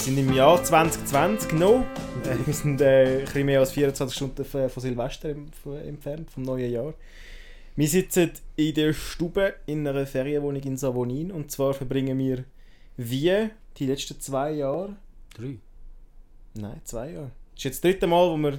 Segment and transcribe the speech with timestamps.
[0.00, 1.84] sind im Jahr 2020 noch.
[2.24, 5.34] Äh, wir sind äh, ein bisschen mehr als 24 Stunden von, Silvester
[5.84, 6.94] entfernt, vom neuen Jahr.
[7.76, 12.44] Wir sitzen in der Stube in einer Ferienwohnung in Savonin und zwar verbringen wir
[12.96, 14.96] wie die letzten zwei Jahre,
[15.34, 15.58] Drei.
[16.54, 17.32] nein, zwei Jahre.
[17.54, 18.58] Das ist jetzt das dritte Mal, wo wir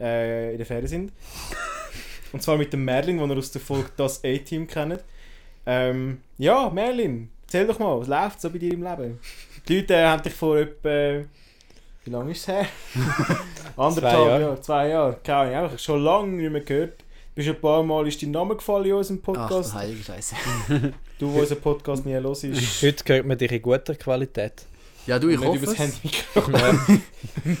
[0.00, 1.12] äh, in der Ferien sind.
[2.32, 5.04] Und zwar mit dem Merlin, den ihr aus der Folge das A-Team kennt.
[5.66, 9.20] Ähm, ja, Merlin, erzähl doch mal, was läuft so bei dir im Leben?
[9.66, 11.24] Die Leute äh, haben dich vor etwa.
[12.04, 12.66] Wie lange ist es her?
[13.76, 14.40] Anderthalb Zwei Jahre.
[14.42, 14.60] Jahre.
[14.60, 15.18] Zwei Jahre.
[15.24, 16.98] Keine Ahnung, einfach schon lange nicht mehr gehört.
[16.98, 19.72] Du bist ein paar Mal ist dein Name gefallen in unserem Ach, Podcast.
[19.72, 20.36] du heilige Scheiße.
[21.18, 22.44] du, der unseren Podcast nie hörst.
[22.82, 24.66] Heute hört man dich in guter Qualität.
[25.06, 25.78] Ja, du, ich nicht hoffe übers es.
[25.78, 27.00] Handy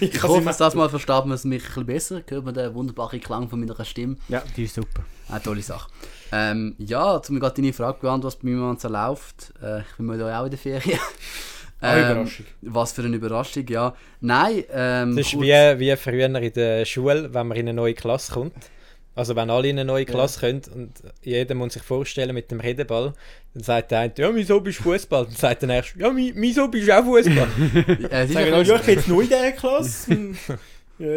[0.00, 2.22] Ich hoffe, dass das mal versteht man es mich ein bisschen besser.
[2.26, 4.16] Hört man den wunderbaren Klang von meiner Stimme.
[4.28, 5.04] Ja, die ist super.
[5.28, 5.90] Eine tolle Sache.
[6.32, 9.52] Ähm, ja, um gerade deine Frage beantworten, was bei mir momentan so läuft.
[9.62, 10.98] Äh, ich bin mal auch in der Ferien.
[11.84, 12.46] Ähm, Überraschung.
[12.62, 13.94] Was für eine Überraschung, ja.
[14.20, 17.74] Nein, ähm, Das ist kurz- wie, wie früher in der Schule, wenn man in eine
[17.74, 18.54] neue Klasse kommt.
[19.16, 22.58] Also wenn alle in eine neue Klasse kommen und jeder muss sich vorstellen mit dem
[22.58, 23.12] Redeball,
[23.54, 25.26] dann sagt der eine, ja, wieso bist du Fußball?
[25.26, 27.46] Dann sagt der nächste, ja, wieso bist du auch Fußball?
[28.10, 30.16] Äh, Sagen ja ja, ich bin jetzt neu in dieser Klasse.
[30.98, 31.08] Ja,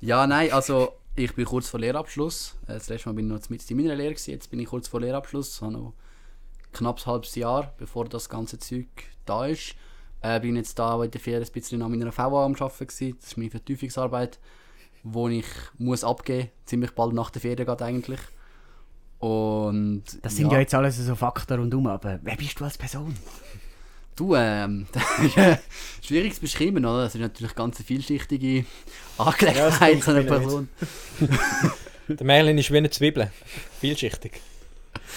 [0.00, 2.54] Ja, nein, also ich bin kurz vor Lehrabschluss.
[2.68, 4.30] Äh, Das letzte Mal bin ich noch mit in meiner Lehre, gewesen.
[4.30, 5.60] jetzt bin ich kurz vor Lehrabschluss.
[5.62, 5.92] habe noch
[6.72, 8.86] knapp ein halbes Jahr, bevor das ganze Zeug
[9.26, 9.74] da ist.
[10.22, 13.16] Äh, bin jetzt da in der Ferien ein bisschen an meiner VA am Arbeiten gewesen.
[13.20, 14.38] Das ist meine Vertiefungsarbeit,
[15.02, 15.46] wo ich
[15.78, 18.20] muss abgeben, ziemlich bald nach der Ferien geht eigentlich.
[19.18, 23.16] Und Das sind ja, jetzt alles so Fakten rundum, aber wer bist du als Person?
[24.14, 27.04] Du, ähm, das ist schwierig zu beschreiben, oder?
[27.04, 28.64] Das ist natürlich ganz eine vielschichtige
[29.18, 30.68] Angelegenheit Ja, einer Person.
[32.08, 33.30] der Merlin ist wie eine Zwiebel.
[33.80, 34.40] Vielschichtig.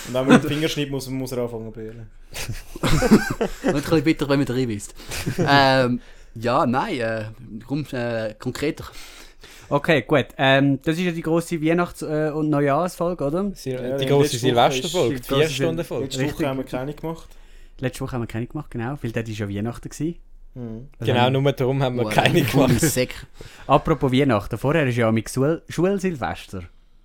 [0.08, 2.10] Und wenn man den Finger schneidet, muss, muss er anfangen zu brüllen.
[3.64, 4.94] Und ein bisschen bitter, wenn man drin wisst.
[5.40, 6.00] ähm,
[6.36, 7.24] ja, nein, äh,
[7.68, 8.86] komm, äh, konkreter.
[9.70, 10.28] Okay, gut.
[10.38, 13.52] Ähm, das ist ja die grosse Weihnachts- äh, und Neujahrsfolge, oder?
[13.54, 16.06] Sil Ja, die große Woche Silvesterfolge, die vier Stunden Folge.
[16.06, 16.34] Letzte.
[16.34, 17.30] Woche haben wir keine gemacht.
[17.80, 19.90] Letzte Woche haben wir keine gemacht, genau, weil dort war ja Weihnachten.
[19.90, 20.16] Gewesen.
[20.56, 20.88] Mhm.
[21.00, 23.16] Also Genau, haben- nur darum haben wir Oh, keine gemacht.
[23.68, 26.64] Apropos Weihnachten, vorher ist ja mit Schul Schulsilvester.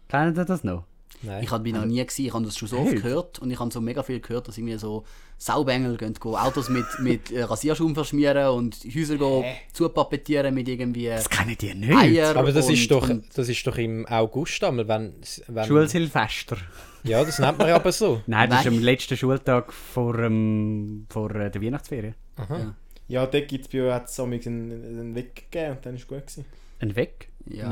[0.08, 0.84] Kennt ihr das noch?
[1.24, 1.42] Nein.
[1.42, 3.00] Ich habe noch nie gesehen, ich habe das schon so oft Hey.
[3.00, 5.04] gehört und ich habe so mega viel gehört, dass irgendwie so
[5.38, 11.06] Saubengel gehen, gehen Autos mit, mit äh, Rasierschaum verschmieren und Häuser gehen zupapettieren mit irgendwie
[11.06, 11.96] Das kennt ihr nicht.
[11.96, 12.36] Eier.
[12.36, 15.14] Aber das und, ist doch, das ist doch im August einmal, wenn,
[15.48, 16.56] wenn Schulsilvester.
[17.04, 18.22] Ja, das nennt man aber so.
[18.26, 18.72] Nein, das Nein.
[18.72, 22.14] ist am letzten Schultag vor, ähm, vor äh, der Weihnachtsferien.
[22.36, 22.74] Aha.
[23.08, 26.26] Ja, dort gibt es bei uns einen, einen Weg gegeben und dann war es gut.
[26.26, 26.44] Gewesen.
[26.80, 27.28] Ein Weg.
[27.46, 27.68] Ja.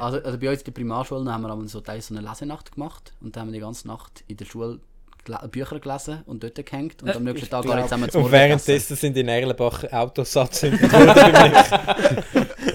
[0.00, 3.36] Also, also bei uns in der Primarschule haben wir so, so eine Lesenacht gemacht und
[3.36, 4.80] da haben wir die ganze Nacht in der Schule
[5.50, 8.96] Bücher gelesen und dort gehängt und am nächsten Tag gar nicht zusammen zu Und währenddessen
[8.96, 10.64] sind in Erlenbach Autosatz.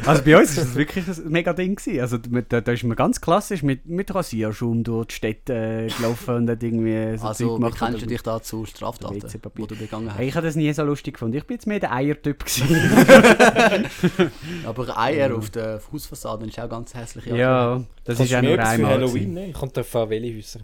[0.05, 1.75] Also bei uns war das wirklich ein mega Ding.
[1.75, 1.99] Gewesen.
[2.01, 6.35] Also da, da ist man ganz klassisch mit, mit Rasierschaum durch die Städte äh, gelaufen
[6.37, 7.75] und hat irgendwie so Zeug Also, wie gemacht.
[7.77, 10.17] kennst oder- du dich da zu Straftaten, die du begangen hast?
[10.17, 11.37] Hey, ich habe das nie so lustig gefunden.
[11.37, 12.43] Ich bin jetzt mehr der Eiertyp.
[12.43, 12.75] gewesen.
[14.65, 17.25] Aber Eier auf der Hausfassade ist auch ganz hässlich.
[17.27, 18.91] ja, das Kannst ist ja nur etwas für einmal.
[18.93, 19.33] Halloween gewesen.
[19.33, 19.53] nicht?
[19.53, 20.59] Kommt auf an, welche Häuser.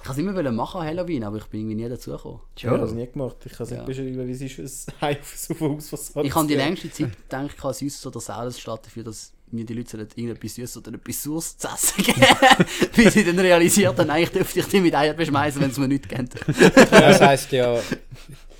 [0.00, 2.40] Ich wollte es immer wollen machen an Halloween, aber ich bin irgendwie nie dazu gekommen.
[2.56, 3.36] Ich habe das nie gemacht.
[3.44, 3.76] Ich kann es Ja.
[3.78, 7.50] nicht beschreiben, wie es ist, ein Haus auf Hausfassade Ich habe die längste Zeit gedacht,
[7.56, 11.22] ich habe Süßes oder Saures statt dafür, dass mir die Leute irgendetwas Süßes oder etwas
[11.22, 12.20] Saures zu essen geben.
[12.96, 15.88] Bis ich dann realisiert habe, eigentlich dürfte ich die mit Eier beschmeißen, wenn es mir
[15.88, 16.34] nicht kennt.
[16.90, 17.78] Das heisst ja,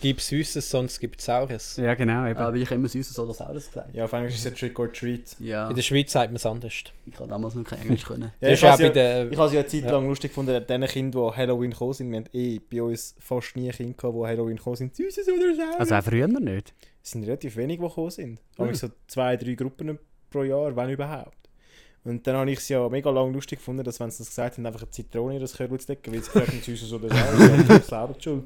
[0.00, 1.76] gib Süßes, sonst gibt es Saures.
[1.76, 2.26] Ja, genau.
[2.26, 2.38] Eben.
[2.38, 3.94] Aber ich habe immer Süßes oder Saures gesagt.
[3.94, 5.36] Ja, auf Englisch ist es ja Trick or Treat.
[5.38, 6.72] Ja, In der Schweiz sagt man es anders.
[7.06, 8.32] ich habe damals noch kein Englisch können.
[8.40, 9.30] Ja, ich habe ja, der...
[9.30, 9.90] ich habe es ja eine Zeit Ja.
[9.92, 12.10] lang lustig gefunden, diesen Kindern, die Halloween gekommen sind.
[12.10, 14.94] Wir haben eh bei uns fast nie Kinder gehabt, die Halloween gekommen sind.
[14.96, 15.76] Süßes oder Saures.
[15.80, 16.74] Also auch früher nicht.
[17.02, 18.40] Es sind relativ wenig, die gekommen sind.
[18.58, 18.66] Mhm.
[18.66, 18.74] Mhm.
[18.74, 19.98] so zwei, drei Gruppen
[20.30, 21.37] pro Jahr, wenn überhaupt.
[22.08, 24.56] Und dann habe ich es ja mega lang lustig gefunden, dass wenn sie das gesagt
[24.56, 27.08] haben, einfach eine Zitrone in das Körbel zu decken, weil sie gesagt haben, süßes oder
[27.08, 27.38] Saures.
[27.68, 28.44] Ja, selber die schuld.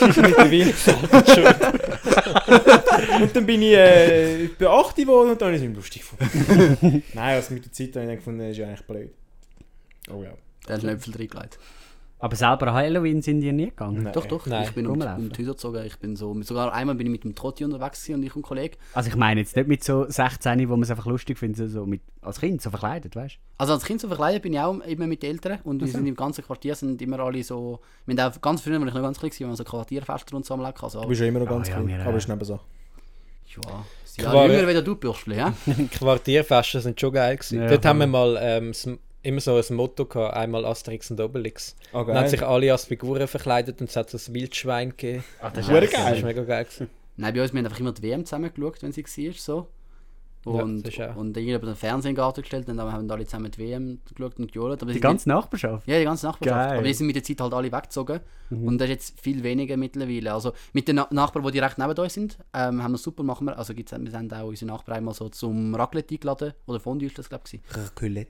[0.00, 3.22] Mittlerweile selber schuld.
[3.22, 6.02] und dann bin ich äh, etwa 8 geworden und dann habe ich es nicht lustig
[6.02, 7.02] gefunden.
[7.14, 9.10] Nein, also mit der Zeit habe ich dann gefunden, das ist ja eigentlich blöd.
[10.12, 10.32] Oh ja.
[10.66, 11.58] Der hat einen Äpfel reingelegt.
[12.22, 14.02] Aber selber an Halloween sind die nie gegangen.
[14.02, 14.12] Nein.
[14.12, 14.44] Doch, doch.
[14.46, 14.64] Nein.
[14.64, 15.82] Ich bin um, um die Häuser gezogen.
[15.86, 18.40] Ich bin so, sogar einmal bin ich mit dem Trotti unterwegs gewesen und ich und
[18.40, 18.76] ein Kollege.
[18.92, 21.86] Also ich meine jetzt nicht mit so 16, wo man es einfach lustig findet, so
[21.86, 23.38] mit, als Kind so verkleidet, weißt du?
[23.56, 26.06] Also als Kind so verkleidet bin ich auch immer mit den Eltern und wir sind
[26.06, 27.80] im ganzen Quartier sind immer alle so...
[28.04, 30.36] Wir haben auch ganz früher, als ich noch ganz klein war, haben wir so Quartierfester
[30.36, 30.84] und so am Lecken.
[30.84, 32.44] Also, Du bist ja immer noch Ah, ganz ja, klein, wir, aber äh, ist neben
[32.44, 32.60] so.
[33.46, 35.54] ja, sie Quar- jünger wieder du, Bürstli, ja?
[35.90, 37.60] Quartierfesten sind schon geil gewesen.
[37.60, 38.72] Ja, Dort haben wir mal ähm,
[39.22, 41.76] immer so ein Motto gehabt, einmal Asterix und Obelix.
[41.92, 45.24] Oh, Dann haben sich alle als Figuren verkleidet und es hat so ein Wildschwein gegeben.
[45.42, 46.16] Ach, das Hure Das geil.
[46.16, 46.88] ist mega geil gewesen.
[47.16, 49.66] Nein, bei uns, wir haben einfach immer die WM zusammen geschaut, wenn sie war, so.
[50.46, 51.16] Ja, Und, das ist auch.
[51.16, 54.00] und irgendwie den Fernsehen in den Garten gestellt und dann haben alle zusammen die WM
[54.10, 54.80] geschaut und gejohlt.
[54.82, 55.86] Aber Die ganze Nachbarschaft.
[55.86, 56.68] ja, die ganze Nachbarschaft.
[56.70, 56.78] Geil.
[56.78, 58.20] Aber die sind mit der Zeit halt alle weggezogen.
[58.48, 58.66] Mhm.
[58.68, 60.32] Und das ist jetzt viel weniger mittlerweile.
[60.32, 63.48] Also mit den Na Nachbarn, die direkt neben uns sind, ähm, haben wir super machen
[63.48, 63.58] wir.
[63.58, 66.54] Also gibt's, wir haben auch unsere Nachbarn einmal so zum Raclette eingeladen.
[66.66, 67.60] Oder Fondue ist das, glaube ich.
[67.94, 68.24] gewesen.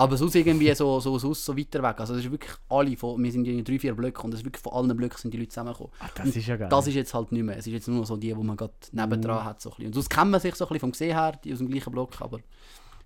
[0.00, 2.00] Aber sonst irgendwie so, so, so, so weiter weg.
[2.00, 4.46] Also das ist wirklich alle von, wir sind in drei, vier Blöcken und das ist
[4.46, 5.92] wirklich von allen Blöcken sind die Leute zusammengekommen.
[6.00, 6.68] Ah, das ist ja geil.
[6.70, 7.56] Das ist jetzt halt nicht mehr.
[7.58, 9.60] Es ist jetzt nur so die, wo man gerade nebendran hat.
[9.60, 9.86] So ein bisschen.
[9.88, 11.90] Und sonst kennt man sich so ein bisschen vom Gesehen her, die aus dem gleichen
[11.92, 12.38] Block, aber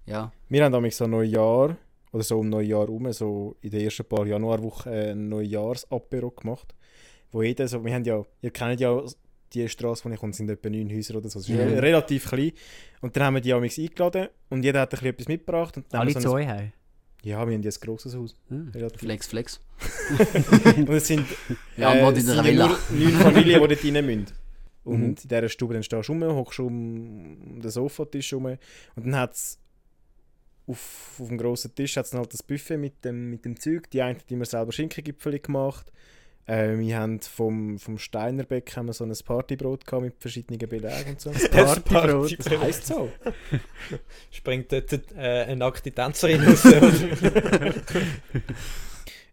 [0.06, 0.30] ja.
[0.48, 1.76] Wir haben damals so Neujahr,
[2.12, 6.74] oder so um Neujahr rum, so in den ersten paar Januarwochen äh, ein Neujahrsapero gemacht.
[7.32, 9.02] Wo jeder so, wir haben ja, ihr kennt ja
[9.52, 11.40] die Straße, wo ich komme, sind etwa neun Häuser oder so.
[11.40, 11.64] Es ist Ja.
[11.64, 12.52] re- relativ klein.
[13.00, 15.76] Und dann haben wir die damals eingeladen und jeder hat ein bisschen etwas mitgebracht.
[15.76, 16.72] Und dann haben Alle so euch heim.
[17.24, 18.36] Ja, wir haben jetzt ein grosses Haus.
[18.50, 19.00] Relativ.
[19.00, 19.60] Flex, Flex.
[20.76, 21.26] und es sind,
[21.76, 24.26] Ja, äh, es in sind nur neun Familien, die dort rein müssen.
[24.84, 25.04] Und Mhm.
[25.06, 28.44] in dieser Stube dann stehst du rum, hockst um den Sofatisch rum.
[28.44, 28.58] Und
[28.96, 29.58] dann hat es
[30.66, 33.88] auf, auf dem grossen Tisch hat's dann halt das Buffet mit dem, mit dem Zeug.
[33.90, 35.90] Die einen haben immer selber Schinkengipfel gemacht.
[36.46, 41.12] Äh, wir haben vom, vom Steinerbeck haben wir so ein Partybrot gehabt mit verschiedenen Belägen
[41.12, 41.30] und so.
[41.30, 42.38] Partybrot.
[42.38, 43.10] Das heisst so.
[44.30, 46.64] Springt dort äh, eine nackte Tänzerin raus.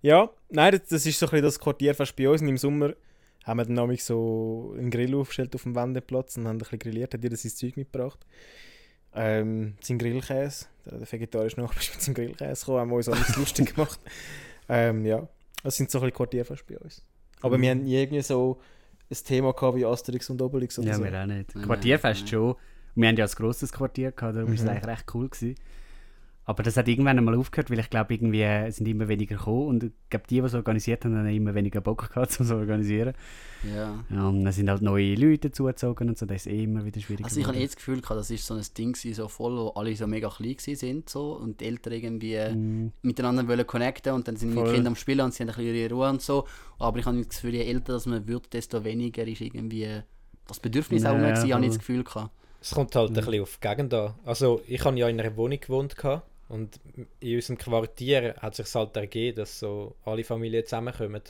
[0.01, 2.41] Ja, nein, das, das ist so ein bisschen das Quartierfest bei uns.
[2.41, 2.93] Und im Sommer
[3.43, 6.79] haben wir dann nämlich so einen Grill aufgestellt auf dem Wendeplatz und haben ein bisschen
[6.79, 7.13] grilliert.
[7.13, 8.19] Hat jeder sein Zeug mitgebracht.
[9.13, 13.09] Ähm, sein Grillkäse, der, der vegetarische Nachbar ist mit seinem Grillkäse gekommen, haben wir uns
[13.09, 13.99] alles lustig gemacht.
[14.69, 15.27] Ähm, ja,
[15.63, 17.05] das sind so ein bisschen Quartierfest bei uns.
[17.41, 17.61] Aber Mhm.
[17.61, 18.59] wir haben nie irgendwie so
[19.09, 21.03] ein Thema gehabt wie Asterix und Obelix oder Ja, so.
[21.03, 21.55] wir auch nicht.
[21.55, 22.27] Nein, Quartierfest nein.
[22.27, 22.55] schon.
[22.95, 24.69] Wir haben ja ein grosses Quartier gehabt, darum war es Mhm.
[24.69, 25.29] eigentlich recht cool.
[25.29, 25.55] Gewesen.
[26.51, 29.67] Aber das hat irgendwann einmal aufgehört, weil ich glaube, irgendwie es sind immer weniger gekommen
[29.67, 32.49] und ich glaube, die, die es organisiert haben, haben immer weniger Bock gehabt, um es
[32.49, 33.13] zu organisieren.
[33.63, 34.03] Ja.
[34.09, 36.99] Ja, und dann sind halt neue Leute dazugezogen und so, das ist eh immer wieder
[36.99, 37.25] schwierig.
[37.25, 39.55] Also ich habe eh das Gefühl gehabt, das ist so ein Ding gewesen, so voll,
[39.55, 44.13] wo alle so mega klein sind so, und die Eltern irgendwie Mm, miteinander wollen connecten
[44.13, 44.71] und dann sind die Voll.
[44.73, 46.45] Kinder am Spielen und sie haben ein bisschen ihre Ruhe und so.
[46.79, 50.01] Aber ich habe das Gefühl, je älter dass man wird, desto weniger ist irgendwie
[50.47, 52.31] das Bedürfnis auch Ja, mehr gewesen, ja, habe ich das Gefühl gehabt.
[52.59, 54.13] Es kommt halt ein bisschen auf die Gegend an.
[54.25, 56.81] Also ich habe ja in einer Wohnung gewohnt gehabt und
[57.21, 61.21] in unserem Quartier hat sich halt ergeben, dass so alle Familien zusammenkommen.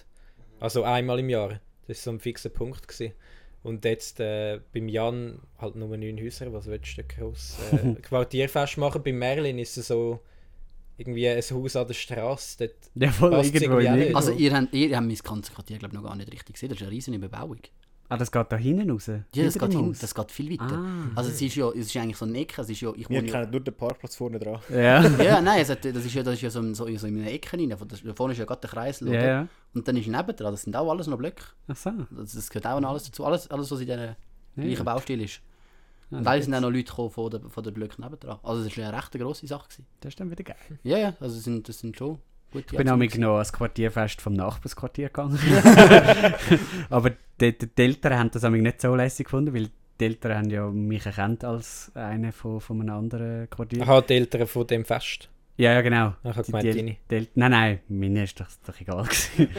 [0.59, 1.59] Also einmal im Jahr.
[1.87, 2.87] Das war so ein fixer Punkt.
[2.87, 3.13] Gewesen.
[3.61, 8.79] Und jetzt äh, beim Jan halt nur neun Häuser, was willst du groß äh, Quartierfest
[8.79, 9.03] machen?
[9.03, 10.21] Bei Merlin ist es so
[10.97, 12.57] irgendwie ein Haus an der Straße.
[12.57, 14.15] Dort Ja, voll Passt irgendwo irgendwie nicht.
[14.15, 16.79] Also ihr habt, ihr habt mein ganzes Quartier glaube noch gar nicht richtig gesehen, das
[16.79, 17.59] ist eine riesige Bebauung.
[18.11, 19.07] Ah, das geht da hinten raus?
[19.07, 20.75] Ja, das geht, hin, das geht viel weiter.
[20.77, 21.11] Ah.
[21.15, 23.17] Also es ist ja, es ist eigentlich so ein Ecke, es ist ja, ich Wir
[23.19, 24.59] wohne ja, kennen nur den Parkplatz vorne dran.
[24.69, 27.07] Ja, ja, nein, es hat, das ist ja, das ist ja so, in- so, so
[27.07, 27.77] in einer Ecke rein, da
[28.13, 29.47] vorne ist ja gerade der Kreisel, ja, ja.
[29.73, 31.43] Und dann ist nebendran, das sind auch alles noch Blöcke.
[31.69, 31.91] Ach so.
[32.11, 34.15] Das, das gehört auch noch alles dazu, alles, alles was in dieser
[34.55, 34.83] gleichen Ja.
[34.83, 35.41] Baustil ist.
[36.09, 38.39] Ja, Und da sind auch noch Leute gekommen von der, von der Blöcke nebendran.
[38.43, 39.69] Also das war eine recht grosse Sache.
[39.69, 39.85] Gewesen.
[40.01, 40.57] Das ist dann wieder geil.
[40.83, 42.19] Ja, ja, also das sind, das sind schon
[42.51, 45.39] gute Ich bin Aktionen nämlich noch ans Quartierfest vom Nachbarsquartier gegangen.
[46.89, 49.69] Aber die, die, die Eltern haben das nämlich nicht so lässig gefunden, weil
[49.99, 53.83] die Eltern haben ja mich erkannt als eine von, von einem anderen Quartier.
[53.83, 55.29] Aha, die Eltern von dem Fest.
[55.57, 56.13] Ja, ja, genau.
[56.23, 59.03] Ich habe Die, gemeint, die, die, nein, nein, meine ist doch, doch egal.
[59.03, 59.49] gewesen.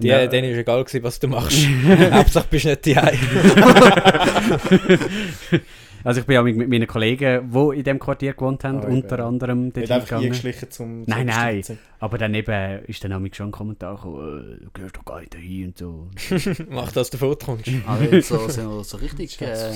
[0.00, 0.26] Die, Ja.
[0.26, 1.66] Denen ist egal gewesen, was du machst.
[2.12, 2.96] Hauptsache bist du nicht die
[6.02, 9.18] Also ich bin ja mit, meinen Kollegen, die in dem Quartier gewohnt haben, Ah, unter
[9.18, 9.26] eben.
[9.26, 11.54] anderem dort Nicht einfach eingeschlichen zum, Nein, zum nein.
[11.62, 11.78] Stützen.
[11.98, 15.20] Aber dann eben ist dann nämlich schon ein Kommentar gekommen, äh, du gehörst doch gar
[15.20, 16.08] nicht dahin und so.
[16.70, 17.68] Mach, dass du fortkommst.
[17.86, 19.72] Also so, so, so richtig äh,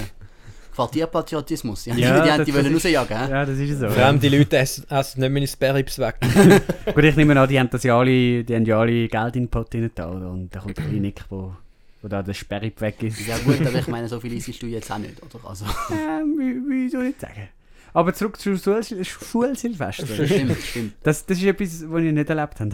[0.74, 1.84] Quartierpatriotismus.
[1.84, 3.16] Die, haben- Ja, die, haben- die wollen rausjagen.
[3.30, 3.88] Ja, das ist so.
[3.88, 6.16] Vor allem die Leute essen, essen nicht mehr ins Beribs weg.
[6.94, 9.44] Gut, ich nehme an, die haben das ja alle, die haben ja alle Geld in
[9.44, 10.30] den Pot rein da, oder?
[10.30, 11.54] Und da kommt ein Nick, wo,
[12.02, 13.26] wo da der Sperre weg ist.
[13.26, 15.48] Ja gut, aber ich meine, so viel isst du jetzt auch nicht, oder?
[15.48, 17.48] Also, Ähm, wie, wie soll ich sagen?
[17.96, 20.04] Aber zurück zu Schul Schulsilvester.
[20.26, 20.94] stimmt, stimmt.
[21.04, 22.70] Das, das ist etwas, was ich nicht erlebt habe.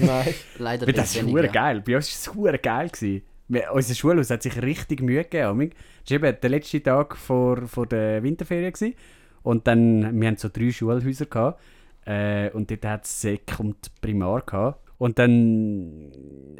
[0.00, 0.34] Nein.
[0.58, 1.52] Leider Weil das ist wenig, hure ja.
[1.52, 1.82] geil.
[1.86, 2.88] Bei uns war es geil.
[2.88, 3.22] Gewesen.
[3.48, 5.46] Wir- Unser Schulhaus hat sich richtig Mühe gegeben.
[5.46, 5.74] amig.
[6.08, 8.72] Das war eben der letzte Tag vor, vor der Winterferien.
[8.72, 8.94] Gewesen.
[9.42, 11.26] Und dann, wir hatten so drei Schulhäuser.
[11.26, 11.60] Gehabt,
[12.04, 14.42] äh, und dort hat es Sek und Primar.
[14.42, 14.80] Gehabt.
[14.98, 16.10] Und dann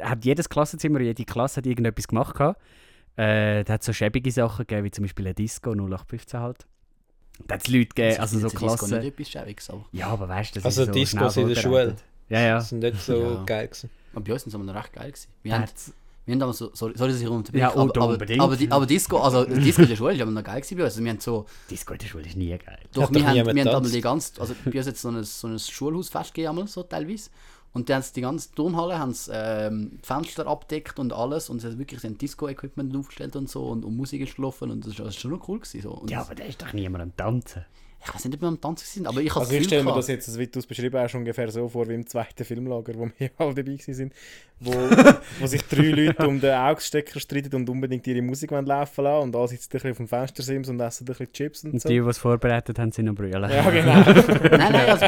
[0.01, 2.35] hat jedes Klassenzimmer, jede Klasse hat irgendetwas gemacht.
[2.35, 2.61] Gehabt.
[3.17, 6.67] Äh, da hat so schäbige Sachen gegeben, wie zum Beispiel eine Disco 0815 halt.
[7.47, 8.99] Da hat es Leute gegeben, Das also ist so in Disco Klassen.
[8.99, 11.53] nicht etwas Schäbiges, aber, Ja, aber weißt du, das Also ist so Discos schnell in
[11.53, 12.03] der vorbereitet.
[12.29, 12.55] Ja, ja.
[12.55, 13.43] Das sind nicht so Ja.
[13.45, 13.89] geil gewesen.
[14.13, 15.27] aber bei uns sind sie noch recht geil gewesen.
[15.43, 15.65] Wir haben,
[16.27, 18.41] Wir haben damals so, sorry, sorry dass ich unterbreche, Ja, oh, aber, aber, unbedingt.
[18.41, 20.83] aber, die- aber Disco, also Disco in der Schule ist aber noch geil gewesen bei
[20.83, 20.93] uns.
[20.93, 22.77] Also wir haben so, Disco in der Schule ist nie geil.
[22.93, 23.95] doch, wir doch haben, wir haben getanzt?
[23.95, 27.29] die ganze, also bei uns jetzt so ein, so ein Schulhausfest gegeben, einmal so teilweise.
[27.73, 31.59] Und dann haben sie die ganze Turnhalle, haben sie, ähm, Fenster abdeckt und alles und
[31.61, 34.99] sie haben wirklich ein Disco-Equipment aufgestellt und so und, und Musik ist gelaufen und das
[34.99, 35.81] war schon noch cool gewesen.
[35.81, 35.91] So.
[35.91, 37.65] Und Ja, aber da ist doch niemand am Tanzen.
[38.05, 39.93] Ich weiß nicht, ob wir am Tanzen sind, aber ich habe Also ich stelle mir
[39.93, 43.09] das jetzt, wie du es beschrieben hast, ungefähr so vor wie im zweiten Filmlager, wo
[43.17, 44.11] wir alle dabei waren,
[44.59, 44.71] wo,
[45.39, 49.35] wo sich drei Leute um den Augstecker streiten und unbedingt ihre Musik laufen lassen und
[49.35, 51.89] alle sitzen bisschen auf dem Fenstersims und essen ein bisschen Chips und Und so.
[51.89, 53.49] die, die es vorbereitet haben, sind noch brüllen.
[53.51, 53.93] Ja, genau.
[54.57, 55.05] Nein, nein, also,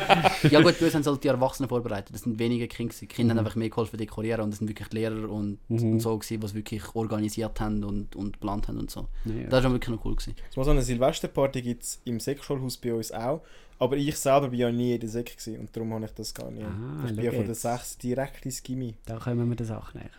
[0.50, 2.14] ja gut, bei uns haben sie halt die Erwachsenen vorbereitet.
[2.14, 2.94] Das sind wenige Kinder.
[3.00, 5.94] Die Kinder haben einfach mehr geholfen dekorieren und das sind wirklich die Lehrer und, Mhm.
[5.94, 9.08] und so gewesen, die es wirklich organisiert haben und, und geplant haben und so.
[9.26, 9.44] Ja.
[9.46, 10.16] Das war schon wirklich noch cool.
[10.16, 10.36] Gewesen.
[10.56, 13.42] So eine Silvesterparty gibt es im Sekschulhaus bei uns auch.
[13.80, 16.34] Aber ich selber bin ja nie in der Sek gewesen, und darum habe ich das
[16.34, 16.66] gar nicht.
[16.66, 17.62] Ah, ich bin ja von der jetzt.
[17.62, 18.96] 6 direkt ins Gimmi.
[19.06, 20.10] Da kommen wir der Sache näher.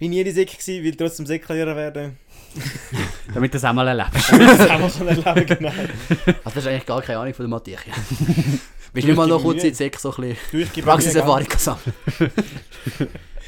[0.00, 2.16] Bin nie in der Sek gewesen, will trotzdem Seklehrer werden.
[3.34, 4.32] Damit du das auch mal erlebst.
[4.32, 5.70] das auch mal erleben, genau.
[6.26, 7.92] Also das ist eigentlich gar keine Ahnung von der Materie.
[8.92, 11.46] Willst du nicht mal noch kurz in die Sek so ein bisschen Du, ich Praxiserfahrung
[11.56, 11.94] sammeln?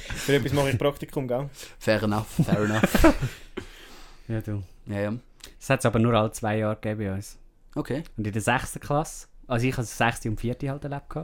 [0.06, 1.50] Für etwas mache ich Praktikum, gell?
[1.80, 3.14] Fair enough, fair enough.
[4.28, 4.62] ja, du.
[4.86, 5.14] Ja, ja.
[5.58, 7.36] Das hat es aber nur alle zwei Jahre gegeben bei uns.
[7.74, 8.02] Okay.
[8.16, 11.16] Und in der sechsten Klasse, also ich habe das sechste und vierte halt erlebt.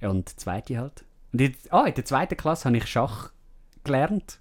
[0.00, 1.04] Und die zweite halt.
[1.32, 3.32] Und in, ah, in der zweiten Klasse habe ich Schach
[3.84, 4.38] gelernt.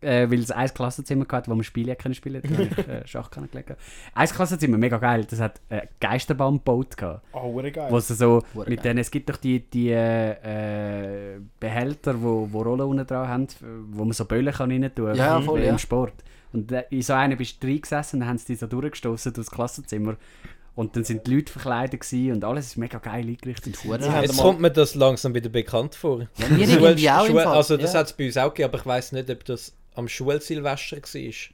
[0.00, 2.68] Äh, weil es ein Klassenzimmer hatte, wo man Spiele können spielen konnte.
[2.68, 3.76] Da habe ich äh, Schach kennengelernt.
[4.14, 5.24] Ein Klassenzimmer, mega geil.
[5.24, 6.98] Das hat äh, Geisterbahn gebaut.
[6.98, 7.24] Gehabt.
[7.32, 7.86] Oh, geil.
[7.88, 8.92] Wo sie so Hure mit geil.
[8.92, 13.46] denen, es gibt doch die, die äh, Behälter, wo, wo Rollen unten dran haben,
[13.92, 15.78] wo man so Böllen kann rein tun Ja, ja, voll, im ja.
[15.78, 16.22] Sport.
[16.52, 19.50] Und äh, in so einer bist du reingesessen, dann haben sie die so durchgestoßen durchs
[19.50, 20.16] Klassenzimmer.
[20.76, 23.76] Und dann sind die Leute verkleidet und alles ist mega geil eingerichtet.
[23.76, 26.26] Sie haben Jetzt kommt mir das langsam wieder bekannt vor.
[26.36, 27.46] Ja, mir Schul- auch Schul- Fall.
[27.46, 28.00] Also das ja.
[28.00, 31.04] hat es bei uns auch gegeben, aber ich weiß nicht, ob das am Schulsilvester war.
[31.14, 31.52] Ich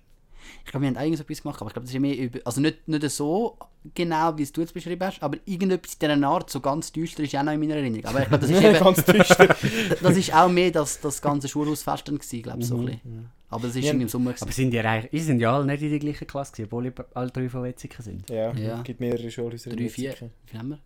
[0.65, 2.39] glaube, wir haben eigentlich etwas gemacht, aber ich glaube, das ist mehr über...
[2.45, 3.59] Also nicht, nicht so
[3.95, 7.23] genau, wie es du jetzt beschrieben hast, aber irgendetwas in dieser Art, so ganz düster,
[7.23, 8.07] ist ja auch noch in meiner Erinnerung.
[8.07, 8.79] Aber ich glaube, das ist eben...
[8.79, 9.57] Ganz düster.
[10.03, 13.31] das ist auch mehr das, das ganze Schulhausfest dann gewesen, glaube ich, so ein bisschen.
[13.51, 13.93] Aber das ist Ja.
[13.93, 16.53] im Sommer Aber sind die, eigentlich- ihr sind ja alle nicht in der gleichen Klasse
[16.53, 18.31] gewesen, obwohl alle drei von Wetzigen sind.
[18.31, 18.79] Ja, Ja.
[18.79, 19.73] es gibt mehrere Schulhäuser.
[19.73, 20.15] in Drei, vier.
[20.51, 20.79] Wie haben wir?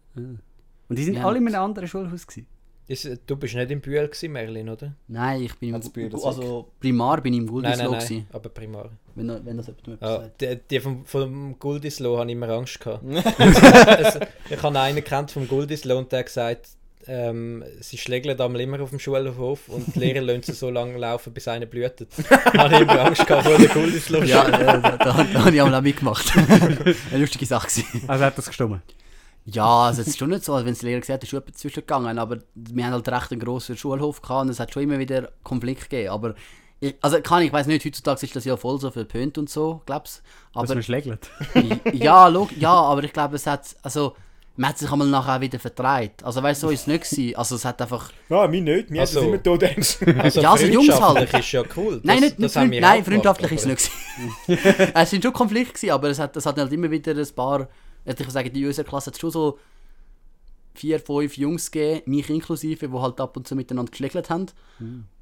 [0.89, 1.27] Und die sind Ja.
[1.27, 2.47] alle in einem anderen Schulhaus gewesen.
[2.87, 4.95] Ist, du bist nicht im Bühl gewesen, Merlin, oder?
[5.09, 5.75] Nein, ich bin im...
[5.77, 8.17] Hat's das Also Primar bin ich im Nein, Guldislo nein, gewesen.
[8.17, 8.91] nein, aber primar.
[9.15, 10.41] Wenn, wenn das jemand Ja, sagt.
[10.43, 13.03] die, die vom, vom Guldislo habe ich immer Angst gehabt.
[13.05, 14.19] also,
[14.51, 16.69] ich habe einen kennt vom Guldislo und der hat gesagt,
[17.07, 20.97] ähm, sie schlägeln einmal immer auf dem Schulhof und die Lehrer lassen sie so lange
[20.99, 22.11] laufen, bis einer blühtet.
[22.29, 24.23] Da habe ich immer Angst gehabt vor der Guldislo.
[24.23, 26.33] Ja, da, da, da, da habe ich auch mitgemacht.
[26.37, 28.09] Eine lustige Sache gewesen.
[28.09, 28.81] Also hat das gestimmt.
[29.47, 31.41] Ja, also es ist schon nicht so, als wenn es Lehrer gesagt hat, ist schon
[31.41, 34.85] etwas zwischengegangen, aber wir haben halt recht einen grossen Schulhof gehabt und es hat schon
[34.85, 36.35] immer wieder Konflikt gegeben, aber
[36.81, 39.83] ich, also kann ich, weiß nicht, heutzutage ist das ja voll so verpönt und so,
[39.85, 40.23] glaub's,
[40.55, 41.31] Dass aber man schlägelt.
[41.93, 44.17] ja, log, ja, aber ich glaube, es hat, also
[44.57, 47.37] man hat sich einmal nachher wieder vertreibt, also weißt du, so ist es nicht gewesen,
[47.37, 48.89] also es hat einfach, Ja, mir nicht.
[48.91, 50.03] Mir Also- hat das immer tot ernst.
[50.19, 51.01] Also Ja, also Jungs halt.
[51.01, 52.01] freundschaftlich ist ja cool.
[52.05, 54.93] nein, nicht, das freund, wir nein, freundschaftlich ist gemacht, es nicht gewesen.
[54.95, 57.69] es sind schon Konflikte gewesen, aber es hat, es hat halt immer wieder ein paar,
[58.05, 59.59] ich würde sagen, in unserer Klasse hat es schon so
[60.75, 64.47] vier, fünf Jungs gegeben, mich inklusive, die halt ab und zu miteinander geschlägelt haben.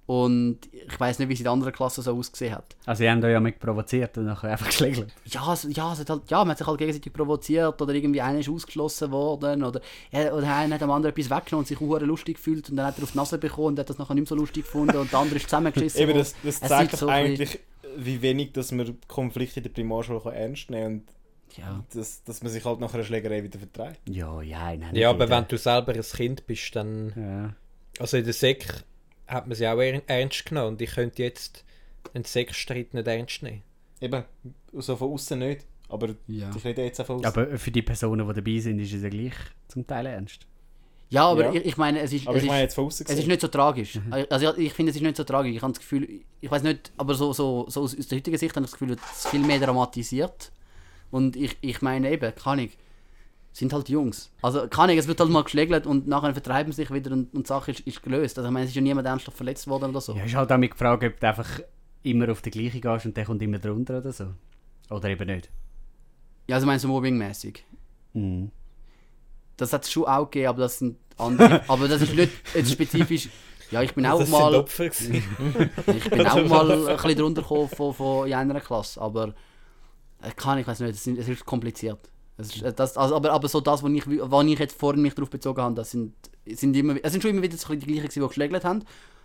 [0.06, 2.74] Und ich weiß nicht, wie es in der anderen Klasse so ausgesehen hat.
[2.86, 5.12] Also, ihr habt euch ja mit provoziert und nachher einfach geschlägelt.
[5.26, 8.20] Ja, es, ja, es hat halt, ja, man hat sich halt gegenseitig provoziert oder irgendwie
[8.20, 9.80] einer ist ausgeschlossen worden oder,
[10.10, 12.86] ja, oder einer hat dem anderen etwas weggenommen und sich auch lustig gefühlt und dann
[12.86, 14.96] hat er auf die Nase bekommen und hat das nachher nicht mehr so lustig gefunden
[14.96, 16.00] und der andere ist zusammengeschissen.
[16.00, 17.60] Eben, das, das zeigt so eigentlich,
[17.96, 21.06] wie wenig dass man Konflikte in der Primarschule kann ernst nehmen
[21.54, 21.72] kann ja.
[21.74, 24.00] und dass, dass man sich halt nach einer Schlägerei wieder vertreibt.
[24.08, 24.96] Ja, ja, nein.
[24.96, 27.12] Ja, aber wenn du selber ein Kind bist, dann...
[27.16, 27.54] Ja.
[27.98, 28.84] Also in der Sek
[29.32, 31.64] hat man sie auch er- ernst genommen und ich könnte jetzt
[32.14, 33.62] einen Sekstreit nicht ernst nehmen.
[34.00, 34.24] Eben,
[34.72, 35.66] so von außen nicht.
[35.88, 36.50] Aber Ja.
[36.56, 37.26] ich rede jetzt auch von außen.
[37.26, 39.34] Aber für die Personen, die dabei sind, ist es ja gleich
[39.68, 40.46] zum Teil ernst.
[41.10, 41.52] ja, aber Ja.
[41.52, 43.26] Ich, ich meine, es ist, Aber es ich meine ist, jetzt von außen es ist
[43.28, 43.98] nicht so tragisch.
[44.30, 45.54] Also ich, ich finde, es ist nicht so tragisch.
[45.54, 46.08] Ich habe das Gefühl,
[46.40, 48.78] ich weiß nicht, aber so, so, so aus, aus der heutigen Sicht habe ich das
[48.78, 50.50] Gefühl, es ist viel mehr dramatisiert.
[51.10, 52.78] Und ich, ich meine eben, kann ich,
[53.52, 54.30] sind halt Jungs.
[54.40, 57.32] Also kann ich, es wird halt mal geschlägelt und nachher vertreiben sie sich wieder und,
[57.34, 58.38] und die Sache ist, ist gelöst.
[58.38, 60.14] Also ich meine, es ist ja niemand ernsthaft verletzt worden oder so.
[60.14, 61.60] Ja, ist halt auch mit gefragt, ob du einfach
[62.02, 64.28] immer auf die gleiche gehst und der kommt immer drunter oder so.
[64.90, 65.50] Oder eben nicht.
[66.48, 67.64] Ja, also meinst du mobbingmäßig?
[68.14, 68.50] Mhm.
[69.56, 71.62] Das hat es schon auch gegeben, aber das sind andere.
[71.68, 73.28] aber das ist nicht jetzt spezifisch.
[73.70, 74.54] Ja, ich bin auch das mal.
[74.54, 74.84] Opfer.
[75.86, 79.34] Ich bin auch mal ein bisschen drunter gekommen von, von in einer Klasse, aber
[80.20, 82.10] äh, kann ich weiß nicht, es ist kompliziert.
[82.38, 85.02] Es ist, äh, das, also, aber, aber so das, was ich, was ich jetzt vorhin
[85.02, 86.14] mich darauf bezogen habe, das sind,
[86.46, 88.82] sind immer, es sind schon immer wieder so ein bisschen die gleichen, die geschlägelt haben,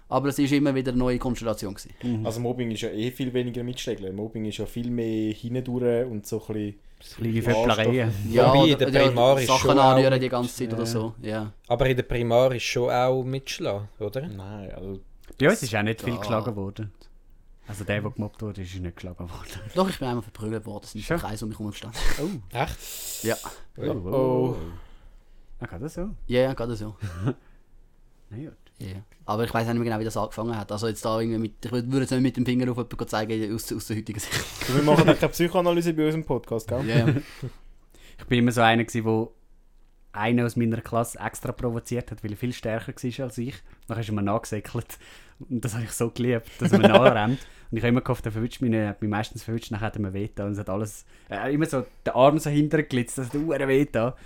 [0.09, 1.73] aber es war immer wieder eine neue Konstellation.
[1.73, 1.93] Gewesen.
[2.03, 2.25] Mhm.
[2.25, 4.11] Also Mobbing ist ja eh viel weniger mitschlägler.
[4.13, 6.75] Mobbing ist ja viel mehr hindurch und so ein bisschen...
[7.17, 8.11] Kleine Föpplereien.
[8.31, 10.77] Ja, Wobei, oder, in der Primar ist Sachen schon auch- anrühren die ganze Zeit Ja.
[10.77, 11.13] oder so.
[11.21, 11.53] Ja.
[11.67, 14.27] Aber in der Primar ist schon auch mitschlagen, oder?
[14.27, 14.99] Nein, also...
[15.39, 16.19] Bei uns ist auch nicht viel Ja.
[16.19, 16.91] geschlagen worden.
[17.67, 19.61] Also der, der gemobbt wurde, ist nicht geschlagen worden.
[19.75, 21.17] Doch, ich bin einmal verprügelt worden, es sind Schon?
[21.17, 21.99] Kreis um mich herum gestanden.
[22.51, 23.23] Echt?
[23.23, 23.35] Ja,
[23.77, 24.09] Oh, oh.
[24.11, 24.55] Oh.
[25.59, 26.09] Ah, geht das so?
[26.27, 26.95] ja, ja, gerade so.
[28.29, 28.53] Na gut.
[28.79, 28.97] Ja.
[29.25, 30.71] Aber ich weiß nicht mehr genau, wie das angefangen hat.
[30.71, 33.07] Also jetzt da irgendwie mit, ich würd- würde jetzt nicht mit dem Finger auf jemanden
[33.07, 34.33] zeigen aus, aus der heutigen Sicht.
[34.75, 36.85] Wir machen auch keine Psychoanalyse bei unserem Podcast, gell?
[36.87, 37.15] Ja, ja.
[38.19, 39.27] Ich bin immer so einer, der
[40.11, 43.55] einen aus meiner Klasse extra provoziert hat, weil er viel stärker war als ich.
[43.87, 44.99] Dann ist er mir nachgesäckelt.
[45.39, 47.39] Und das habe ich so geliebt, dass mir nachrennt.
[47.69, 48.79] Und ich habe immer gehofft, er verwünscht mich nicht.
[48.79, 50.47] Er hat mich meistens verwünscht, dann hat er mir weh getan.
[50.47, 51.05] Und es hat alles...
[51.29, 54.13] Hat immer so den Arm so hinterher gelitzt, dass er verdammt weh getan.
[54.13, 54.17] Und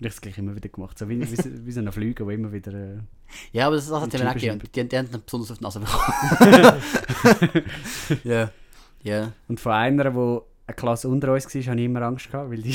[0.00, 0.98] ich habe es gleich immer wieder gemacht.
[0.98, 2.72] So wie, wie, so- wie so ein Flüger, der immer wieder...
[2.72, 2.98] Äh,
[3.52, 4.60] ja, aber das, das hat eben auch gegeben.
[4.60, 7.64] Die, die haben dann besonders auf die Nase bekommen.
[8.24, 8.50] ja.
[9.02, 9.32] Ja.
[9.48, 12.62] Und von einer, die eine Klasse unter uns war, hatte ich immer Angst, gehabt, weil
[12.62, 12.74] die,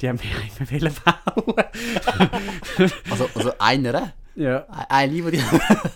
[0.00, 1.64] die haben mich immer bauen.
[3.10, 5.40] Also, also einer, ja, ein- eine Liebe, die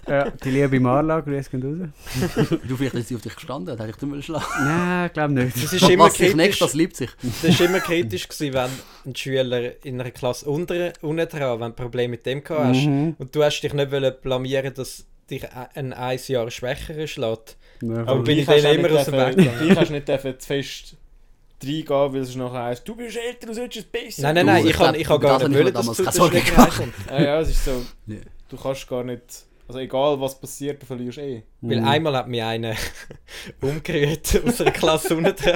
[0.09, 2.59] ja, die liebe Marla, grüß gehen raus.
[2.67, 4.45] du vielleicht ist sie auf dich gestanden, hat ich drüber schlagen.
[4.65, 5.57] Nein, ich glaube nicht.
[5.63, 6.35] Das ist immer Was kritisch.
[6.37, 7.11] nicht, das liebt sich.
[7.43, 8.71] Das war immer kritisch, gewesen, wenn
[9.07, 12.67] ein Schüler in einer Klasse unter, unten dran, wenn du ein Problem mit dem gehabt
[12.69, 13.15] hast Mhm.
[13.19, 15.45] und du hast dich nicht wollen blamieren, dass dich
[15.75, 17.57] ein ein Jahr schwächer schlägt.
[17.83, 20.97] Ja, Aber bin ich du immer aus dem nicht Weg Gleich hast nicht zu fest
[21.63, 24.23] reingehen, weil es nachher heisst, du bist älter, du solltest es besser.
[24.23, 26.39] Nein, nein, Du, nein, ich ich kann, ich kann gar nicht wollen, dass keine Sorgen
[26.41, 26.99] Schlägerei kommst.
[27.11, 28.17] Ja, es ist so, Ja.
[28.49, 29.23] du kannst gar nicht,
[29.69, 31.43] also egal was passiert, du verlierst eh.
[31.61, 31.87] Weil Mhm.
[31.89, 32.75] einmal hat mich einer
[33.61, 35.33] umgerührt aus einer Klasse unten.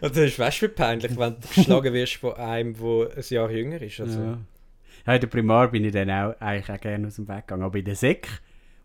[0.00, 3.24] Und das ist weißt du, wie peinlich, wenn du geschlagen wirst von einem, der ein
[3.28, 4.00] Jahr jünger ist.
[4.00, 4.18] Also.
[4.20, 4.38] Ja.
[5.06, 7.62] ja, in der Primar bin ich dann auch, eigentlich auch gerne aus dem Weg gegangen.
[7.62, 8.28] Aber in der Sek,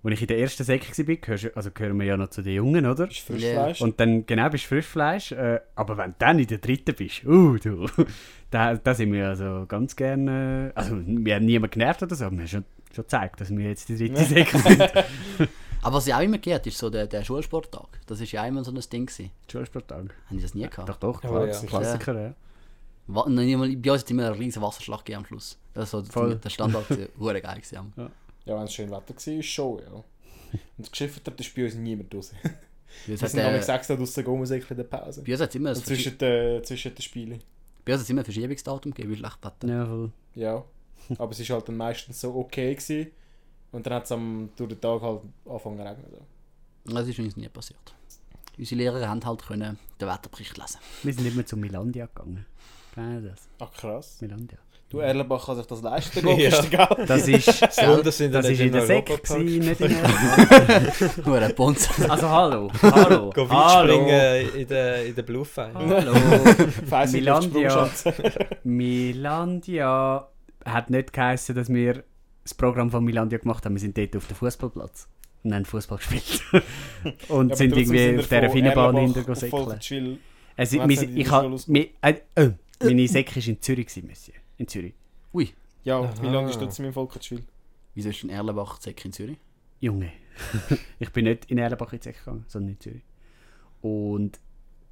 [0.05, 2.53] als ich in der ersten Sek war, gehörst, also gehören wir ja noch zu den
[2.55, 3.07] Jungen, oder?
[3.07, 3.81] Das ist Frischfleisch.
[3.81, 5.31] Und dann, genau, bist du Frischfleisch.
[5.31, 7.88] Äh, aber wenn du dann in der dritten bist, uh, du,
[8.51, 12.33] da, da sind wir also ganz gerne, also wir haben niemanden genervt oder so, aber
[12.35, 14.81] wir haben schon, schon gezeigt, dass wir jetzt die dritte Sek sind.
[15.82, 17.86] Aber was ich auch immer gehört, ist so der, der Schulsporttag.
[18.08, 19.30] Das ist ja auch immer so ein Ding gewesen.
[19.51, 19.97] Schulsporttag.
[20.25, 20.89] Haben die das nie gehabt?
[20.89, 21.60] Doch, doch, klar, ja.
[21.62, 22.34] Klassiker, ja.
[23.06, 25.60] Wa- nein, nicht mal- Bei uns hat es immer einen riesen Wasserschlag am Schluss.
[25.75, 27.93] Das war so der- Standard, der hure geil gewesen.
[27.95, 28.10] Ja,
[28.45, 30.03] wenn es schön Wetter war, ist schon, ja.
[30.77, 32.31] Und geschifft hat, ist bei uns niemand uns
[33.08, 35.21] Wir hat sind nämlich sechs Stunden draussen Gummisäckchen in der Pause.
[35.23, 37.41] bei uns immer ein Und Verschi- zwischen den, zwischen den Spielen.
[37.84, 39.67] bei uns hat's immer ein Verschiebungsdatum gegeben, weil schlecht Wetter.
[39.67, 40.12] Ja, voll.
[40.36, 40.63] Ja.
[41.17, 42.73] Aber es war halt dann meistens so okay.
[42.73, 43.12] Gewesen.
[43.71, 46.05] Und dann hat es am, durch den Tag halt angefangen zu regnen.
[46.86, 46.93] So.
[46.93, 47.93] Das ist uns nie passiert.
[48.58, 50.79] Unsere Lehrer haben halt können den Wetterbericht lesen.
[51.03, 52.45] Wir sind nicht mehr zu Milandia gegangen.
[52.93, 53.49] Kennen das?
[53.60, 54.21] Ach krass.
[54.21, 54.58] Milandia.
[54.89, 56.62] Du Erlenbach kann sich das leisten, Ja.
[56.62, 57.06] gell?
[57.08, 59.39] Das ist, sind das dann ist in der Sek, Europapark.
[59.39, 61.15] gewesen, nicht in der...
[61.26, 61.89] Nur ein Bonz.
[62.08, 64.06] Also hallo, hallo, Go hallo.
[64.06, 65.26] Weitspringen in der, in der.
[65.74, 66.13] Hallo.
[66.13, 67.89] Ich auf die Milandia.
[68.63, 70.28] Milandia
[70.65, 72.04] hat nicht geheißen, dass wir
[72.43, 73.74] das Programm von Milandia gemacht haben.
[73.74, 75.08] Wir sind dort auf dem Fußballplatz
[75.43, 76.41] und haben Fußball gespielt.
[77.30, 79.63] und Ja, sind irgendwie sind auf dieser Finnenbahn Erlenbach hinter auf säckeln.
[79.63, 80.17] Volkertschwil.
[80.58, 84.36] Es, ich die hab, Schule mi- äh, äh, meine Säcke war in Zürich, Monsieur.
[84.58, 84.94] In Zürich.
[85.34, 85.50] Ui,
[85.84, 86.13] Ja, Aha.
[86.22, 87.44] wie lange ist trotzdem im Volkertschwil?
[87.94, 89.38] wieso ist ein Erlenbach Zeck in Zürich?
[89.80, 90.12] Junge.
[91.00, 93.04] ich bin nicht in Erlenbach in Zürich gegangen, sondern in Zürich.
[93.82, 94.39] Und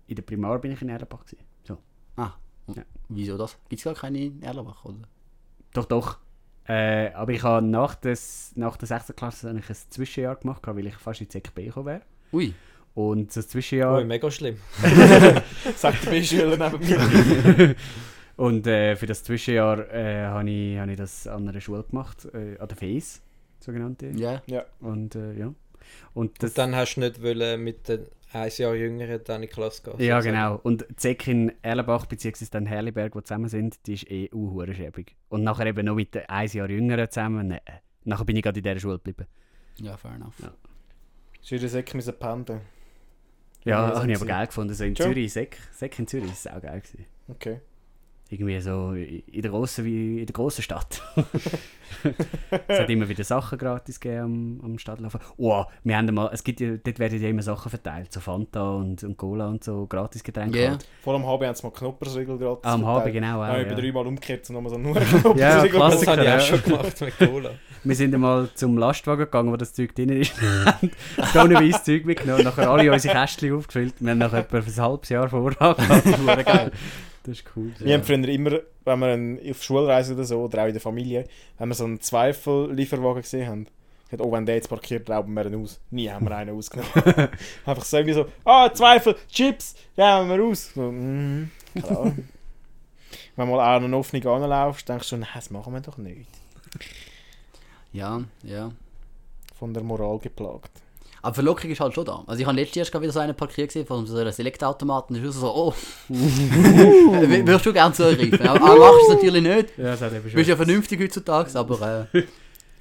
[0.08, 1.26] in der Primar bin ich in Erlenbach.
[1.26, 1.44] Gewesen.
[1.64, 1.78] So.
[2.16, 2.34] Ah,
[2.74, 2.84] Ja.
[3.10, 3.58] wieso das?
[3.70, 5.00] Gibt es gar keine in Erlenbach, oder?
[5.74, 6.18] Doch, doch.
[6.66, 9.14] Äh, aber ich habe nach, des, nach der 6.
[9.18, 12.02] Klasse habe ich ein Zwischenjahr gemacht, weil ich fast in die ZKB gekommen wäre.
[12.32, 12.54] Ui,
[12.94, 14.02] Und das Zwischenjahr...
[14.06, 14.58] mega schlimm.
[15.76, 17.76] Sagt der B-Schüler neben mir.
[18.38, 22.26] und äh, für das Zwischenjahr äh, habe ich, hab ich das an einer Schule gemacht,
[22.34, 23.22] äh, an der FES,
[23.60, 24.12] sogenannte.
[24.48, 24.66] ja.
[24.80, 25.54] Und äh, ja.
[26.14, 29.48] Und das, Und dann hast du nicht wollen mit den ein Jahr jüngeren dann in
[29.48, 30.00] die Klasse gehen.
[30.00, 30.60] ja, genau.
[30.64, 32.46] Und die Säcke in Erlenbach bzw.
[32.50, 35.16] dann Herliberg, die zusammen sind, die ist eh uh, schäbig.
[35.30, 37.50] Und nachher eben noch mit den ein Jahr Jüngeren zusammen.
[37.50, 37.60] Nee.
[38.06, 39.28] Nachher bin ich gerade in dieser Schule geblieben.
[39.78, 40.40] Ja, fair enough.
[40.40, 40.52] Ja.
[41.42, 42.62] Ist jeder Säck müssen pendeln.
[43.66, 44.74] Ja, Ja, habe ich aber geil gefunden.
[44.74, 44.96] So in?
[44.96, 47.06] Zürich, Säck, Säck in Zürich ist auch geil gewesen.
[47.28, 47.60] Okay.
[48.34, 51.04] Irgendwie so in der grossen, wie in der grossen Stadt.
[52.68, 55.20] es hat immer wieder Sachen gratis gegeben am, am Stadtlaufen.
[55.38, 58.72] Oh, wir haben mal, es gibt ja, dort werden ja immer Sachen verteilt, so Fanta
[58.78, 60.64] und, und Cola und so, gratis Getränke.
[60.64, 60.70] Ja.
[60.72, 60.88] halt.
[61.04, 62.72] Vor allem HB haben sie mal Knoppersriegel gratis.
[62.72, 63.48] Am HB genau auch.
[63.50, 63.84] Ja, ich bin Ja.
[63.84, 64.96] dreimal umgekehrt und nochmal so nur
[65.38, 65.70] Ja, Knoppersriegel.
[65.70, 66.38] Das Klassiker, habe ich ja.
[66.38, 67.50] auch schon gemacht mit Cola.
[67.84, 70.34] Wir sind einmal zum Lastwagen gegangen, wo das Zeug drin ist.
[71.30, 73.96] Stoneweiss Zeug mitgenommen, nachher alle unsere Kästchen aufgefüllt.
[74.00, 76.72] Wir haben nachher etwa für ein halbes Jahr Vorrat gehabt.
[77.24, 77.72] Das ist cool.
[77.80, 80.82] Wir haben früher immer, wenn wir einen, auf Schulreise oder so, oder auch in der
[80.82, 81.26] Familie,
[81.58, 83.68] wenn wir so einen Zweifel-Lieferwagen gesehen haben,
[84.14, 85.80] gesagt, oh, wenn der jetzt parkiert, rauben wir ihn aus.
[85.90, 87.30] Nie haben wir einen ausgenommen.
[87.66, 90.74] Einfach so irgendwie so, ah, Zweifel, Chips, ja, haben wir aus.
[90.74, 92.14] So, mm, klar.
[93.36, 96.28] wenn mal an eine offene Gane laufst, denkst du, nein, das machen wir doch nicht.
[97.92, 98.72] Ja, ja.
[99.58, 100.83] Von der Moral geplagt.
[101.24, 102.22] Aber Verlockung ist halt schon da.
[102.28, 105.14] Also ich habe letztes Jahr wieder so einen parkiert gesehen von so einer Select-Automaten.
[105.14, 105.74] Das ist so, oh,
[106.10, 108.46] würdest du gerne zugreifen.
[108.46, 109.78] Aber, aber machst du es natürlich nicht.
[109.78, 112.20] Ja, das hat eben Du bist ja vernünftig heutzutage, aber äh,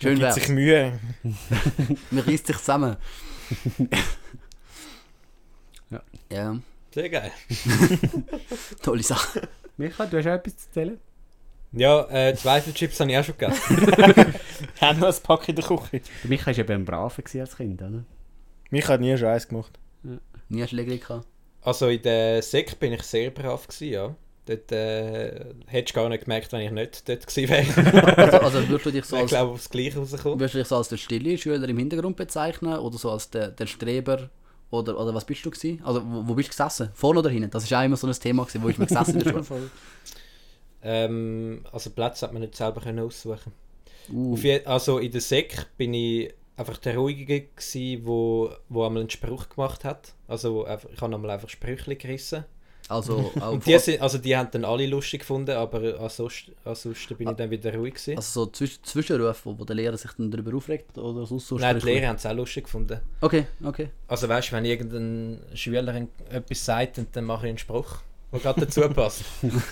[0.00, 0.34] schön Gibt wär's.
[0.34, 0.98] sich Mühe.
[2.10, 2.96] Man reißt sich zusammen.
[5.90, 6.00] Ja.
[6.32, 6.56] Ja,
[6.92, 7.30] Sehr geil.
[8.82, 9.48] tolle Sache.
[9.76, 10.98] Micha, du hast auch etwas zu erzählen?
[11.70, 14.34] Ja, äh, Zweifelchips habe ich auch schon gegessen.
[14.80, 16.00] Haben noch ein Pack in der Küche.
[16.24, 18.02] Micha war eben ein Braver als Kind, oder?
[18.72, 19.78] Mich hat nie Scheiß gemacht.
[20.48, 21.26] Nie Schläge gehabt.
[21.60, 24.16] Also in der Sek bin ich sehr brav gewesen, ja.
[24.46, 28.16] Dort äh, hättest du gar nicht gemerkt, wenn ich nicht dort gewesen wäre.
[28.16, 30.40] Also, also würdest du dich so ich als, glaube, aufs Gleiche rausgekommen.
[30.40, 33.48] würdest du dich so als der stille Schüler im Hintergrund bezeichnen oder so als der,
[33.48, 34.30] der Streber
[34.70, 35.82] oder, oder was bist du gewesen?
[35.84, 36.88] Also wo, wo bist du gesessen?
[36.94, 37.50] Vorne oder hinten?
[37.50, 39.70] Das ist auch immer so ein Thema gewesen, wo ich mir gesessen in der Schule.
[40.82, 43.52] Ähm, also Plätze hat man nicht selber können aussuchen.
[44.10, 48.84] Uh, Auf je, also in der Sek bin ich einfach der Ruhige gsi, wo, wo
[48.84, 50.14] einmal einen Spruch gemacht hat.
[50.28, 52.44] Also einfach, ich habe einmal einfach Sprüche gerissen.
[52.88, 57.16] also, auch, Und die, sind, also die haben dann alle lustig gefunden, aber ansonsten, ansonsten
[57.16, 58.16] bin ich dann wieder ruhig gewesen.
[58.16, 61.38] also so Zwisch Zwischenrufe, wo, wo der Lehrer sich dann darüber aufregt oder so.
[61.38, 61.86] so Nein, die?
[61.86, 63.00] Lehrer haben es auch lustig gefunden.
[63.20, 63.88] Okay, okay.
[64.08, 67.96] Also weißt du, wenn irgendein Schüler etwas sagt, und dann mache ich einen Spruch,
[68.32, 69.24] der gerade dazu passt.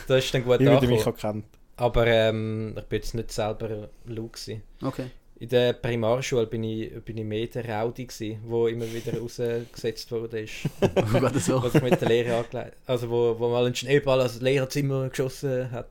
[0.08, 1.44] das ist dann gut Ich würde mich auch kennen.
[1.76, 4.62] Aber ähm, ich bin jetzt nicht selber laut gewesen.
[4.82, 5.06] Okay.
[5.40, 10.12] In der Primarschule bin ich, bin ich mehr der Raudi gewesen, wo immer wieder rausgesetzt
[10.12, 10.40] wurde.
[10.40, 10.68] Ist,
[11.46, 11.62] so.
[11.62, 15.70] was mit der Lehre angelegt Also wo, wo mal einen Schneeball aus dem Lehrerzimmer geschossen
[15.70, 15.88] hat.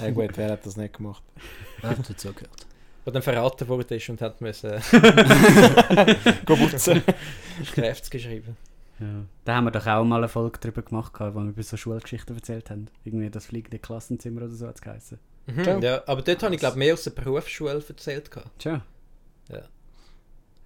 [0.00, 1.22] Ja gut, wer hat das nicht gemacht?
[1.80, 2.66] Ja, hat dazu gehört.
[3.04, 4.72] Wo dann verraten wurde ist und hat müssen
[6.44, 7.00] Go putzen.
[7.72, 8.56] Kräfte geschrieben.
[8.98, 9.24] Ja.
[9.44, 12.34] Da haben wir doch auch mal eine Folge drüber gemacht, wo wir über so Schulgeschichten
[12.34, 12.88] erzählt haben.
[13.04, 15.20] Irgendwie das fliegende Klassenzimmer oder so hat es geheißen.
[15.48, 15.80] Mhm, Ciao.
[15.80, 18.30] ja, aber dort habe ich glaube mehr aus der Berufsschule erzählt.
[18.30, 18.50] gehabt.
[18.58, 18.82] Tja.
[19.50, 19.56] Ja.
[19.56, 19.62] Ja,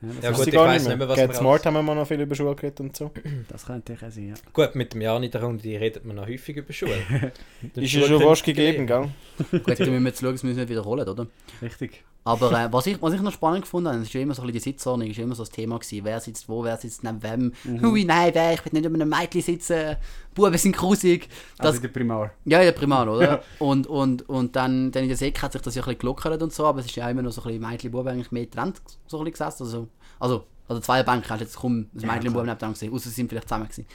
[0.01, 1.09] das, Ja, Weiß gut, ich weiss nicht mehr.
[1.09, 3.12] was Get wir Smart haben wir mal noch viel über Schule geredet und so.
[3.49, 4.35] das könnte ich auch sein, ja.
[4.53, 6.97] Gut, mit dem Jan in der Runde die redet man noch häufig über Schule.
[7.77, 9.09] Ist ja schon was gegeben, gell?
[9.53, 11.27] Gut, dann müssen wir jetzt schauen, dass wir es nicht wiederholen, oder?
[11.62, 12.03] Richtig.
[12.24, 14.46] Aber äh, was, ich, was ich noch spannend gefunden habe, ist ja immer so ein
[14.46, 16.04] bisschen die Sitzordnung, ist ja immer so das Thema gewesen.
[16.04, 17.52] Wer sitzt wo, wer sitzt neben wem.
[17.82, 19.96] Hui, nein, wer, ich will nicht über einem Mädchen sitzen.
[20.35, 21.28] Buben sind grusig.
[21.58, 22.30] Das, Also in der Primar.
[22.44, 23.42] ja, in der Primar, oder?
[23.58, 26.40] und, und, und dann, dann in der Sek hat sich das ja ein bisschen gelockert
[26.42, 28.44] und so, aber es ist ja immer noch so ein bisschen Mädchen, Buben eigentlich mehr
[28.44, 29.64] getrennt so ein bisschen gesessen.
[29.64, 29.88] Also,
[30.20, 33.08] also, also zwei Bänke hast du jetzt kaum ein Mädchen und Buben nebenan gesehen, außer
[33.08, 33.87] sie sind vielleicht zusammen gewesen.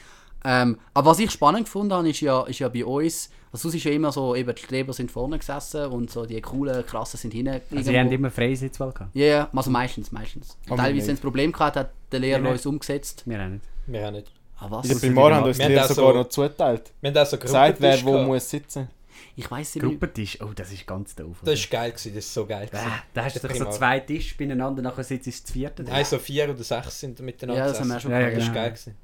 [0.46, 3.76] Ähm, aber was ich spannend gefunden habe, ist ja, ist ja bei uns, also sonst
[3.76, 7.18] ist ja immer so, eben die Streber sind vorne gesessen und so die coolen, krassen
[7.20, 7.50] sind hinten.
[7.54, 8.00] Also sie irgendwo.
[8.00, 9.16] haben immer Freisitzwahl gehabt.
[9.16, 10.58] Ja, ja, also meistens, meistens.
[10.68, 11.08] Aber Teilweise, nicht.
[11.08, 13.24] wenn es Problem gehabt hat, der Lehrer uns umgesetzt.
[13.26, 13.66] Wir auch nicht.
[13.88, 14.32] Wir auch nicht.
[14.60, 14.88] Ah, was?
[15.02, 16.92] Primar die haben uns die Wir haben Lehrer sogar so- noch zuteilt.
[17.02, 18.28] Wir haben auch so Gesagt, wer wo gehabt.
[18.28, 18.88] muss sitzen.
[19.36, 19.84] Ich weiß nicht.
[19.84, 19.92] mehr.
[19.92, 21.38] Gruppentisch, oh, das ist ganz doof.
[21.44, 22.68] Das war geil, gewesen, das ist so geil.
[22.68, 22.86] gewesen.
[22.88, 25.84] Ah, da hast du doch so zwei Tische beieinander, nachher sitzt du das vierte.
[25.84, 28.12] Nein, so vier oder sechs sind miteinander Ja, das haben wir schon.
[28.12, 28.54] Ja, ja, Das war genau.
[28.56, 28.70] geil.
[28.72, 28.96] Gewesen.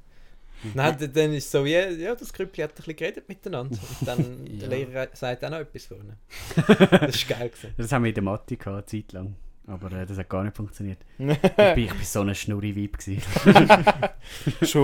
[0.74, 3.78] Dann, hat- dann ist so, ja, ja das Grüppli hat ein bisschen geredet miteinander.
[4.00, 4.60] Und dann Ja.
[4.60, 6.16] der Lehrer sagt auch noch etwas vorne.
[6.56, 7.48] Das war geil.
[7.50, 7.74] Gewesen.
[7.76, 9.34] Das haben wir in der Mathe gehabt, eine Zeit lang.
[9.66, 10.98] Aber äh, das hat gar nicht funktioniert.
[11.18, 12.98] ich, bin, ich bin so ein Schnurri-Weib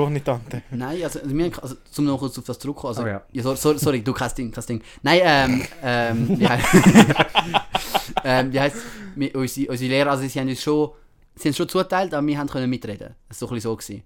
[0.09, 0.63] nicht Tante.
[0.71, 2.89] Nein, also, also, wir, haben- also zum noch kurz auf das zurückkommen.
[2.97, 3.23] Also, Oh ja.
[3.33, 3.43] ja.
[3.43, 4.83] so, sorry, sorry, du kein Ding, kein Ding.
[5.03, 6.67] Nein, ähm, ähm, wie heißt,
[8.25, 8.77] ähm, wie heißt
[9.17, 10.91] wir, unsere, unsere Lehrer, also sie haben uns schon,
[11.35, 13.15] sie haben schon zuteilt, aber wir haben können mitreden.
[13.29, 13.77] Das war so ein bisschen so.
[13.77, 14.03] Gewesen.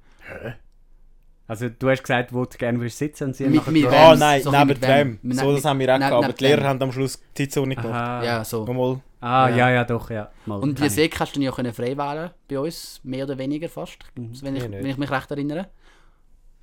[1.46, 3.92] Also du hast gesagt, wo du gerne willst sitzen und sie haben Mit- gefragt- wem?
[3.92, 5.18] Ah, nein, so neben mit wem?
[5.22, 5.32] wem?
[5.32, 6.12] So, das haben wir auch gehabt.
[6.24, 6.66] Aber die Lehrer wem?
[6.68, 7.92] haben am Schluss die Zeitzone gemacht.
[7.94, 8.24] Aha.
[8.24, 8.64] Ja, so.
[8.64, 9.00] Nochmal.
[9.20, 9.56] Ah, Ja.
[9.56, 10.30] ja, ja, doch, ja.
[10.46, 10.88] Mal, Und die.
[10.88, 14.62] Sek hast du ja können frei wählen bei uns, mehr oder weniger fast, wenn, ich,
[14.68, 14.72] nicht.
[14.72, 15.68] wenn ich mich recht erinnere.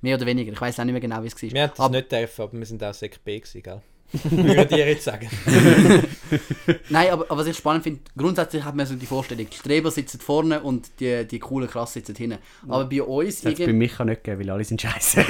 [0.00, 1.50] Mehr oder weniger, ich weiß auch nicht mehr genau, wie es war.
[1.50, 3.82] Wir das Aber- nicht dürfen, aber wir sind auch Sek B gewesen, gell?
[4.24, 5.28] Würde dir jetzt sagen.
[6.90, 9.90] Nein, aber, aber was ich spannend finde, grundsätzlich hat man so die Vorstellung, die Streber
[9.90, 12.38] sitzen vorne und die, die coolen Krass sitzen hinten.
[12.68, 15.24] Aber bei uns, Das hat bei irgendwie, Micha nicht gegeben, weil alle sind scheiße.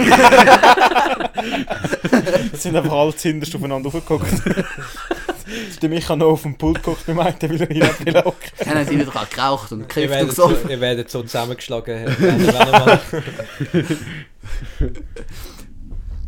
[2.53, 4.27] Es sind einfach alle hinterst aufeinander aufgeguckt.
[5.83, 8.51] Der Micha noch auf dem Pult geguckt beim einen, weil er hier nicht will hocken.
[8.64, 10.71] dann haben sie wieder geraucht und gekifft und so, gesoffen.
[10.71, 12.07] ihr werdet so zusammengeschlagen.
[12.18, 13.01] wenn- wenn ihr mal-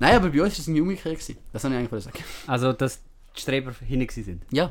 [0.04, 1.18] Nein, aber bei uns war es ein Jugendkrieg.
[1.18, 1.38] gewesen.
[1.50, 2.18] Das soll ich eigentlich sagen.
[2.46, 3.00] Also, dass
[3.34, 4.42] die Streber hinten sind.
[4.50, 4.70] Ja.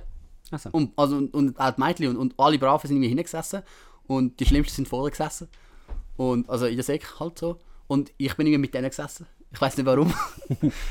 [0.51, 0.69] Also.
[0.71, 3.63] Und, also, und, und auch die Mädchen und, und alle Braven sind irgendwie hingesessen
[4.05, 5.47] und die Schlimmsten sind vorne gesessen.
[6.17, 7.57] Und, also in der Säcke halt so.
[7.87, 9.25] Und ich bin irgendwie mit denen gesessen.
[9.53, 10.13] Ich weiß nicht warum.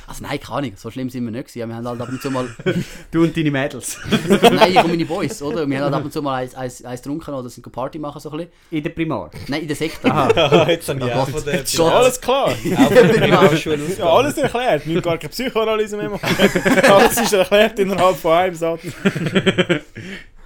[0.06, 1.68] Also nein, keine Ahnung, so schlimm sind wir nicht gewesen.
[1.68, 2.48] Wir haben halt ab und zu mal,
[3.10, 3.98] Du und deine Mädels.
[4.42, 5.68] nein, ich und meine Boys, oder?
[5.68, 8.20] Wir haben halt ab und zu mal eins, eins, eins getrunken oder sind Party machen
[8.20, 8.52] so ein bisschen.
[8.70, 9.30] In der Primar.
[9.48, 10.08] Nein, in der Sekte.
[10.08, 11.92] Jetzt habe ich auch von der Schon.
[11.92, 12.52] Alles klar.
[12.64, 12.78] Ja,
[14.08, 14.86] alles erklärt.
[14.86, 16.36] Wir müssen gar keine Psychoanalyse mehr machen.
[16.90, 18.80] Alles ist erklärt innerhalb von einem Satz.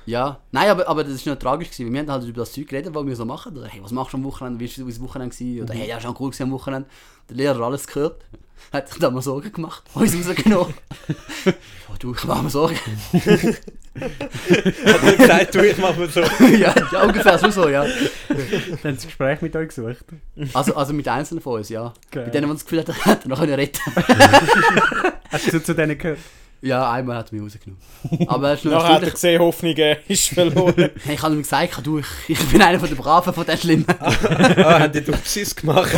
[0.07, 1.87] Ja, nein, aber, aber das ist nicht tragisch gewesen.
[1.87, 3.57] weil Wir haben halt über das Zeug geredet, was wir so machen.
[3.57, 4.61] Oder hey, was machst du am Wochenende?
[4.61, 5.35] Wie war das Wochenende?
[5.35, 5.63] Gewesen?
[5.63, 6.89] Oder hey, ja, schon cool gewesen am Wochenende.
[7.29, 8.25] Der Lehrer hat alles gehört.
[8.73, 10.75] Hat sich da mal Sorgen gemacht, uns rausgenommen.
[11.45, 11.53] ja,
[11.99, 12.79] du, ich mache mir Sorgen.
[13.15, 16.21] Hat er gesagt, du, ich mach mir so.
[16.57, 17.85] ja, ja, ungefähr so, so, ja.
[17.85, 20.05] Dann haben sie das Gespräch mit euch gesucht.
[20.55, 21.93] Also, also mit einzelnen von uns, ja.
[22.11, 22.25] Geil.
[22.25, 23.81] Mit denen, die das Gefühl hatten, hätten noch können retten
[25.31, 26.19] Hast du zu denen gehört?
[26.63, 27.83] Ja, einmal hat er mich rausgenommen.
[28.29, 30.91] Aber er ist noch Nachher hat er gesehen, Hoffnung äh, ist verloren.
[31.05, 33.59] Hey, ich habe ihm gesagt, du, ich, ich bin einer von den Braven, von den
[33.59, 33.87] Schlimmen.
[33.99, 35.93] Ah, haben die Dupsis gemacht?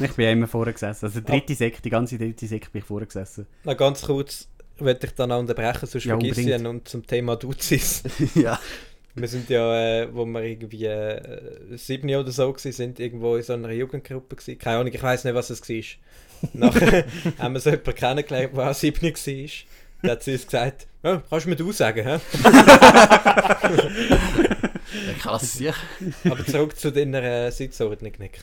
[0.00, 1.06] Ich bin ja immer vorne gesessen.
[1.06, 3.46] Also die dritte Sek, die ganze dritte Sek bin ich vorne gesessen.
[3.64, 4.48] Na, ganz kurz
[4.78, 6.66] würde ich dann auch unterbrechen, sonst Ja, vergiss ich ihn.
[6.66, 8.02] Und zum Thema Duzis.
[8.34, 8.58] ja.
[9.14, 13.42] Wir sind ja, äh, wo wir irgendwie äh, sieben oder so gewesen sind, irgendwo in
[13.42, 14.58] so einer Jugendgruppe gewesen.
[14.58, 15.84] Keine Ahnung, ich weiß nicht, was es war.
[16.54, 17.04] Nachher
[17.38, 19.12] haben wir so jemanden kennengelernt, der auch sieben war.
[20.00, 22.18] Dann hat sie uns gesagt, ja, kannst du mir du sagen, hä?
[25.06, 25.74] ja krass, sicher.
[26.24, 28.40] Aber zurück zu deiner äh, Sitzordnung, Nick.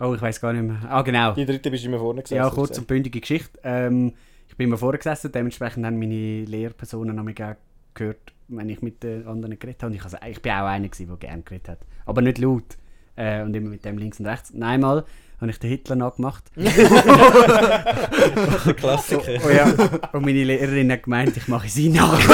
[0.00, 0.80] Oh, ich weiß gar nicht mehr.
[0.88, 1.32] Ah, genau.
[1.32, 2.38] Die dritte bist du immer vorne gesessen.
[2.38, 3.58] Ja, kurz und bündige Geschichte.
[3.64, 4.14] Ähm,
[4.48, 7.56] ich bin immer vorne gesessen, dementsprechend haben meine Lehrpersonen auch
[7.94, 9.92] gehört, wenn ich mit den anderen geredet habe.
[9.92, 11.78] Und ich, also, ich bin auch einer, gewesen, der gerne geredet hat.
[12.06, 12.76] Aber nicht laut.
[13.16, 14.50] Äh, und immer mit dem links und rechts.
[14.50, 15.04] Und einmal
[15.40, 16.44] habe ich den Hitler nachgemacht.
[16.56, 16.64] Der
[18.74, 19.32] Klassiker.
[19.46, 19.66] Oh ja.
[20.12, 22.18] Und meine Lehrerin hat gemeint, ich mache sie nach.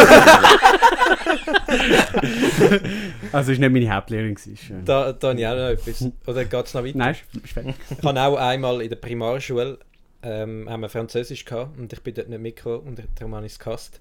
[3.33, 4.35] also, es war nicht meine Hauptlehrerin.
[4.35, 6.05] gewesen, ist, äh, Da, da habe ich auch noch etwas.
[6.27, 6.99] Oder geht es noch weiter?
[6.99, 7.75] Nein, ist- ist fertig.
[7.99, 9.79] Ich habe auch einmal in der Primarschule
[10.23, 13.53] ähm, haben wir Französisch gehabt und ich bin dort nicht mitgekommen und darum habe ich
[13.53, 14.01] es gehasst.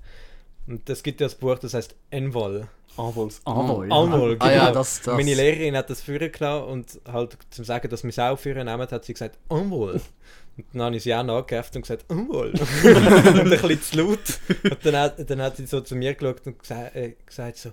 [0.67, 2.67] Und es gibt ja das Buch, das heißt Envol.
[2.97, 3.41] Anwols.
[3.45, 3.95] Anwo, ja.
[3.95, 5.15] Anvol, Ah ja, das, das.
[5.15, 8.65] Meine Lehrerin hat das führen genommen und halt zum Sagen, dass wir es auch führen
[8.65, 10.01] nehmen, hat sie gesagt, Envol.
[10.57, 12.49] Und dann habe ich sie auch nachgeheftet und gesagt, Envol.
[12.83, 14.39] und ein bisschen zu laut.
[14.63, 17.71] Und dann hat, dann hat sie so zu mir geschaut und gesagt, äh, gesagt so,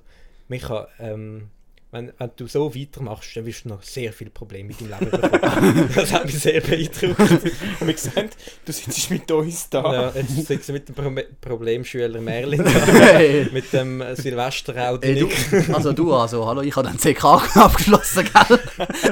[0.48, 1.48] Micha, ähm,
[1.96, 5.10] wenn, wenn du so weitermachst, dann wirst du noch sehr viele Probleme mit deinem Leben
[5.10, 5.90] bekommen.
[5.94, 7.18] das hat mich sehr beeindruckt.
[7.80, 9.92] Und wir gesagt, du sitzt mit uns da.
[9.92, 13.48] Ja, jetzt sitzen wir mit dem Pro Problemschüler Merlin da, Hey.
[13.52, 15.28] mit dem äh, Silvester auch Ey, du,
[15.72, 17.24] also du, also hallo, ich habe den CK
[17.56, 18.58] abgeschlossen, gell?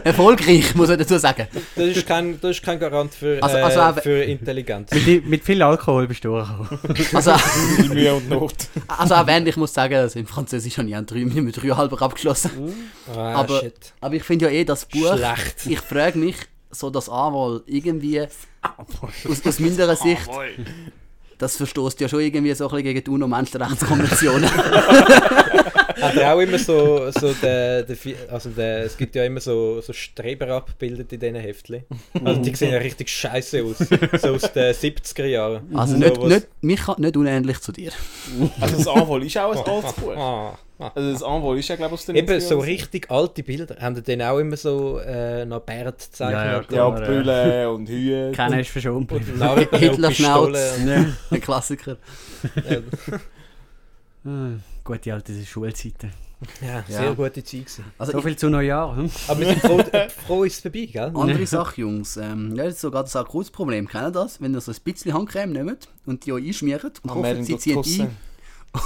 [0.05, 1.47] Erfolgreich, muss ich dazu sagen.
[1.77, 4.91] Das ist kein, das ist kein Garant für, Also- äh, also auch- für Intelligenz.
[4.93, 7.07] mit, mit viel Alkohol bist du durchgekommen.
[7.15, 7.33] Also,
[7.89, 8.55] Mühe und Not.
[8.89, 11.69] also auch wenn, ich muss sagen, also im Französisch habe ich einen drei, mit drei
[11.69, 12.51] halber abgeschlossen.
[13.15, 13.93] Ah, aber- shit.
[14.01, 15.67] Aber ich finde ja eh, das Buch, Schlecht.
[15.67, 16.37] ich frage mich,
[16.71, 20.29] so das Anwahl irgendwie, aus, aus meiner Sicht,
[21.39, 24.51] das verstoßt ja schon irgendwie so ein bisschen gegen die UNO-Menschenrechtskonventionen.
[26.01, 27.97] Hat er auch immer so, so der, der,
[28.31, 31.85] also der, es gibt ja immer so, so Streber abgebildet in diesen Heftchen.
[32.25, 33.79] Also die sehen ja richtig scheiße aus.
[34.21, 35.75] So aus den 70er Jahren.
[35.77, 37.93] Also So nicht, nicht, mich nicht unähnlich zu dir.
[38.61, 40.57] Also das Anwol ist auch ein altes Buch.
[40.79, 40.93] Ah, ah.
[40.95, 43.77] Also das Anwol ist ja glaube ich aus den Eben 90er so richtig alte Bilder.
[43.81, 46.71] Haben die dann auch immer so äh, noch Bärt gezeichnet?
[46.73, 48.33] Ja, Aber, äh, Brille und Hühe.
[48.33, 49.11] Keiner ist verschont.
[49.13, 50.53] Und Narben und Hitlerschnauz.
[50.53, 50.89] Pistolen.
[50.89, 51.07] Ja.
[51.31, 51.97] Ein Klassiker.
[52.69, 52.79] Ja,
[54.27, 56.11] Ah, Gute alte Schulzeiten.
[56.63, 56.99] ja, Ja.
[56.99, 57.85] sehr gute Zeit gewesen.
[57.99, 58.97] Also So viel zu Neujahr.
[58.97, 59.11] Hm?
[59.29, 61.13] Aber wir sind froh, äh, froh ist es vorbei, gell?
[61.15, 62.17] Andere Sache, Jungs.
[62.17, 63.87] Ähm, ja, das ist sogar das akutes Problem.
[63.87, 64.41] Kennt ihr das?
[64.41, 67.59] Wenn ihr so ein bisschen Handcreme nehmt und die euch einschmiert und hofft, Merlin sie
[67.59, 68.17] zieht ein.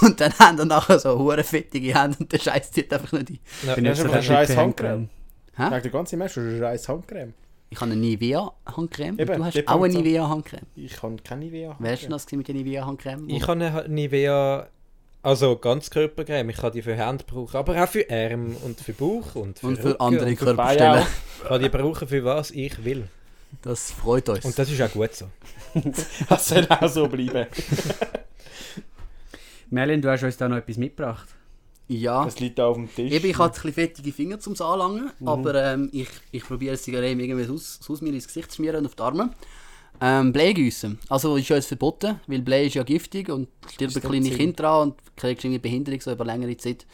[0.02, 3.30] Und dann haben ihr nachher so hure fettige Hände und der Scheiß zieht einfach nicht
[3.30, 3.38] ein.
[3.66, 5.08] Ja, Bin Ja, jetzt ist so einfach ein scheiß Handcreme.
[5.56, 5.66] Hä?
[5.70, 7.34] Sag der ganze Mensch, du hast eine scheiß Handcreme.
[7.70, 9.94] Ich habe eine Nivea-Handcreme und Eben, du hast auch eine.
[9.94, 10.66] Nivea-Handcreme.
[10.76, 11.76] Ich kann keine Nivea.
[11.78, 13.28] Wer ist denn das mit der Nivea-Handcreme?
[13.28, 14.68] Ich habe eine Nivea,
[15.22, 18.92] also ganz Körpercreme, ich kann die für Hände brauchen, aber auch für Arme und für
[18.92, 21.06] Bauch und für, und für andere und Körperstellen.
[21.42, 23.08] Ich kann die brauchen für was ich will.
[23.62, 24.44] Das freut uns.
[24.44, 25.26] Und das ist auch gut so.
[26.28, 27.46] Das soll auch so bleiben.
[29.70, 31.28] Merlin, du hast uns da noch etwas mitgebracht.
[31.88, 32.24] ja.
[32.24, 33.12] Das liegt da auf dem Tisch.
[33.12, 36.82] Eben, ich hatte ein bisschen fettige Finger zum Anlangen, aber ähm, ich, ich probiere es
[36.82, 39.30] Zigarette irgendwie aus, aus mir ins Gesicht zu schmieren und auf die Arme.
[40.00, 40.98] Ähm, Bleigüssen.
[41.08, 44.36] Also ist ja jetzt verboten, weil Blei ist ja giftig und stirbt Ist kleine nicht
[44.36, 46.86] Kinder dran und kriegst irgendwie Behinderung so über längere Zeit.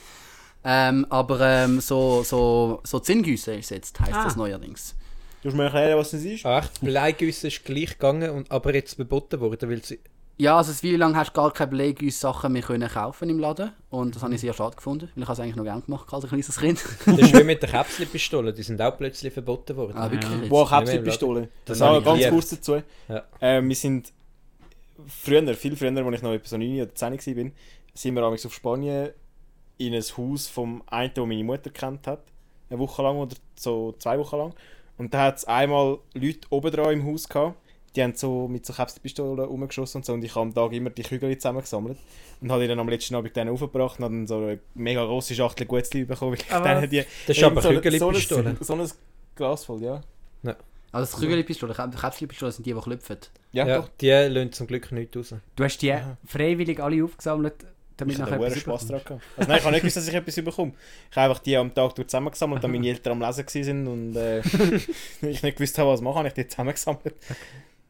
[0.64, 4.24] Ähm, aber ähm, so, so, so Zinngüsse ist jetzt, heisst Ah.
[4.24, 4.94] das neuerdings.
[5.42, 6.46] Du musst mir erklären, was das ist?
[6.46, 9.98] Ach, Bleigüsse ist gleich gegangen, und, aber jetzt verboten worden, weil sie
[10.36, 13.38] Ja, also wie lange hast du gar kein Beleg, uns Sachen mehr können kaufen im
[13.38, 13.72] Laden.
[13.90, 16.24] Und das habe ich sehr schade gefunden, weil ich es eigentlich noch gerne gemacht als
[16.24, 16.84] ein kleines Kind.
[17.06, 19.96] Das ist wie mit den Käpselpistolen, die sind auch plötzlich verboten worden.
[19.96, 20.48] Ah, wirklich jetzt?
[20.48, 21.48] Boah, Käpselpistole.
[21.64, 22.82] Das Das habe auch ich ganz kurz dazu.
[23.08, 23.22] Ja.
[23.38, 24.12] Äh, wir sind
[25.06, 27.50] früher, viel früher, als ich noch etwa so 9 oder 10 war,
[27.94, 29.10] sind wir amigs auf Spanien
[29.78, 32.24] in ein Haus vom einen, den meine Mutter kennt hat.
[32.70, 34.54] Eine Woche lang oder so zwei Wochen lang.
[34.96, 37.56] Und da hat es einmal Leute oben dran im Haus gehabt,
[37.96, 40.12] die haben so mit so Käpselpistolen rumgeschossen und so.
[40.14, 41.98] Und ich habe am Tag immer die Kügel zusammengesammelt.
[42.40, 45.04] Und habe die dann am letzten Abend dann aufgebracht und habe dann so eine mega
[45.04, 46.32] grosse Schachtel Gutzli bekommen.
[46.32, 48.48] Weil ich Aber dann die, Das ist aber so, so, Kügelpistole.
[48.50, 48.90] ein, so ein
[49.36, 50.00] Glas voll, ja.
[50.92, 53.16] Also das Krügelpistole, die Käpselpistole sind die, die klopfen.
[53.50, 53.88] Ja, Ja, doch.
[54.00, 55.34] die lassen zum Glück nicht raus.
[55.56, 56.16] Du hast die Aha.
[56.24, 57.54] freiwillig alle aufgesammelt,
[57.96, 59.00] damit Ich nachher hatte etwas Spaß dran.
[59.04, 59.22] gehabt.
[59.36, 60.72] Also nein, ich habe nicht gewusst, dass ich etwas bekomme.
[61.10, 64.38] Ich habe einfach die am Tag zusammengesammelt, dann meine Eltern am Lesen waren und äh,
[65.22, 67.14] ich nicht gewusst habe, was machen, habe ich die zusammengesammelt.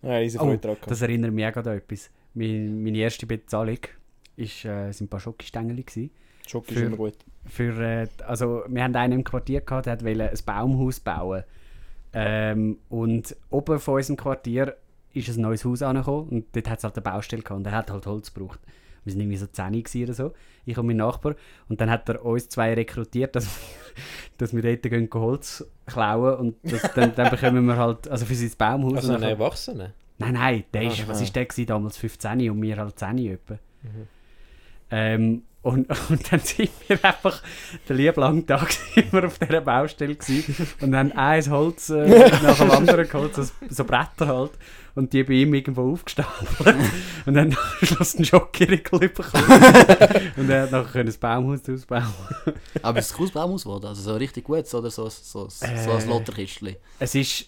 [0.05, 2.11] Ja, Oh, das erinnert mich auch gerade an etwas.
[2.35, 3.79] Mein, meine erste Bezahlung
[4.37, 5.85] ist, äh, sind ein paar Schokostängel.
[6.47, 7.15] Schock ist immer gut.
[7.47, 11.45] Für, äh, also, wir haben einen im Quartier gehabt, der wollte ein Baumhaus bauen.
[12.13, 14.77] Ähm, und oben von unserem Quartier
[15.15, 17.73] ist ein neues Haus angekommen und dort hat es halt eine Baustelle gehabt und er
[17.73, 18.61] hat halt Holz gebraucht.
[19.05, 20.33] Wir sind irgendwie so 10 gewesen oder so,
[20.65, 21.35] ich und mein Nachbar.
[21.69, 23.53] Und dann hat er uns zwei rekrutiert, dass wir,
[24.39, 28.35] dass wir dort gehen, Holz klauen und das, dann, dann bekommen wir halt, also für
[28.35, 28.97] sein Baumhaus.
[28.97, 29.93] Also und ein dann- Erwachsener.
[30.17, 31.09] Nein, nein, der ist, Aha.
[31.09, 33.59] was ist der gewesen, damals 15 und wir halt 10 etwa.
[34.91, 37.43] Ähm, und, und dann sind wir einfach
[37.89, 42.59] den lieben langen Tag immer auf dieser Baustelle gewesen und haben ein Holz äh, nach
[42.59, 44.53] dem anderen geholt, so, so Bretter halt,
[44.95, 46.77] und die bei ihm irgendwo aufgestapelt
[47.27, 49.45] und dann am Schluss einen Schokoriegel bekommen
[50.37, 52.05] und er hat nachher ein Baumhaus ausbauen.
[52.83, 53.87] Aber ist es ein cooles Baumhaus geworden?
[53.87, 55.97] Also so richtig gut oder so, so, so, so Äh.
[56.03, 56.77] ein Lotterkistchen?
[56.99, 57.47] Es ist,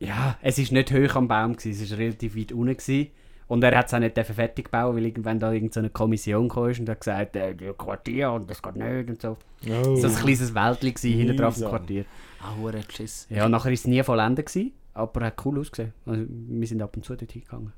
[0.00, 3.10] ja, es ist nicht hoch am Baum gewesen, es ist relativ weit unten gewesen.
[3.48, 6.48] Und er hat es auch nicht fertig bauen, weil irgendwann da irgendeine so eine Kommission
[6.48, 9.36] kam und hat gesagt, äh, das Quartier und das geht nicht und so.
[9.68, 9.96] Oh.
[9.96, 11.68] So ein kleines Wäldchen gewesen, hinten drauf im.
[11.68, 12.04] Quartier.
[12.40, 13.26] Ah, hure Geschiss.
[13.28, 15.92] Ja, nachher ist es nie vollendet gewesen, aber er hat cool ausgesehen.
[16.06, 17.72] Also, wir sind ab und zu dort hingegangen.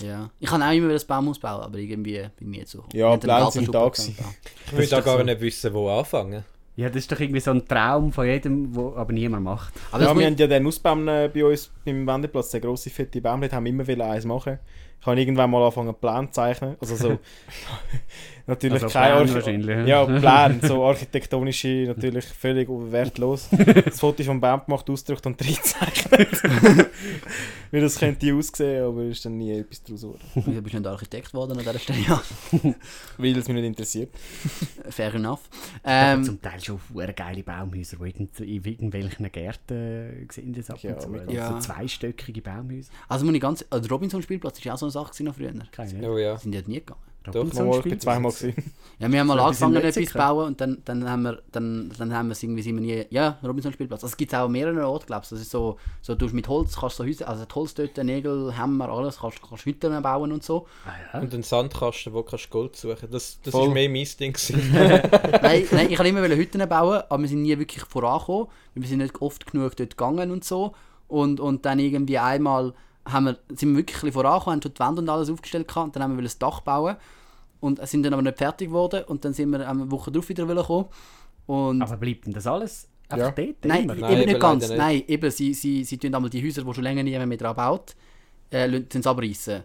[0.00, 0.30] Ja.
[0.40, 2.84] Ich kann auch immer das Baumhaus bauen, aber irgendwie bin ich nie zu.
[2.92, 4.12] Ja, Pläne sind da gehabt.
[4.66, 5.24] Ich will da gar so.
[5.24, 6.44] nicht wissen, wo anfangen.
[6.76, 9.72] Ja, das ist doch irgendwie so ein Traum von jedem, wo aber niemand macht.
[9.90, 13.22] Aber Ja, wir haben ja den Ausbaum äh, bei uns beim Wendeplatz, der grosse fette
[13.22, 14.58] Baum, haben wir immer wollen eins machen.
[15.00, 16.76] Ich habe irgendwann mal angefangen, einen Plan zu zeichnen.
[16.78, 17.18] Also so,
[18.46, 23.48] natürlich Also kein Plan wahrscheinlich, Ja, Plan, so architektonische, natürlich völlig wertlos.
[23.84, 26.42] Das Foto vom Baum gemacht, ausgedruckt und reingezeichnet.
[27.72, 30.20] Wie das könnte aussehen, aber ist dann nie etwas daraus geworden.
[30.34, 31.98] Wieso bist du nicht Architekt geworden an dieser Stelle?
[32.06, 32.22] Ja,
[33.18, 34.10] Weil es mich nicht interessiert.
[34.88, 35.40] fair enough.
[35.84, 40.78] Ähm, zum Teil schon sehr geile Baumhäuser, die irgend, in irgendwelchen Gärten äh, das ab
[40.82, 41.08] Ja, und zu.
[41.08, 41.24] mega.
[41.24, 41.52] Also Ja.
[41.52, 42.90] So zweistöckige Baumhäuser.
[43.08, 43.62] also muss ich ganz...
[43.62, 45.52] äh, Der Robinson-Spielplatz war ja auch so eine Sache noch früher.
[45.72, 46.36] Keine Oh ja.
[46.38, 47.00] Sind die dort nie gegangen?
[47.32, 48.72] Nochmal, ich bin zweimal gesehen.
[48.98, 51.92] Ja, wir haben mal So angefangen, etwas zu bauen und dann, dann haben wir dann,
[51.98, 53.06] dann haben wir es irgendwie sind wir nie...
[53.10, 54.02] Ja, Robinson-Spielplatz.
[54.02, 55.28] Also es gibt es auch an mehreren Orten, glaube ich.
[55.28, 57.28] Das ist so, so du hast mit Holz kannst du so Häuser...
[57.28, 60.66] Also Holz dort, Nägel, Hämmer, alles, kannst du Hütten bauen und so.
[60.86, 61.20] Ah, ja.
[61.20, 63.08] Und einen Sandkasten, wo kannst du Gold suchen.
[63.10, 63.68] Das, das Voll.
[63.68, 64.32] ist mehr mein Ding.
[64.32, 64.70] gewesen.
[65.42, 68.48] nein, nein, ich wollte immer Hütten bauen, aber wir sind nie wirklich vorangekommen.
[68.74, 70.74] Wir sind nicht oft genug dort gegangen und so.
[71.08, 72.74] Und, und dann irgendwie einmal
[73.06, 75.86] haben wir, sind wir wirklich ein vorangekommen, haben schon die Wände und alles aufgestellt gehabt,
[75.86, 76.96] und dann haben wir das Dach bauen
[77.60, 80.46] und sind dann aber nicht fertig geworden und dann sind wir eine Woche drauf wieder
[80.46, 80.86] gekommen.
[81.46, 83.44] Und Aber bleibt denn das alles einfach Ja.
[83.44, 83.64] dort?
[83.64, 83.94] nein, immer?
[83.94, 84.68] Nein, eben nicht ganz.
[84.68, 84.78] nicht.
[84.78, 87.54] Nein, eben, sie, sie, sie tun einmal die Häuser, die schon länger niemand mehr dran
[87.56, 87.94] baut,
[88.50, 89.62] äh, lassen sie abreißen.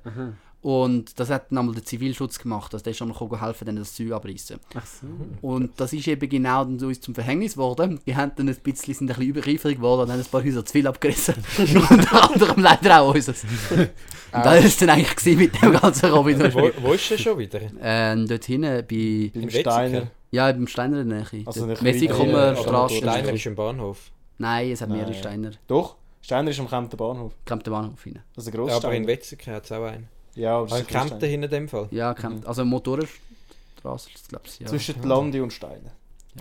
[0.63, 3.77] Und das hat dann einmal der Zivilschutz gemacht, also der ist einmal gekommen helfen, dann
[3.77, 4.59] das Zeug abreißen.
[4.75, 5.07] Ach so.
[5.41, 7.99] Und das ist eben genau dann so uns zum Verhängnis geworden.
[8.05, 10.63] Die haben dann ein bisschen, sind ein bisschen übereifrig geworden und haben ein paar Häuser
[10.63, 11.33] zu viel abgerissen.
[11.89, 13.43] Unter anderem leider auch unseres.
[13.73, 17.17] Und das war es dann eigentlich gewesen mit dem ganzen Robin wo, wo ist er
[17.17, 17.59] schon wieder?
[17.81, 20.07] ähm, Dort hinten bei, Beim In Steiner.
[20.31, 21.43] Ja, beim Steiner in der Nähe.
[21.45, 22.95] Also bisschen- Straße.
[22.95, 24.11] Steiner ist im Bahnhof.
[24.37, 25.13] Nein, es hat mehrere.
[25.13, 25.51] Steiner.
[25.67, 27.33] Doch, Steiner ist am Kempten Bahnhof.
[27.45, 28.19] Kommt der Bahnhof rein.
[28.35, 29.05] Das ist ein Ja, grosser aber in.
[29.07, 30.07] Wetzikon hat es auch einen.
[30.35, 31.87] Ja, aber das ist ein Kempten hinter dem Fall.
[31.91, 34.59] Ja, kommt, also Motorradstraße, glaube ich.
[34.59, 34.67] Ja.
[34.67, 35.91] Zwischen Landi und Steiner.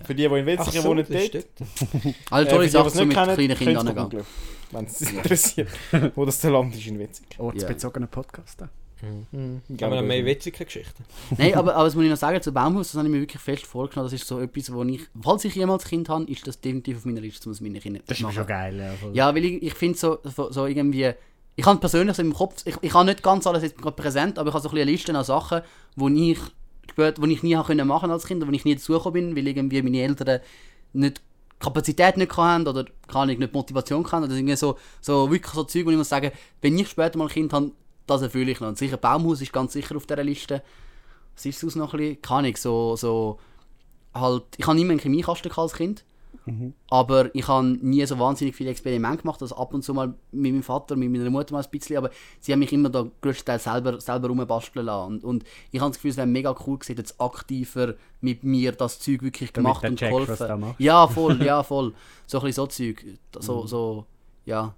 [0.05, 1.46] Für die, die in Wetzikon wohnen, das ist dort.
[2.31, 4.24] Alle Äh, tolle Sachen, die es so mit kennen, kleinen Kindern angehen.
[4.70, 5.68] wenn es Sie interessiert.
[6.14, 7.46] Wo das der Land ist in Wetzikon.
[7.46, 8.68] Ortsbezogener Podcast da.
[9.03, 11.05] Haben wir noch mehr Wetzikon-Geschichten?
[11.38, 13.40] Nein, aber, aber das muss ich noch sagen, zu Baumhaus, das habe ich mir wirklich
[13.42, 14.07] fest vorgenommen.
[14.11, 17.05] Das ist so etwas, wo ich, falls ich jemals Kind habe, ist das definitiv auf
[17.07, 18.34] meiner Liste, muss meine Kinder Das ist machen.
[18.34, 18.76] schon geil.
[18.76, 19.11] Ja.
[19.12, 21.12] Ja, weil ich, ich finde so, so, so irgendwie,
[21.61, 24.48] ich habe persönlich so im Kopf, ich, ich habe nicht ganz alles jetzt präsent, aber
[24.48, 25.61] ich habe so ein eine Liste an Sachen,
[25.94, 26.38] wo ich,
[26.96, 30.40] wo ich nie machen als Kind, wo ich nie dazugekommen bin, weil irgendwie meine Eltern
[30.94, 31.20] nicht
[31.58, 34.24] Kapazität nicht hatten oder keine Ahnung, nicht Motivation hatten.
[34.24, 36.32] Oder irgendwie so, so wirklich so Zeug, wo ich muss sagen,
[36.62, 37.72] wenn ich später mal ein Kind habe,
[38.06, 38.68] das erfülle ich noch.
[38.68, 40.62] Und sicher, Baumhaus ist ganz sicher auf dieser Liste.
[41.34, 42.22] Was ist sonst noch ein bisschen?
[42.22, 43.38] Kann ich so, so
[44.14, 46.04] halt, ich habe immer einen Chemiekasten als Kind.
[46.89, 49.41] Aber ich habe nie so wahnsinnig viele Experimente gemacht.
[49.43, 51.97] Also ab und zu mal mit meinem Vater, mit meiner Mutter mal ein bisschen.
[51.97, 52.11] Aber
[52.41, 55.14] sie haben mich immer da größtenteils selber, selber rumbasteln lassen.
[55.14, 58.72] Und, und ich habe das Gefühl, es wäre mega cool gewesen, jetzt aktiver mit mir
[58.72, 60.74] das Zeug wirklich gemacht und checkst, geholfen.
[60.78, 61.95] Ja, voll, ja, voll.
[62.26, 63.05] So ein bisschen so Zeug.
[63.05, 63.18] Mhm.
[63.41, 64.07] So, so,
[64.45, 64.74] ja.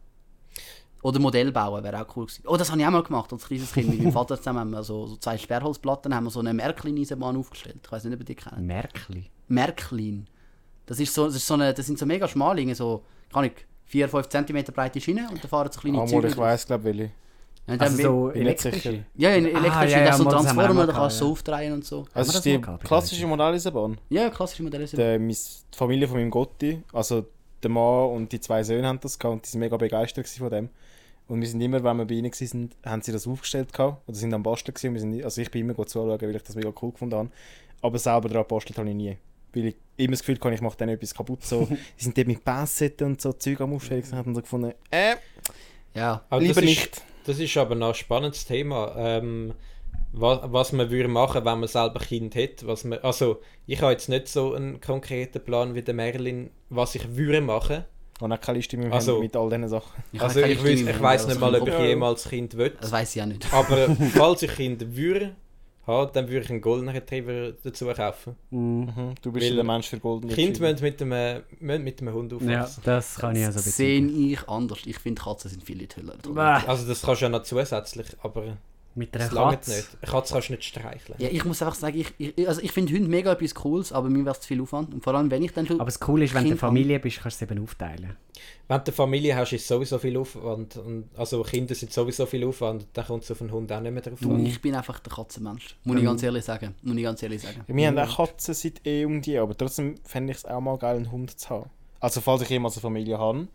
[1.03, 2.45] Oder Modell bauen wäre auch cool gewesen.
[2.47, 3.89] Oh, das habe ich auch mal gemacht als kleines Kind.
[3.89, 7.37] Mit meinem Vater zusammen haben wir so, so zwei Sperrholzplatten, haben wir so eine Märklin-Eisenbahn
[7.37, 7.81] aufgestellt.
[7.85, 8.59] Ich weiß nicht, ob ihr die kennt.
[8.59, 9.25] Märkli.
[9.49, 10.29] Märklin.
[10.87, 13.03] Das, ist so, das, ist so eine, das sind so mega schmale, irgendwie so,
[13.33, 13.53] kann ich,
[13.93, 17.13] 4-5 cm breite Schienen und da fahren so kleine Amor, ich weiss, glaube ich, welche.
[17.69, 18.41] Ja, Also so sicher.
[18.41, 19.05] elektrische.
[19.17, 21.49] ja, in Ah, elektrisch, ja, ja, das so auch Transformer, da kannst du so gehabt,
[21.49, 22.07] aufdrehen und so.
[22.13, 23.99] Also ist die klassische Modelleisenbahn.
[24.09, 24.99] Ja, klassische Modelle sind.
[24.99, 25.37] Der, meine
[25.77, 27.27] Familie von meinem Gotti, also
[27.63, 30.51] der Mann und die zwei Söhne haben das gehabt und die sind mega begeistert von
[30.51, 30.69] dem.
[31.29, 34.17] Und wir sind immer, wenn wir bei ihnen waren, haben sie das aufgestellt gehabt, oder
[34.17, 34.95] sind am Basteln gewesen.
[34.95, 37.29] Wir sind, also ich bin immer gut zuschauen, weil ich das mega cool gefunden habe.
[37.81, 39.17] Aber selber daran gebastelt habe ich nie.
[39.55, 41.45] Weil ich immer das Gefühl hatte, ich mache dann etwas kaputt.
[41.45, 41.67] So,
[41.99, 45.17] die sind dort mit Bassetten und so Zeug am Aufstellen und haben so gefunden, äh,
[45.95, 47.03] Ja, Aber lieber das ist, nicht.
[47.25, 48.95] Das ist aber noch ein spannendes Thema.
[48.97, 49.55] Ähm,
[50.13, 52.67] was, was man würde machen, wenn man selber Kind hat.
[52.67, 56.95] Was man, also, ich habe jetzt nicht so einen konkreten Plan wie der Merlin, was
[56.95, 57.85] ich würde machen.
[58.17, 60.03] Ich habe auch keine Liste meinem Also- mit all diesen Sachen.
[60.13, 61.73] ich also, ich, weiss, ich weiß nicht mal, ob kommt.
[61.73, 62.73] ich jemals Kind will.
[62.81, 63.53] Das weiß ich ja nicht.
[63.53, 65.35] Aber falls ich Kind würde,
[65.87, 68.37] haben, dann würde ich einen Golden Retriever dazu kaufen.
[68.51, 68.59] Mhm.
[68.97, 69.15] Mhm.
[69.23, 70.71] Du bist Weil ja der Mensch für Golden Kind Retriever.
[70.73, 72.83] müssen mit einem, müssen mit einem Hund Ja, aufwachsen.
[72.85, 74.79] das kann ich also Das sehe ich anders.
[74.85, 76.15] Ich finde, Katzen sind viel toller.
[76.33, 78.57] Bah, Also das kannst du ja noch zusätzlich, aber
[78.95, 79.71] Mit einer das Katze.
[79.71, 79.89] nicht.
[80.03, 81.15] Eine Katze kannst du nicht streicheln.
[81.19, 84.11] Ja, ich muss einfach sagen, ich, ich, also ich finde Hunde mega etwas Cooles, aber
[84.11, 84.93] mir wäre es zu viel Aufwand.
[84.93, 85.77] Und vor allem, wenn ich dann schon...
[85.81, 88.17] Aber das Coole ist, wenn du Kind eine Familie bist, kannst du es eben aufteilen.
[88.69, 90.77] Wenn du eine Familie hast, ist sowieso viel Aufwand.
[90.77, 92.87] Und, also Kinder sind sowieso viel Aufwand.
[92.93, 94.45] Dann kommt es auf einen Hund auch nicht mehr drauf Du, an.
[94.45, 95.77] ich bin einfach der Katzenmensch.
[95.85, 96.07] Muss ich Mhm.
[96.07, 96.75] ganz ehrlich sagen.
[96.83, 97.63] Muss ich ganz ehrlich sagen.
[97.67, 100.77] Wir haben auch Katzen seit eh um die, aber trotzdem fände ich es auch mal
[100.77, 101.71] geil, einen Hund zu haben.
[102.01, 103.49] Also falls ich jemals eine Familie habe,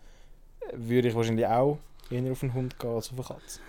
[0.74, 1.78] würde ich wahrscheinlich auch
[2.10, 3.60] eher auf einen Hund gehen als auf eine Katze.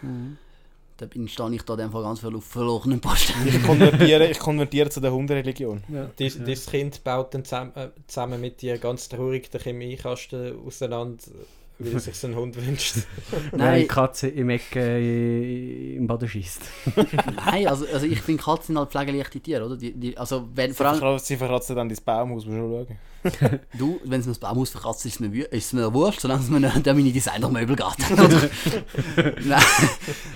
[0.98, 3.32] Da bin, stehe ich da dem Fall ganz viel auf verlorenen Posten.
[3.46, 5.84] Ich konvertiere, ich konvertiere zu der Hundereligion.
[6.18, 11.22] Dies, Dein Kind baut dann zusammen, äh, zusammen mit dir ganz traurig den Chemiekasten auseinander,
[11.78, 12.96] weil er sich so einen Hund wünscht.
[13.56, 16.62] Nein, Katze im Eck äh, im Boden schießt.
[17.46, 19.76] nein also, also ich finde Katzen sind halt pflegeleichte Tiere, oder?
[19.76, 22.98] Die, die, also wenn, vor allem, Sie verkratzen dann dein Baumhaus, musst du schon schauen.
[23.78, 26.48] Du, wenn es mir das Baumhaus verkratzt, ist es mir, ist mir wurscht, solange es
[26.48, 28.10] mir nicht an meine Designermöbel geht.
[28.12, 28.50] Oder?
[29.44, 29.62] nein,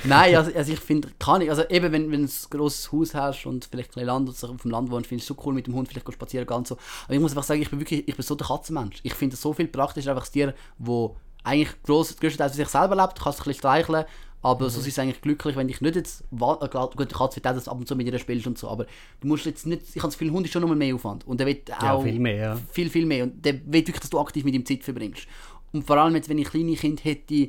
[0.05, 3.15] nein also, also ich finde, kann ich, also eben wenn, wenn du ein grosses Haus
[3.15, 5.55] hast und vielleicht ein Land, also auf dem Land wohnst, finde ich es so cool
[5.55, 6.77] mit dem Hund vielleicht spazieren gehen und so.
[7.05, 9.01] Aber ich muss einfach sagen, ich bin wirklich, ich bin so der Katzenmensch.
[9.03, 12.69] Ich finde es so viel praktischer, einfach das Tier, wo eigentlich gross, größtenteils für sich
[12.69, 14.05] selber lebt, kannst es ein bisschen streicheln,
[14.43, 17.65] aber so ist es eigentlich glücklich, wenn ich nicht jetzt, äh, gut, wird auch, dass
[17.65, 18.87] du ab und zu mit ihr spielst und so, aber
[19.21, 21.39] du musst jetzt nicht, ich habe das Gefühl, Hund ist schon noch mehr Aufwand und
[21.39, 22.59] der wird Ja, auch viel mehr, ja.
[22.73, 25.29] viel, viel mehr und der will wirklich, dass du aktiv mit ihm Zeit verbringst.
[25.73, 27.49] Und vor allem jetzt, wenn ich kleine Kinder hätte,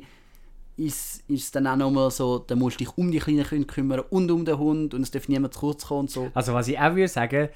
[0.76, 3.66] ist, ist es dann auch nochmal so, dann musst du dich um die kleinen Kinder
[3.66, 6.30] kümmern und um den Hund und es darf niemand zu kurz kommen und so.
[6.34, 7.48] Also was ich auch würde sagen,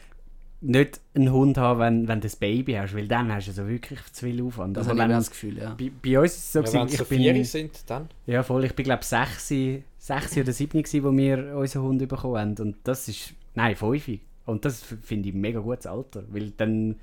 [0.61, 3.69] nicht einen Hund haben, wenn, wenn du ein Baby hast, weil dann hast du so
[3.69, 4.77] wirklich zu viel Aufwand.
[4.77, 5.77] Das Aber habe ich das Gefühl, ja.
[5.79, 7.91] bei, bei uns ist es so, Ja, gewesen, wenn sie so ich bin, vier sind,
[7.91, 8.09] dann.
[8.27, 12.39] ja voll, ich bin glaube sechs, sechs oder sieben gewesen, wo wir unseren Hund bekommen
[12.39, 14.09] haben und das ist, nein, fünf.
[14.47, 16.97] Und das finde ich ein mega gutes Alter, weil dann,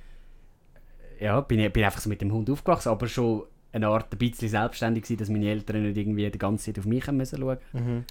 [1.19, 4.17] ja, bin ich bin einfach so mit dem Hund aufgewachsen, aber schon eine Art ein
[4.17, 7.39] bisschen selbstständig gewesen, dass meine Eltern nicht irgendwie die ganze Zeit auf mich haben müssen
[7.39, 7.57] schauen.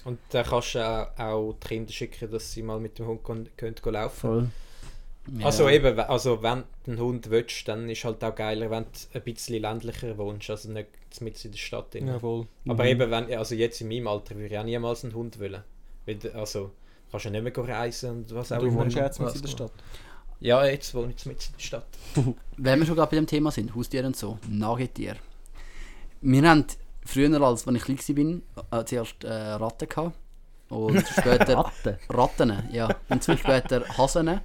[0.05, 3.23] Und dann kannst du auch, auch die Kinder schicken, dass sie mal mit dem Hund
[3.23, 4.49] können, können gehen laufen Voll.
[5.37, 5.45] Ja.
[5.45, 8.89] Also eben, also wenn du einen Hund willst, dann ist halt auch geiler, wenn du
[9.17, 10.87] ein bisschen ländlicher wohnst, also nicht
[11.21, 11.93] mit in der Stadt.
[11.93, 12.07] drin.
[12.07, 12.47] Jawohl.
[12.67, 12.89] Aber Mhm.
[12.89, 15.63] eben, wenn, also jetzt in meinem Alter würde ich auch niemals einen Hund wollen.
[16.05, 16.71] Weil, du- also,
[17.11, 18.81] kannst ja nicht mehr reisen und was auch Du immer.
[18.81, 19.47] wohnst ja jetzt mit in der.
[19.49, 19.71] Stadt.
[20.41, 21.87] Ja, jetzt wohne ich mit in der Stadt.
[22.57, 25.15] Wenn wir schon gerade bei dem Thema sind, Haustiere und so, Nagetiere.
[26.21, 26.65] Wir haben
[27.05, 30.15] früher, als wenn ich klein war, äh, zuerst äh, Ratten gehabt.
[30.69, 31.97] Und später Ratten?
[32.09, 32.89] Ratten, ja.
[33.09, 34.41] Und später Hasen.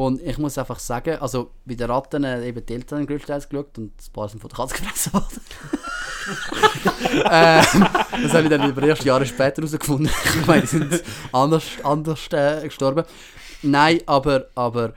[0.00, 3.76] Und ich muss einfach sagen, also bei den Ratten äh, eben die Eltern größtenteils geschaut
[3.76, 5.40] und ein paar sind von der Katze gefressen worden.
[7.30, 10.10] ähm, das habe ich dann über erst Jahre später herausgefunden.
[10.24, 13.04] ich meine, die sind anders, anders äh, gestorben.
[13.60, 14.94] Nein, aber, aber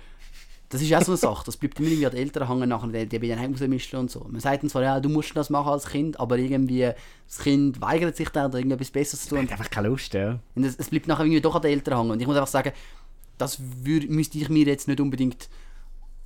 [0.69, 1.43] das ist auch so eine Sache.
[1.47, 3.99] Das bleibt immer irgendwie an den Eltern hängen, nachher, die, die bei den Heim rausmischen
[3.99, 4.25] und so.
[4.29, 6.89] Man sagt dann zwar, ja, du musst das machen als Kind, aber irgendwie
[7.27, 9.43] das Kind weigert sich dann, da irgendetwas Besseres zu tun.
[9.43, 10.39] Hat einfach keine Lust, ja.
[10.55, 12.11] Und es, es bleibt nachher irgendwie doch an den Eltern hängen.
[12.11, 12.71] Und ich muss einfach sagen,
[13.37, 15.49] das würd, müsste ich mir jetzt nicht unbedingt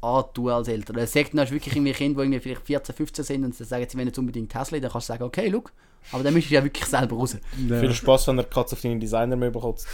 [0.02, 0.98] antun als Eltern.
[1.00, 3.60] Es sagt, dann hast du wirklich irgendwie Kinder, die irgendwie vielleicht 14, 15 sind und
[3.60, 5.72] dann sagen sie, wenn jetzt unbedingt Tesla, dann kannst du sagen, okay, look,
[6.12, 7.36] aber dann müsstest du ja wirklich selber raus.
[7.68, 9.88] Viel Spaß, wenn er die Katze auf deinen Designer-Möbel kotzt.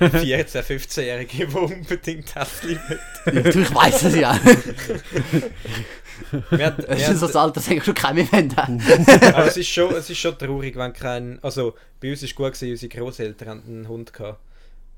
[0.62, 2.78] 15-Jährige, die unbedingt Tesla
[3.24, 3.34] mit.
[3.34, 4.38] Ja, du, ich weiss es ja.
[6.50, 8.28] Wir haben- Das wir ist so das Alter, das ich schon kein mehr.
[9.34, 11.38] Aber es ist, schon, es ist schon traurig, wenn kein.
[11.42, 14.12] Also bei uns war es gut, gewesen, unsere Großeltern hatten einen Hund.
[14.12, 14.40] Gehabt.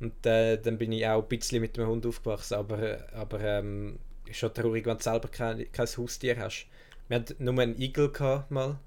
[0.04, 2.54] Und äh, dann bin ich auch ein bisschen mit dem Hund aufgewachsen.
[2.54, 6.66] Aber, äh, aber ähm, es ist schon traurig, wenn du selber kein, kein Haustier hast.
[7.08, 8.78] Wir hatten nur einen Igel gehabt, mal.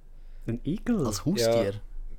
[0.47, 1.05] Ein Igel?
[1.05, 1.73] Als Haustier?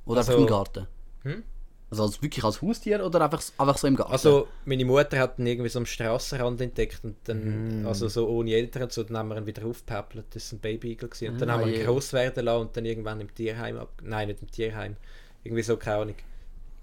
[0.05, 0.87] Oder Also- einfach im Garten?
[1.23, 1.43] Hm?
[1.91, 4.11] Also als, wirklich als Haustier oder einfach, einfach so im Garten?
[4.11, 7.87] Also meine Mutter hat ihn irgendwie so am Strassenrand entdeckt und dann, Mm.
[7.87, 10.25] also so ohne Eltern und so, dann haben wir ihn wieder aufgepäppelt.
[10.35, 11.09] Das war ein Baby-Igel.
[11.09, 11.33] gewesen.
[11.33, 11.85] Und dann Ah, haben wir ihn je.
[11.85, 13.89] gross werden lassen und dann irgendwann im Tierheim ab...
[14.03, 14.97] Nein, nicht im Tierheim.
[15.43, 16.15] Irgendwie so, keine Ahnung.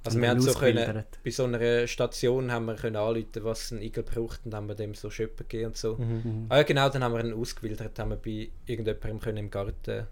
[0.06, 3.82] Also wir haben so können, bei so einer Station haben wir können anrufen, was ein
[3.82, 5.96] Igel braucht und haben wir dem so Schöppen gegeben und so.
[5.96, 6.46] Mhm.
[6.48, 10.06] Ah ja genau, dann haben wir ihn ausgewildert, haben wir bei irgendjemandem können im Garten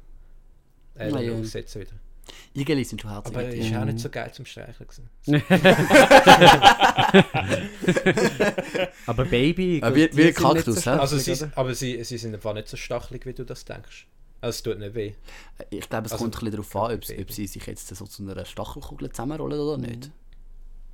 [0.96, 1.32] äh, Ah, ja.
[1.32, 1.92] aussetzen wieder.
[2.54, 3.34] Igeli sind schon herzig.
[3.36, 5.10] Aber er ist auch nicht so geil zum Streicheln gewesen.
[9.06, 9.80] Aber Baby.
[9.94, 10.90] Wie- die wie nicht Kaktus, hä?
[10.90, 14.06] Also aber sie, sie sind einfach nicht so stachelig, wie du das denkst.
[14.44, 15.14] Also es tut nicht weh.
[15.70, 18.22] Ich glaube, es Also, kommt ein bisschen darauf an, ob, sie sich jetzt so zu
[18.22, 20.10] einer Stachelkugel zusammenrollen oder nicht.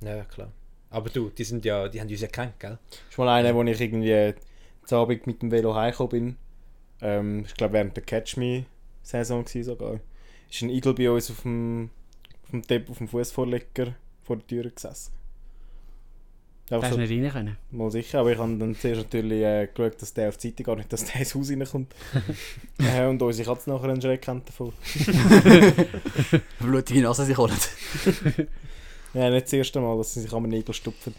[0.01, 0.53] Ja, klar.
[0.89, 2.77] Aber du, die sind ja, die haben uns ja gekannt, gell?
[2.89, 4.35] Das ist mal einer, wo ich irgendwie
[4.85, 6.37] zu Abend mit dem Velo heimgekommen bin.
[7.01, 9.99] Ähm, ich glaube, während der Catch Me-Saison war sogar.
[10.49, 11.89] Ist ein Igel bei uns auf dem,
[12.43, 15.11] auf dem, Tepp- auf dem Fußvorleger vor der Tür gesessen.
[16.71, 17.57] Da Einfach hast du nicht rein können.
[17.71, 20.63] mal sicher, aber ich habe dann zuerst natürlich äh, geschaut, dass der auf die Seite
[20.63, 21.93] gar nicht, dass der ins Haus reinkommt.
[22.79, 24.71] äh, und unsere Katze nachher einen Schreck kennt davon.
[26.61, 27.57] Blutige Nase sich holen.
[29.13, 31.13] Ja, nicht das erste Mal, dass sie sich an einen Igel stupfen.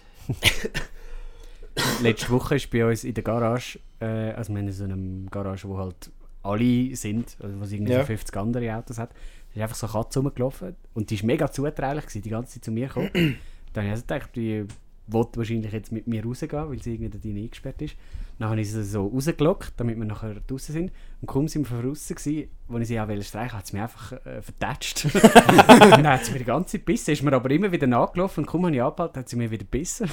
[2.03, 5.69] Letzte Woche ist bei uns in der Garage, äh, also wir haben so eine Garage,
[5.69, 6.11] wo halt
[6.43, 8.01] alle sind, also wo es irgendwie Ja.
[8.01, 9.11] so 50 andere Autos hat,
[9.55, 12.65] ist einfach so eine Katze rumgelaufen und die ist mega zutraulich gewesen, die ganze Zeit
[12.65, 13.11] zu mir gekommen.
[13.75, 14.65] Dann habe ich also gedacht, die
[15.07, 17.97] will wahrscheinlich jetzt mit mir rausgehen, weil sie irgendwie da drin eingesperrt ist.
[18.39, 20.93] Dann habe ich sie so rausgelockt, damit wir nachher draußen sind.
[21.21, 23.83] Und kaum sind wir draußen gewesen, wo ich sie auch wollte streichen, hat sie mich
[23.83, 25.07] einfach äh, vertätscht.
[25.15, 28.51] dann hat sie mir die ganze Zeit gebissen, ist mir aber immer wieder nachgelaufen und
[28.51, 30.11] kaum habe ich abgehalten, hat sie mir wieder gebissen.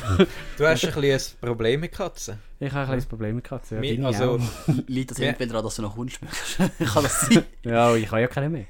[0.57, 2.39] Du hast ein bisschen ein Problem mit Katzen.
[2.59, 3.83] Ich habe ein kleines Problem mit Katzen.
[3.83, 4.39] Ja, also.
[4.87, 6.57] Liegt das entweder daran, dass du nach Hund schmeckst?
[6.93, 7.43] Kann das sein?
[7.63, 8.65] ja, ich habe ja keine mehr.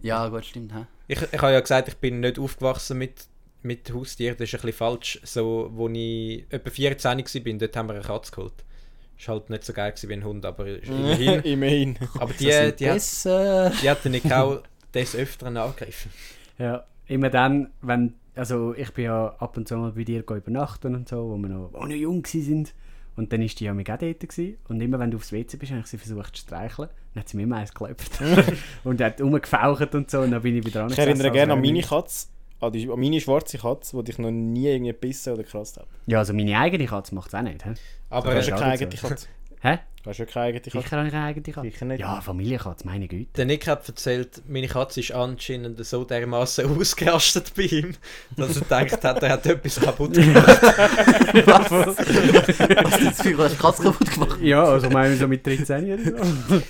[0.00, 0.72] Ja, gut, stimmt.
[0.74, 0.86] Hä?
[1.06, 3.26] ich, ich habe ja gesagt, ich bin nicht aufgewachsen mit,
[3.64, 4.36] mit Haustieren.
[4.38, 5.20] Das ist ein bisschen falsch.
[5.24, 8.64] So, wo ich etwa 14 war, dort haben wir eine Katze geholt.
[9.18, 11.40] Ist halt nicht so geil gewesen wie ein Hund, aber ist immerhin.
[11.44, 11.98] Immerhin.
[12.18, 14.62] aber die, sind die, hat, die hat den auch
[14.92, 16.10] des Öfteren angegriffen.
[16.58, 20.34] Ja, immer dann, wenn, also ich bin ja ab und zu mal bei dir go
[20.34, 22.74] übernachten und so, wo wir noch, wo noch jung gsi sind.
[23.16, 24.56] Und dann ist die ja mit auch dort gewesen.
[24.68, 26.88] Und immer wenn du aufs WC bist, habe ich sie versucht zu streicheln.
[27.14, 28.20] Dann hat sie mir immer eins geklopft.
[28.84, 30.20] und hat rumgefaucht und so.
[30.20, 30.90] Und dann bin ich wieder dran.
[30.90, 32.26] Ich erinnere gerne an meine meine Katze,
[32.66, 35.86] an, die, an meine schwarze Katze, die ich noch nie irgendwie gebissen oder gekratzt habe.
[36.06, 37.64] Ja, also meine eigene Katze macht es auch nicht.
[37.64, 37.74] Hä?
[38.10, 38.90] Aber Du hast ja keine auch eigene.
[38.96, 39.26] Katze.
[39.60, 39.78] Hä?
[40.02, 40.78] Du hast ja keine eigene Katze.
[40.82, 41.70] Sicher habe ich eine eigene Katze.
[41.70, 42.00] Sicher nicht.
[42.00, 43.30] Ja, Familienkatze, meine Güte.
[43.36, 47.94] der Nick hat erzählt, meine Katze ist anscheinend so dermaßen ausgerastet bei ihm,
[48.36, 50.46] dass er gedacht hat, er hat etwas kaputt gemacht.
[51.46, 51.70] Was?
[51.70, 54.40] Was ist das für eine Katze kaputt gemacht?
[54.42, 56.62] Ja, also meine so mit 13 oder so.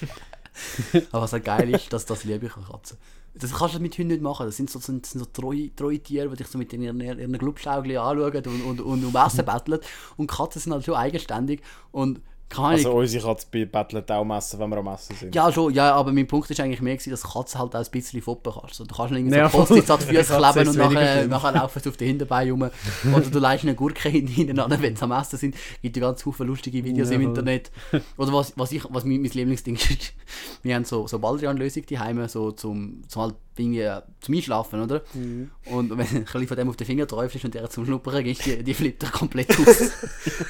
[1.10, 2.96] Aber was halt geil ist, dass das liebe ich an Katzen.
[3.34, 4.46] Das kannst du mit Hunden nicht machen.
[4.46, 7.96] Das sind so, sind, so treue, treue Tiere, die dich so mit ihren, ihren Glubschaugeln
[7.96, 9.80] anschauen und, und, und um Essen betteln.
[10.16, 11.60] Und Katzen sind halt schon eigenständig.
[11.90, 15.34] Und keine Also unsere Katze be- bettelt auch am Essen, wenn wir am Essen sind.
[15.34, 17.90] Ja, schon, ja, aber mein Punkt ist eigentlich mehr, gewesen, dass Katzen halt auch ein
[17.90, 18.76] bisschen foppen kannst.
[18.76, 20.14] So, du kannst irgendwie Ja, so Post-its an die.
[20.16, 22.70] Füße kleben und nachher, nachher laufen sie auf den Hinterbeinen rum.
[23.14, 25.56] Oder du leist eine Gurke hin- hinten an, wenn sie am Essen sind.
[25.82, 27.22] gibt ja ganz viele lustige Videos Ja, im.
[27.22, 27.70] Internet.
[28.16, 30.12] Oder was, was, ich, was mein, mein Lieblingsding ist,
[30.62, 33.88] wir haben so, so Baldrian-Lösung daheim, so zum, zum halt irgendwie
[34.20, 35.02] zum Einschlafen, oder?
[35.14, 35.48] Mhm.
[35.70, 38.24] Und wenn du ein bisschen von dem auf den Finger träufst und der zum Schnuppern
[38.24, 39.66] gehst, die, die flippt er komplett aus.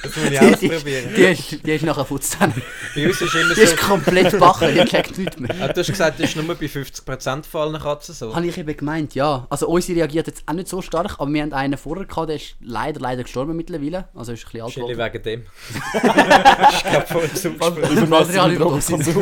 [0.03, 1.09] Das muss ich die, ausprobieren.
[1.15, 2.53] die, ist, die ist nachher putzt dann.
[2.95, 3.87] Bei uns ist immer Die ist so...
[3.87, 5.55] komplett bachen, die checkt nichts mehr.
[5.59, 8.35] Ah, du hast gesagt, das ist nur bei 50% von allen Katzen so.
[8.35, 9.47] Habe ich eben gemeint, ja.
[9.49, 12.35] Also unsere reagiert jetzt auch nicht so stark, aber wir haben einen vorher gehabt, der
[12.37, 14.09] ist leider, leider gestorben mittlerweile.
[14.13, 15.13] Also ist ein bisschen alt geworden.
[15.13, 15.43] wegen dem.
[16.73, 19.15] ich glaube, voll zum überdosis.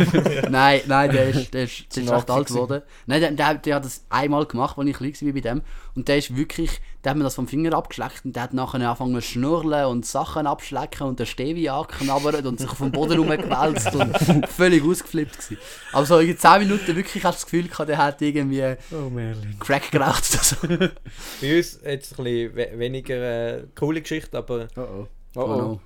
[0.50, 2.82] Nein, nein, der ist, der ist, der ist recht alt geworden.
[3.06, 5.62] Nein, der, der, der hat das einmal gemacht, als ich klein war bei dem.
[5.96, 8.80] Und der ist wirklich, der hat mir das vom Finger abgeschleckt und der hat nachher
[8.80, 13.18] angefangen zu schnurren und Sachen abschlecken und den Stevi angeknabbert und sich auf dem Boden
[13.20, 15.58] rumgewälzt und völlig ausgeflippt gewesen.
[15.92, 19.10] Aber so in 10 Minuten wirklich hast du das Gefühl gehabt, der hat irgendwie Oh,
[19.10, 19.56] Merlin.
[19.60, 20.56] Crack geraucht oder so.
[21.42, 25.08] Bei uns jetzt ein bisschen we weniger äh, coole Geschichte, aber Oh, oh.
[25.36, 25.48] Oh, Oh oh.
[25.58, 25.82] no.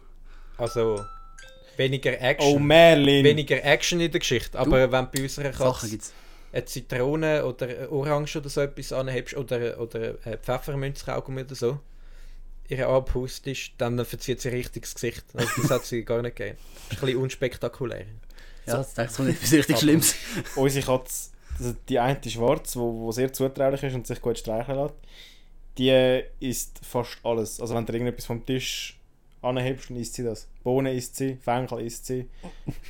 [0.57, 0.99] also
[1.78, 2.63] weniger Oh, Action.
[2.68, 3.24] Merlin!
[3.26, 4.57] weniger Action in der Geschichte.
[4.57, 6.13] Aber wenn du bei unserer Sachen gibt's.
[6.58, 11.80] Eine Zitrone oder eine Orange oder so etwas anhebst oder, oder ein Pfefferminzkaugummi oder so,
[12.68, 15.24] ihre abhustest, dann verzieht sie richtig das Gesicht.
[15.34, 16.58] Also das hat sie gar nicht gegeben.
[16.58, 18.05] Das ist ein bisschen unspektakulär.
[18.66, 20.16] Ja, das nicht etwas richtig Schlimmes.
[20.55, 24.38] Unsere Katze, also die eine die schwarz, wo, wo sehr zutraulich ist und sich gut
[24.38, 24.95] streicheln lässt,
[25.78, 27.62] die isst fast alles.
[27.62, 28.97] Also wenn du irgendetwas vom Tisch
[29.42, 30.48] anhebst, dann isst sie das.
[30.64, 32.28] Bohnen isst sie, Fenchel isst sie,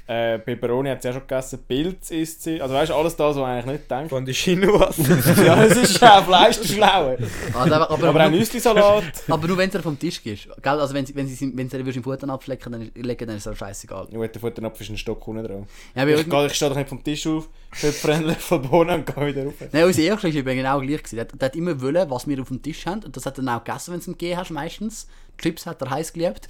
[0.08, 2.60] äh, Peperoni hat sie auch schon gegessen, Pilz isst sie.
[2.60, 4.10] Also weißt du, alles das, was man eigentlich nicht denkt.
[4.10, 5.04] Von der Chinoise.
[5.46, 7.18] ja, es ist ja Fleisch, du Schlaue.
[7.54, 9.04] Also, aber, aber, Aber auch nur, Nüssli-Salat.
[9.28, 10.48] aber nur wenn du vom Tisch gehst.
[10.62, 10.80] Gell?
[10.80, 13.58] Also wenn sie, wenn sie, wenn sie im Futter abschlecken, dann, legen, dann ist es
[13.58, 14.08] scheißegal.
[14.12, 15.68] Ja, der Futternapf ist ein Stock unten dran.
[15.96, 18.96] Ja, aber Ich, gehe- ich stehe doch nicht vom Tisch auf, hüpfe einen Löffel Bohnen
[19.02, 19.54] und gehe wieder rauf.
[19.72, 21.04] Nein, unser Erster war genau gleich.
[21.12, 23.04] Der, hat- der hat immer wollen, was wir auf dem Tisch haben.
[23.04, 25.08] Und das hat er dann auch gegessen, wenn du ihm gegeben hast, meistens.
[25.38, 26.48] Chips hat er heiß geliebt.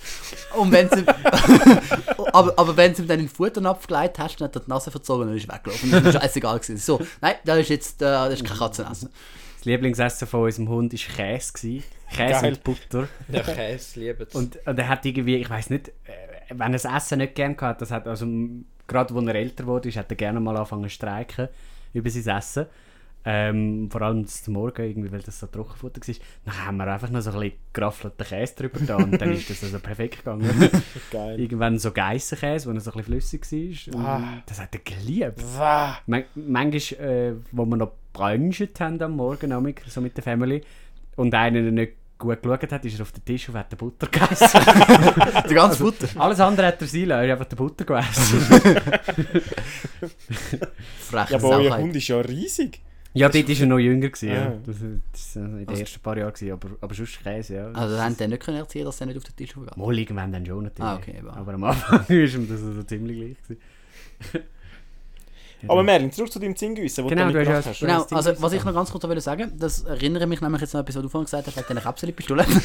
[0.55, 1.03] Und wenn du
[2.33, 4.69] aber, aber wenn du ihm dann in den Futternapf gelegt hast, dann hat er die
[4.69, 5.91] Nase verzogen und ist weggelaufen.
[5.91, 6.59] Das war scheißegal.
[6.59, 6.77] Gewesen.
[6.77, 9.09] So, nein, das ist jetzt äh, das ist kein Katzenessen.
[9.57, 11.53] Das Lieblingsessen von unserem Hund war Käse.
[11.53, 11.83] Gewesen.
[12.09, 12.53] Käse Geil.
[12.53, 13.07] und Butter.
[13.27, 14.35] Der Käse liebt es.
[14.35, 15.91] Und, und er hat irgendwie, ich weiß nicht, äh,
[16.49, 18.25] wenn er das Essen nicht gern hat, das hat also
[18.87, 21.49] gerade als er älter wurde, hat er gerne mal angefangen zu streiken
[21.93, 22.65] über sein Essen.
[23.29, 26.15] Ähm, vor allem zum Morgen, irgendwie, weil das so Trockenfutter war.
[26.45, 29.49] Dann haben wir einfach noch so ein bisschen geraffelten Käse drüber da und dann ist
[29.49, 30.49] das also perfekt gegangen.
[31.11, 31.37] Geil.
[31.37, 34.05] Irgendwann so Geissenkäse, wo er so ein bisschen flüssig war.
[34.05, 34.43] Ah.
[34.45, 35.43] Das hat er geliebt.
[35.57, 35.97] Wah.
[36.05, 40.61] Man manchmal, äh, wo wir noch brunchen haben am Morgen, so mit der Family,
[41.17, 44.07] und einer nicht gut geschaut hat, ist er auf den Tisch und hat den Butter
[44.07, 44.47] gegessen.
[45.49, 46.07] Der ganze Futter.
[46.15, 48.81] Alles andere hat er sein lassen, er hat einfach den Butter gegessen.
[51.11, 51.77] Ja, aber euer.
[51.77, 52.79] Hund ist ja riesig.
[53.13, 54.07] Ja, dort war er noch jünger.
[54.09, 54.33] Gewesen, Ah.
[54.33, 54.53] ja.
[54.65, 54.75] Das,
[55.11, 57.71] das war in den ersten paar Jahren, gewesen, aber, aber sonst Käse, ja.
[57.71, 59.77] Also haben die nicht können erzählen, dass der nicht auf den Tisch geht.
[59.77, 60.89] Mal irgendwann dann schon natürlich.
[60.89, 61.29] Ah, okay, eben.
[61.29, 63.37] aber am Anfang war ihm das also ziemlich gleich.
[63.47, 64.47] Gewesen.
[65.67, 67.87] Aber Merlin, zurück zu deinem Zinggüssen, wo Genau, du du hast ja-.
[67.87, 70.61] Genau, das also was ich ist- noch ganz kurz wollte sagen, das erinnere mich nämlich
[70.61, 72.45] jetzt an etwas, was du vorhin gesagt hast, wegen dieser Kapselpistole.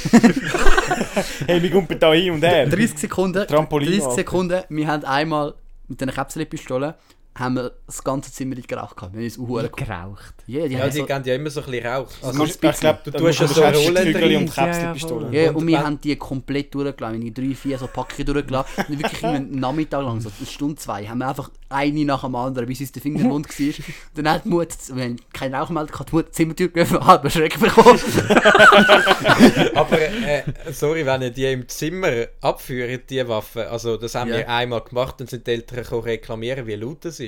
[1.46, 2.66] Hey, wir gumpen da hin und her.
[2.66, 4.14] 30 Sekunden, Trampolin, 30 Alter.
[4.14, 5.54] Sekunden, wir haben einmal
[5.88, 6.94] mit diesen Kapselpistolen
[7.34, 9.14] haben wir das ganze Zimmer nicht geraucht gehabt.
[9.14, 9.76] Wir haben uns geguckt.
[9.78, 10.34] Geraucht.
[10.46, 12.08] Ja, die ja, haben die so, geben ja immer so ein bisschen Rauch.
[12.22, 14.36] Also, ganz musst- ich glaube, Du tust ja so Rollen drin.
[14.36, 14.94] und Ja, ja,
[15.30, 18.84] ja, Und und wir haben die komplett durchgelassen, irgendwie drei, vier so Packungen durchgelassen.
[18.88, 22.34] Und wirklich einen Nachmittag lang, so eine Stunde, zwei, haben wir einfach eine nach dem
[22.34, 23.84] anderen, bis uns der Finger wund war.
[24.14, 27.30] Dann hat die Mut, wir haben keine Rauchmeldung gehabt, die Mut die Zimmertür geöffnet, halb
[27.32, 27.98] Schreck bekommen.
[29.74, 34.38] Aber äh, sorry, wenn ihr die im Zimmer abführt, die Waffe, also das haben Ja.
[34.38, 37.21] wir einmal gemacht, dann sind die Eltern gekommen reklamieren, wie laut das ist.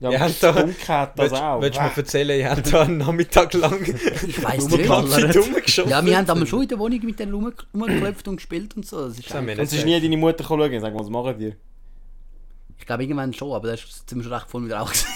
[0.00, 1.60] Ja, Wir das da- Dunkel hat das Willst, auch.
[1.60, 4.88] willst du mir erzählen, ihr habt da einen Nachmittag lang Ich weiss die nicht.
[5.36, 5.90] rumgeschossen?
[5.90, 8.86] Ja, wir haben aber schon in der Wohnung mit denen rum- rumgeklopft und gespielt und
[8.86, 9.08] so.
[9.08, 11.10] Das ist Das wir Und es ist nie deine Mutter gekommen schauen, sag mal, was
[11.10, 11.54] machen die?
[12.78, 14.90] ich glaube irgendwann schon, aber das ist ziemlich recht voll mit Rauch.
[14.90, 15.06] gewesen.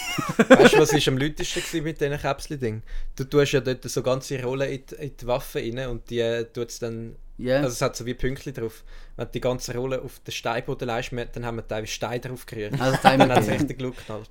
[0.50, 2.82] Weißt du, was ist am lautesten mit diesen Käpsli-Ding?
[3.16, 6.18] Du tust ja dort so ganze Rollen in die, in die Waffe rein und die
[6.20, 7.16] äh, tut's dann.
[7.36, 7.56] Ja.
[7.56, 8.84] Also es hat so wie Pünktchen drauf.
[9.16, 12.46] Wenn du die ganze Rolle auf den Steinboden leist, dann haben wir teilweise Steine drauf
[12.46, 12.80] gerührt.
[12.80, 14.30] Also Dann hat es richtig geknallt.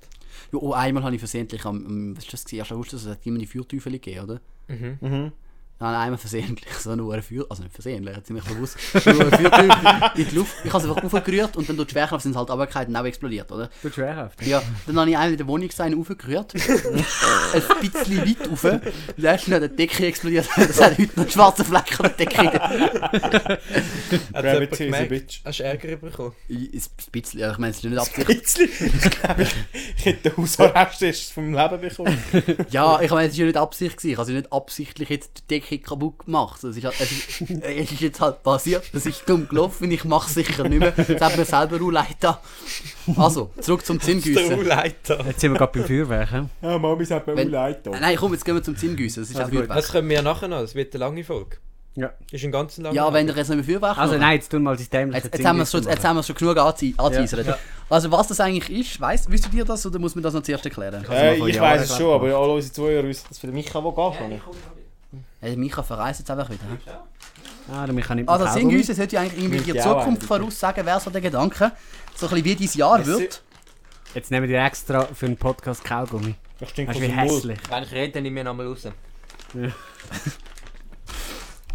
[0.52, 2.58] Ja, oh, einmal habe ich versehentlich am, was ist das gewesen?
[2.58, 4.40] Erst August, es hat immer die Feuerteufel gegeben, oder?
[4.68, 4.98] Mhm.
[5.00, 5.32] Mhm.
[5.80, 10.28] Nein, einmal versehentlich, so eine Feuer, also nicht versehentlich, ziemlich bewusst, nur ein Feuerteufel in
[10.28, 10.54] die Luft.
[10.64, 12.96] Ich habe es einfach aufgerührt und dann durch die Schwerkraft sind sie halt runtergefallen und
[12.96, 13.68] auch explodiert, oder?
[13.82, 14.40] Tut schwerhaft.
[14.46, 19.34] Ja, dann habe ich einmal in der Wohnung seinen aufgerührt, ein bisschen weit rauf, dann
[19.34, 20.48] ist schnell die Decke explodiert.
[20.56, 22.60] Das hat heute noch einen schwarzen Fleck an der Decke.
[24.32, 25.08] Hat Gravity jemand is a gemerkt?
[25.08, 25.40] bitch.
[25.44, 26.32] Hast du Ärger bekommen?
[26.48, 28.58] Ein bisschen, ja, ich meine, es ist nicht Absicht.
[28.60, 29.54] Ich glaube, ich,
[29.98, 32.18] ich hätte den Hausarrest vom Leben bekommen.
[32.70, 33.96] Ja, ich meine, es war ja nicht Absicht.
[33.96, 34.12] Gewesen.
[34.12, 36.62] Ich habe ja nicht absichtlich jetzt die Decke kaputt gemacht.
[36.64, 38.84] Es ist, halt, es, ist, es ist jetzt halt passiert.
[38.92, 39.90] Es ist dumm gelaufen.
[39.90, 40.92] Ich mache es sicher nicht mehr.
[40.92, 42.36] Das hat mir selber auch getan.
[43.16, 44.66] Also, zurück zum Der Zinngüssen.
[45.26, 46.46] Jetzt sind wir gerade beim Feuerwerk.
[46.62, 47.68] Ja, Mami sagt mir auch.
[47.68, 47.90] Äh, da.
[47.90, 49.22] Nein, komm, jetzt gehen wir zum Zinngüssen.
[49.22, 49.58] Das ist Also auch gut.
[49.60, 49.76] Feuerwerk.
[49.78, 51.56] Das können wir ja nachher noch, das wird eine lange Folge.
[51.96, 52.12] Ja.
[52.32, 54.62] Ist ein ganz langer Ja, wenn ihr jetzt nicht mehr Feuerwerk Also nein, jetzt tun
[54.62, 57.46] wir mal das dämliche Jetzt, jetzt, haben wir schon, jetzt haben wir schon genug angeteasert.
[57.46, 57.58] Ja.
[57.88, 60.64] Also was das eigentlich ist, weißt, wisst ihr das oder muss man das noch zuerst
[60.64, 61.04] erklären?
[61.08, 63.92] Äh, ich weiß es schon, aber alle unsere Zuhörer wissen das für den Micha, wo
[63.92, 64.40] geht schon
[65.44, 66.62] Äh, Micha verreist jetzt einfach wieder.
[66.86, 67.72] hä?
[67.72, 70.84] Ah, mich kann nicht Also mehr Zinngüssen sollte ja eigentlich irgendwie Nimmt die Zukunft voraussagen,
[70.86, 71.72] wäre so der Gedanke.
[72.14, 73.42] So ein bisschen wie dein Jahr Es- wird.
[74.14, 76.34] Jetzt nehmen wir extra für einen Podcast Kaugummi.
[76.60, 77.58] Das stinkt von du, wie hässlich.
[77.68, 78.86] Wenn ich rede, dann nehme ich nochmal raus.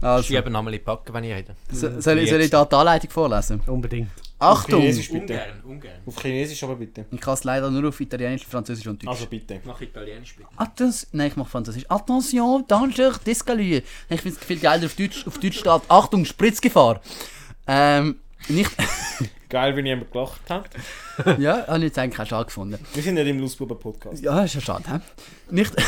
[0.01, 1.55] Also, Schieben nochmal in die Packen, wenn ich rede.
[1.71, 3.61] so- soll, ich- soll ich da die Anleitung vorlesen?
[3.67, 4.09] Unbedingt.
[4.39, 4.79] Achtung!
[4.79, 5.33] Chinesisch bitte.
[5.33, 6.01] Ungern, ungern.
[6.05, 7.05] Auf Chinesisch aber bitte.
[7.11, 9.09] Ich kann es leider nur auf Italienisch, Französisch und Deutsch.
[9.09, 9.59] Also bitte.
[9.65, 10.49] Mach Italienisch bitte.
[10.55, 11.85] Attention, nein, ich mache Französisch.
[11.89, 13.83] Attention, Danger d'escalier.
[14.09, 17.01] Ich finde es viel geiler auf Deutsch, auf Deutsch steht Achtung, Spritzgefahr.
[17.67, 18.71] Ähm, Nicht,
[19.49, 20.69] Geil, wie jemand gelacht hat.
[21.39, 22.79] ja, habe ich jetzt eigentlich auch schade gefunden.
[22.93, 24.23] Wir sind nicht im Lustbuben-Podcast.
[24.23, 24.99] Ja, ist ja schade, hä?
[25.49, 25.83] Nicht Da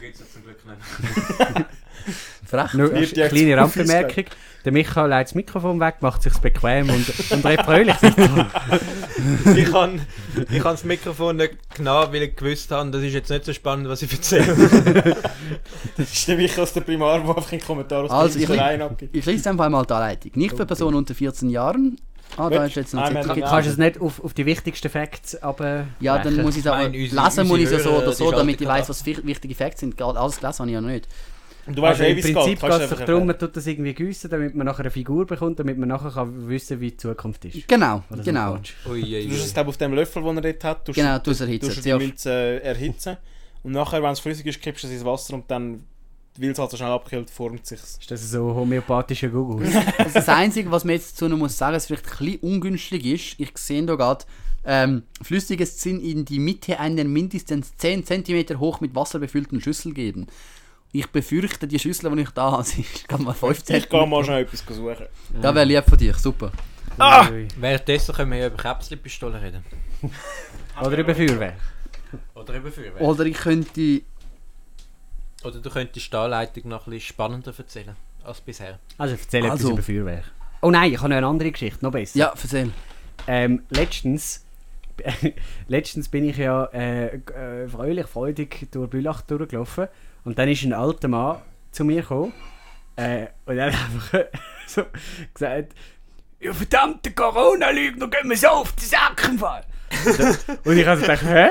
[0.00, 1.66] gibt es zum Glück nicht.
[2.46, 2.74] frech.
[2.74, 4.24] Nur ja kleine jetzt Randbemerkung.
[4.66, 7.96] Der Michael legt das Mikrofon weg, macht sich bequem und, und redet fröhlich.
[9.56, 10.00] Ich kann,
[10.50, 13.88] ich das Mikrofon nicht genau, weil ich gewusst habe, das ist jetzt nicht so spannend,
[13.88, 14.54] was ich erzähle.
[15.96, 18.56] Das ist der Michael aus der Primar, der einfach einen Kommentar aus Also, dem ich-
[18.56, 19.16] Verein abgibt.
[19.16, 20.32] Ich lese einfach mal die Anleitung.
[20.34, 21.96] Nicht für Personen unter 14 Jahren.
[22.36, 23.34] Ah, da ist jetzt noch Zettel.
[23.34, 26.60] Gibt's- Kannst du es nicht auf, auf die wichtigsten Facts aber Ja, dann muss ich
[26.62, 28.80] es aber meine, unsere- lesen, muss ich es ja so oder so, damit ich schalten
[28.82, 30.00] weiß, was wichtige Facts sind.
[30.02, 31.06] Alles gelesen habe ich ja noch nicht.
[31.66, 32.34] Du weißt also eh, im wie es geht.
[32.34, 35.26] Prinzip geht es doch darum, man tut das irgendwie gießen, damit man nachher eine Figur
[35.26, 37.66] bekommt, damit man nachher kann wissen wie die Zukunft ist.
[37.66, 38.52] Genau, Oder so genau.
[38.54, 38.72] Quatsch.
[38.88, 39.54] Ui, ui, Du tust es ui.
[39.54, 40.84] glaub, auf dem Löffel, den er dort hat.
[40.84, 41.66] tust Genau, du- du es erhitzen.
[41.68, 43.16] tust du die Milch äh, erhitzen.
[43.62, 45.82] Und nachher, wenn es flüssig ist, kippst du es ins Wasser und dann,
[46.38, 49.66] weil es halt so schnell abkühlt, formt sich Ist das so homöopathischer Google?
[49.98, 53.04] Also das Einzige, was man jetzt dazu noch muss sagen, was vielleicht ein bisschen ungünstig
[53.06, 54.24] ist, ich sehe da gerade,
[54.64, 59.92] ähm, flüssiges Zinn in die Mitte einer mindestens 10 cm hoch mit Wasser befüllten Schüssel
[59.94, 60.26] geben.
[60.98, 64.24] Ich befürchte, die Schüssel, die ich da habe, ist gerade mal 15 Ich gehe mal
[64.24, 65.06] schnell etwas suchen.
[65.42, 66.50] Das wäre lieb von dir, super.
[66.96, 67.28] Ah!
[67.28, 67.46] Ui.
[67.58, 69.64] Währenddessen können wir ja über Käpselpistolen reden.
[70.80, 71.52] Oder über Feuerwehr.
[72.34, 73.02] Oder über Feuerwehr.
[73.02, 74.00] Oder ich könnte...
[75.44, 77.94] Oder du könntest die Anleitung noch ein bisschen spannender erzählen
[78.24, 78.78] als bisher.
[78.96, 79.68] Also erzähl Also.
[79.68, 80.22] etwas über Feuerwehr.
[80.62, 82.18] Oh nein, ich habe noch eine andere Geschichte, noch besser.
[82.18, 82.72] Ja, erzähl.
[83.26, 84.45] Ähm, letztens,
[85.68, 89.88] letztens bin ich ja äh, äh, fröhlich, freudig durch Bülach durchgelaufen
[90.24, 92.32] und dann ist ein alter Mann zu mir gekommen
[92.96, 94.24] äh, und er hat einfach
[94.66, 94.82] so
[95.32, 95.74] gesagt,
[96.40, 99.64] ja verdammte Corona-Lügner, gehen wir so auf den Sack im Fall.
[100.64, 101.48] Und ich habe so gedacht, hä?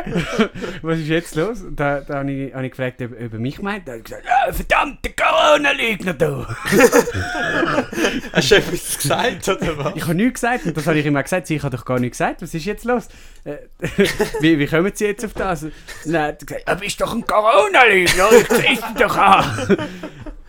[0.81, 1.61] Was ist jetzt los?
[1.61, 3.87] Und da, da habe ich, hab ich gefragt, ob, ob er mich meint.
[3.87, 6.45] Da hat er gesagt, ja, verdammte Corona-Lügner, du!
[8.33, 9.95] Hast du etwas gesagt, oder was?
[9.95, 11.47] Ich habe nichts gesagt und das habe ich immer gesagt.
[11.47, 12.41] Sie, ich habe doch gar nichts gesagt.
[12.41, 13.07] Was ist jetzt los?
[13.43, 13.57] Äh,
[14.41, 15.63] wie, wie kommen Sie jetzt auf das?
[15.63, 15.73] Und
[16.05, 19.77] dann hat er gesagt, du bist doch ein Corona-Lügner, ich sehe dich doch an.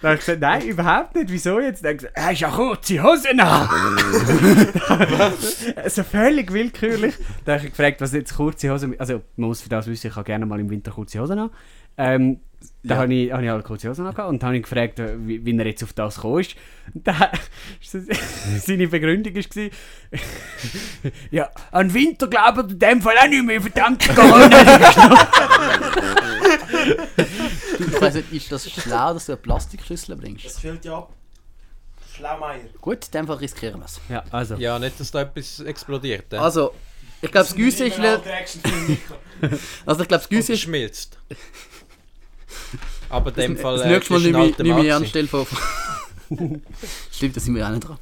[0.02, 1.30] Dann habe ich gesagt, nein, überhaupt nicht.
[1.30, 1.82] Wieso jetzt?
[1.84, 3.68] Dann hat er gesagt, hast ja kurze Hosen an.
[5.76, 7.14] also völlig willkürlich.
[7.44, 8.94] Dann habe ich gefragt, was jetzt kurze Hosen...
[9.00, 11.50] Also man muss für das wissen, ich habe gerne mal im Winter kurze Hosen an.
[11.96, 12.40] Ähm,
[12.82, 13.00] da Ja.
[13.02, 15.56] habe ich, habe ich halt kurze Hosen angehabt und dann habe ich gefragt, wie, wie
[15.58, 16.56] er jetzt auf das gekommen ist.
[16.94, 17.28] Und dann,
[18.60, 19.42] seine Begründung war,
[21.30, 25.26] ja, an Winter glaubt in dem Fall auch nicht mehr, verdammt Corona.
[27.78, 30.44] Ich weiss nicht, ist das schlau, dass du eine Plastikschüssel bringst?
[30.44, 31.12] Das fällt ja ab.
[32.14, 32.60] Schlaumeier.
[32.80, 34.00] Gut, in dem Fall riskieren wir es.
[34.08, 34.54] ja, also.
[34.56, 36.32] Ja, nicht, dass da etwas explodiert.
[36.32, 36.36] äh.
[36.36, 36.72] Also,
[37.20, 37.98] ich glaube, das Güsse ist...
[38.00, 40.60] Also, ich glaube, das Güsse es ist...
[40.60, 41.18] schmilzt.
[43.08, 44.92] Aber in dem Fall das äh, nächste Mal nicht nicht mehr gewesen.
[44.92, 45.46] anstelle von...
[47.12, 47.98] Stimmt, da sind wir ja auch nicht dran.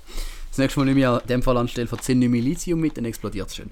[0.51, 2.97] Das nächste Mal nicht mehr in dem Fall anstelle von 10 nicht mehr Lithium mit,
[2.97, 3.70] dann explodiert es schön.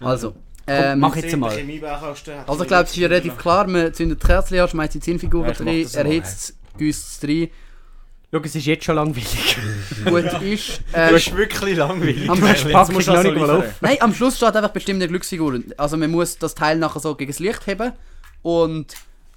[0.00, 0.34] Also,
[0.66, 1.50] ähm, mach jetzt mal.
[2.46, 5.00] also ich glaube, es ist ja relativ klar, man zündet die Kerzen an, schmeißt die
[5.00, 7.48] Zinnfiguren Ja, rein, erhitzt es, gießt es rein.
[8.32, 9.56] Schau, es ist jetzt schon langweilig.
[10.04, 10.80] Gut ist...
[10.92, 12.28] Du Ähm, bist wirklich langweilig.
[12.28, 13.64] am, Das pack ich noch nicht mal auf.
[13.80, 15.60] nein, am Schluss steht einfach bestimmte Glücksfigur.
[15.76, 17.92] Also man muss das Teil nachher so gegen das Licht heben
[18.42, 18.94] und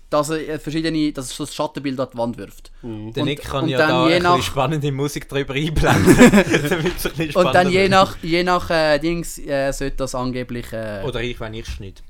[0.10, 2.72] dass er äh, verschiedene, dass es so das Schattenbild an die Wand wirft.
[2.82, 6.16] Der Und- Nick kann und ja dann da je ein nach- spannende Musik drüber einblenden,
[7.36, 10.72] Und dann je nach, je nach äh, Dings äh, sollte das angeblich...
[10.72, 12.02] Äh, Oder ich, wenn ich schneide.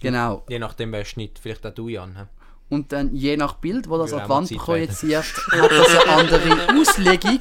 [0.00, 0.44] genau.
[0.48, 1.38] Je nachdem, wer schneidet.
[1.42, 2.16] Vielleicht auch du, Jan.
[2.16, 2.22] hä?
[2.68, 6.68] Und dann je nach Bild, wo das an die Wand projiziert, hat das eine andere
[6.80, 7.38] Auslegung.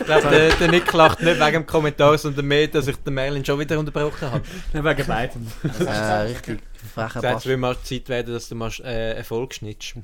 [0.00, 3.14] Ich glaube, der, der Nick lacht nicht wegen dem Kommentar, sondern mehr, dass ich den
[3.14, 4.42] Merlin schon wieder unterbrochen habe.
[4.72, 5.46] Wegen beidem.
[5.86, 9.94] äh, richtig frecher Jetzt will mal Zeit werden, dass du mal äh, Erfolg schnittst.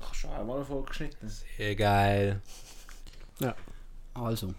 [0.00, 1.30] Ach, schon einmal eine Folge geschnitten.
[1.56, 2.40] Sehr geil.
[4.14, 4.54] Also.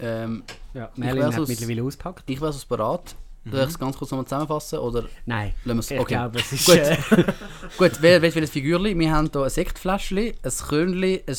[0.00, 0.42] Ähm,
[0.74, 2.28] Ja, Merlin hat mittlerweile auspackt.
[2.28, 3.14] ich wäre so bereit.
[3.44, 4.78] Soll ich es ganz kurz nochmal zusammenfassen?
[4.78, 5.52] Oder Nein.
[5.64, 5.90] lassen wir es?
[5.90, 6.14] Ich Okay.
[6.14, 6.66] glaube, es ist...
[6.66, 6.76] Gut.
[6.76, 6.96] Äh,
[7.78, 8.98] Gut, wer will ein Figürchen?
[8.98, 11.36] Wir haben hier ein Sektfläschchen, ein Krönchen, ein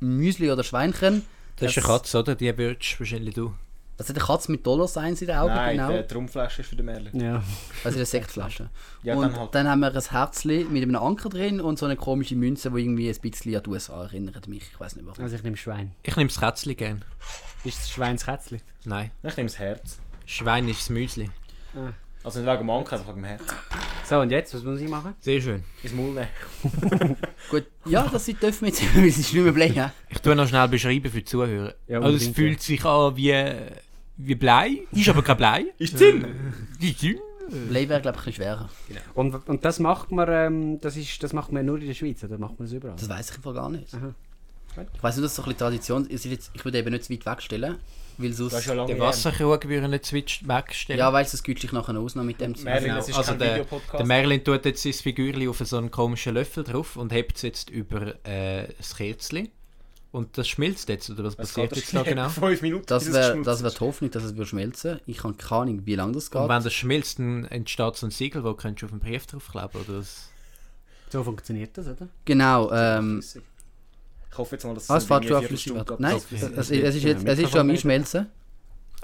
[0.00, 1.22] Müsli oder Schweinchen.
[1.56, 2.34] Das ist eine Katze, oder?
[2.34, 3.54] Die würdest wahrscheinlich du.
[3.96, 5.88] Also eine Katze mit Dollarsigns in den Augen, Nein, genau.
[5.90, 7.20] der Trumpflasche ist für den Merlin.
[7.20, 7.42] ja.
[7.84, 8.68] Also eine Sektflasche.
[9.04, 9.68] Ja, und dann dann, halt.
[9.68, 13.08] haben wir ein Herzchen mit einem Anker drin und so eine komische Münze, die irgendwie
[13.08, 14.64] ein bisschen an die USA erinnert mich.
[14.72, 15.20] Ich weiß nicht was.
[15.20, 15.92] Also ich nehme Schwein.
[16.02, 17.04] Ich nehme das Kätzchen gern.
[17.62, 18.60] Ist das Schwein das Kätzchen?
[18.84, 19.10] Nein.
[19.22, 19.98] Ich nehme das Herz.
[20.26, 21.30] Schwein ist das Müsli.
[22.24, 23.42] Also nicht wegen dem Anker, einfach wegen dem Herz.
[24.08, 25.14] So, und jetzt, was muss ich machen?
[25.20, 25.62] Sehr schön.
[25.82, 27.16] Ins Maul nehmen.
[27.50, 29.68] Gut, ja, das sind dürfen mit, weil es ist nicht mehr Blei.
[29.68, 29.92] ja.
[30.08, 31.74] Ich tue noch schnell beschreiben für die Zuhörer.
[31.86, 33.32] Ja, also es fühlt sich an wie,
[34.16, 35.64] wie Blei, ist aber kein Blei.
[35.78, 36.24] Ist Zinn!
[36.80, 37.18] Ist Zinn.
[37.68, 38.68] Blei wäre, glaube ich, ein bisschen schwerer.
[39.14, 42.24] Und, und das macht man, ähm, das, ist, das macht man nur in der Schweiz,
[42.24, 42.96] oder macht man das überall?
[42.96, 43.88] Das weiß ich Fall gar nicht.
[43.92, 46.24] Ich weiß nicht, dass so ein bisschen Tradition ist.
[46.24, 47.76] Jetzt, ich würde eben nicht zu weit wegstellen,
[48.18, 48.54] weil sonst...
[48.54, 48.98] Das ist ja lange.
[48.98, 50.98] Wasserkrug würde nicht switch wegstellen.
[50.98, 52.98] Ja, weißt du, das gütst dich nachher ausnehmen mit dem Merlin, Genau.
[52.98, 53.98] es ist Also kein der- Videopodcast.
[54.00, 57.42] Der Merlin tut jetzt sein Figürchen auf so einen komischen Löffel drauf und hebt es
[57.42, 59.48] jetzt über äh, das Kerzchen.
[60.14, 62.28] Und das schmilzt jetzt, oder was Was passiert jetzt da genau?
[62.28, 62.84] Fünf Minuten.
[62.86, 65.86] Das es wäre das wär die Hoffnung, dass es würde schmelzen Ich habe keine Ahnung,
[65.86, 66.40] wie lange das geht.
[66.40, 69.26] Und wenn das schmilzt, dann entsteht so ein Siegel, wo könntest du auf den Brief
[69.26, 69.98] draufkleben, oder?
[69.98, 70.30] Das
[71.10, 72.06] So funktioniert das, oder?
[72.26, 73.24] Genau, ähm...
[74.30, 76.36] Ich hoffe jetzt mal, dass Ah, es fährt schon Nein, es, Okay.
[76.58, 78.28] es, es, ist jetzt, es ist schon am Einschmelzen.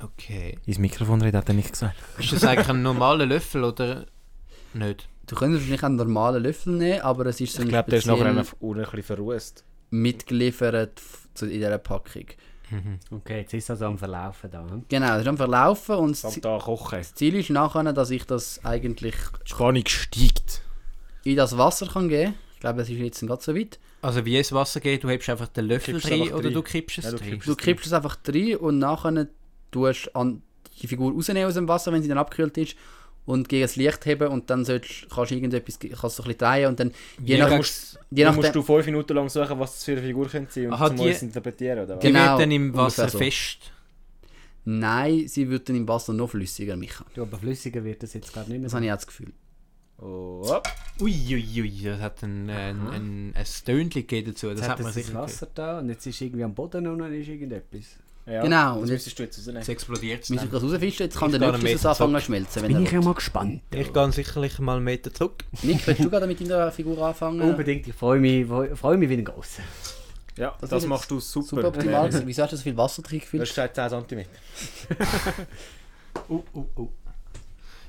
[0.01, 0.59] okay.
[0.65, 1.97] Ins Mikrofon reden hat er nicht gesagt.
[2.21, 4.07] Ist das eigentlich ein normaler Löffel, oder
[4.75, 5.09] nicht?
[5.27, 7.99] Du könntest wahrscheinlich einen normalen Löffel nehmen, aber es ist so Ich ein glaube, der
[7.99, 9.65] ist nachher ein bisschen verrußt.
[9.91, 11.01] Mitgeliefert
[11.34, 12.26] zu- in dieser Packung.
[13.11, 14.61] Okay, jetzt ist das am Verlaufen da.
[14.68, 14.84] hm?
[14.88, 16.99] Genau, es ist am Verlaufen und das Tag kochen.
[16.99, 20.62] das Ziel ist nachher, dass ich das eigentlich Die Spannung steigt.
[21.24, 23.80] in das Wasser kann geben Ich glaube, es ist jetzt nicht so weit.
[24.03, 26.55] Also wie es Wasser geht, du hebst einfach den Löffel Kippst drin einfach oder rein.
[26.55, 29.26] du kippst es Ja, du kippst Du kippst es einfach rein und nachher
[29.72, 30.43] tust du an
[30.80, 32.76] die Figur rausnehmen aus dem Wasser, wenn sie dann abgekühlt ist
[33.27, 36.39] und gegen das Licht heben und dann sollst, kannst du irgendetwas, kannst du ein bisschen
[36.39, 36.91] drehen und dann
[37.23, 37.45] je Ja, nach...
[37.45, 40.03] Dann nach- musst, je dann musst du fünf Minuten lang suchen, was das für eine
[40.03, 42.01] Figur könnte sein und Aha, zum die- uns interpretieren, oder was?
[42.01, 43.18] Die Genau, wird dann im Wasser so.
[43.18, 43.59] fest.
[44.64, 47.05] Nein, sie wird dann im Wasser noch flüssiger, Micha.
[47.14, 48.66] Du, aber flüssiger wird das jetzt gerade nicht mehr.
[48.66, 49.33] Das habe ich auch das Gefühl.
[50.03, 50.61] Oh.
[51.01, 54.49] Uiuiui, ui, das hat ein, ein, ein, ein Stönchen gegeben dazu.
[54.49, 55.14] Das Jetzt hat hat man gehört.
[55.14, 57.85] Wasser da und jetzt ist irgendwie am Boden und dann ist irgendetwas.
[58.31, 59.61] Ja, Genau, Das und müsstest du jetzt rausnehmen.
[59.61, 61.07] Jetzt explodiert es Müssen wir das rausfischen?
[61.07, 62.62] Jetzt kann Ich der Meter anfangen zu schmelzen.
[62.62, 63.62] Wenn Bin er ich ja mal gespannt.
[63.74, 65.45] Ich gehe sicherlich mal einen Meter zurück.
[65.62, 67.41] Nick, willst du gerade mit deiner Figur anfangen?
[67.41, 68.47] Unbedingt, ich freue mich,
[68.78, 69.62] freue mich wie ein Grosser.
[70.37, 71.47] Ja, Das das, ist machst du super.
[71.49, 72.11] Super optimal.
[72.26, 73.43] Wieso hast du so viel Wasser drin Du gefüllt?
[73.43, 73.74] hast gesagt
[74.09, 74.24] 10 cm.
[76.28, 76.89] Uh, uh, uh.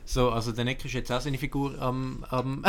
[0.06, 2.26] So, also der Nick ist jetzt auch seine Figur am...
[2.30, 2.62] am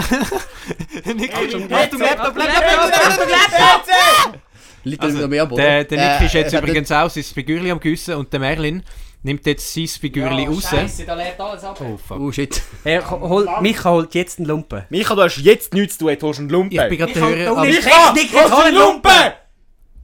[1.17, 4.33] Nick Achtung, Achtung, Laptop, Laptop, Laptop!
[4.35, 4.43] Liegt
[4.85, 5.61] Also, also, mehr Boden?
[5.63, 8.33] Der, der Nick Äh, ist jetzt er hat übrigens auch sein Figürli am Güssen und
[8.33, 8.83] der Merlin
[9.23, 10.69] nimmt jetzt sein Figürli raus.
[11.07, 11.81] da leert alles ab.
[11.81, 12.21] Oh fuck.
[12.21, 12.61] Oh shit.
[12.83, 14.85] Hey, hol, Micha holt jetzt einen Lumpen.
[14.91, 16.73] Micha, du hast jetzt nichts zu tun, du einen Lumpen.
[16.81, 19.33] Ich bin gerade der Hörer, Micha, holst du hol einen Lumpen!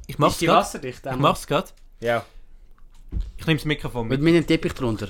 [0.06, 0.60] ich mach's gerade.
[0.60, 1.04] wasserdicht?
[1.04, 1.68] Ich mach's gerade.
[2.00, 2.24] Ja.
[3.36, 4.34] Ich nehme das Mikrofon Mit mit.
[4.34, 5.08] meinem Teppich drunter.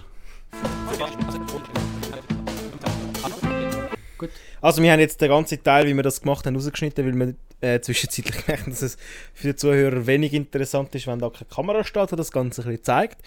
[4.60, 7.34] Also wir haben jetzt den ganzen Teil, wie wir das gemacht haben, rausgeschnitten, weil wir
[7.60, 8.96] äh, zwischenzeitlich merken, dass es
[9.34, 12.68] für die Zuhörer wenig interessant ist, wenn da keine Kamera steht, die das Ganze ein
[12.68, 13.18] bisschen zeigt.